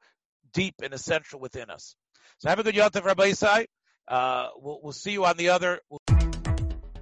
deep 0.52 0.74
and 0.82 0.92
essential 0.92 1.40
within 1.40 1.70
us. 1.70 1.94
So 2.38 2.48
have 2.48 2.58
a 2.58 2.62
good 2.62 2.74
Yontif, 2.74 3.04
Rabbi 3.04 3.30
Isai. 3.30 3.66
Uh, 4.08 4.48
we'll, 4.56 4.80
we'll 4.82 4.92
see 4.92 5.12
you 5.12 5.24
on 5.24 5.36
the 5.36 5.50
other. 5.50 5.80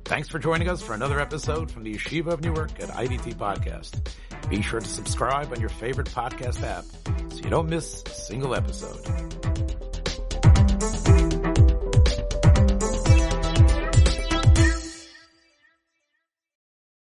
Thanks 0.05 0.29
for 0.29 0.39
joining 0.39 0.69
us 0.69 0.83
for 0.83 0.93
another 0.95 1.19
episode 1.19 1.71
from 1.71 1.83
the 1.83 1.95
Yeshiva 1.95 2.29
of 2.29 2.43
Newark 2.43 2.71
at 2.81 2.91
IDT 2.91 3.35
Podcast. 3.35 4.11
Be 4.49 4.61
sure 4.61 4.81
to 4.81 4.87
subscribe 4.87 5.51
on 5.53 5.61
your 5.61 5.71
favorite 5.71 6.09
podcast 6.09 6.63
app 6.63 6.85
so 7.33 7.39
you 7.39 7.51
don't 7.51 7.69
miss 7.69 8.03
a 8.07 8.11
single 8.11 8.55
episode. 8.55 9.74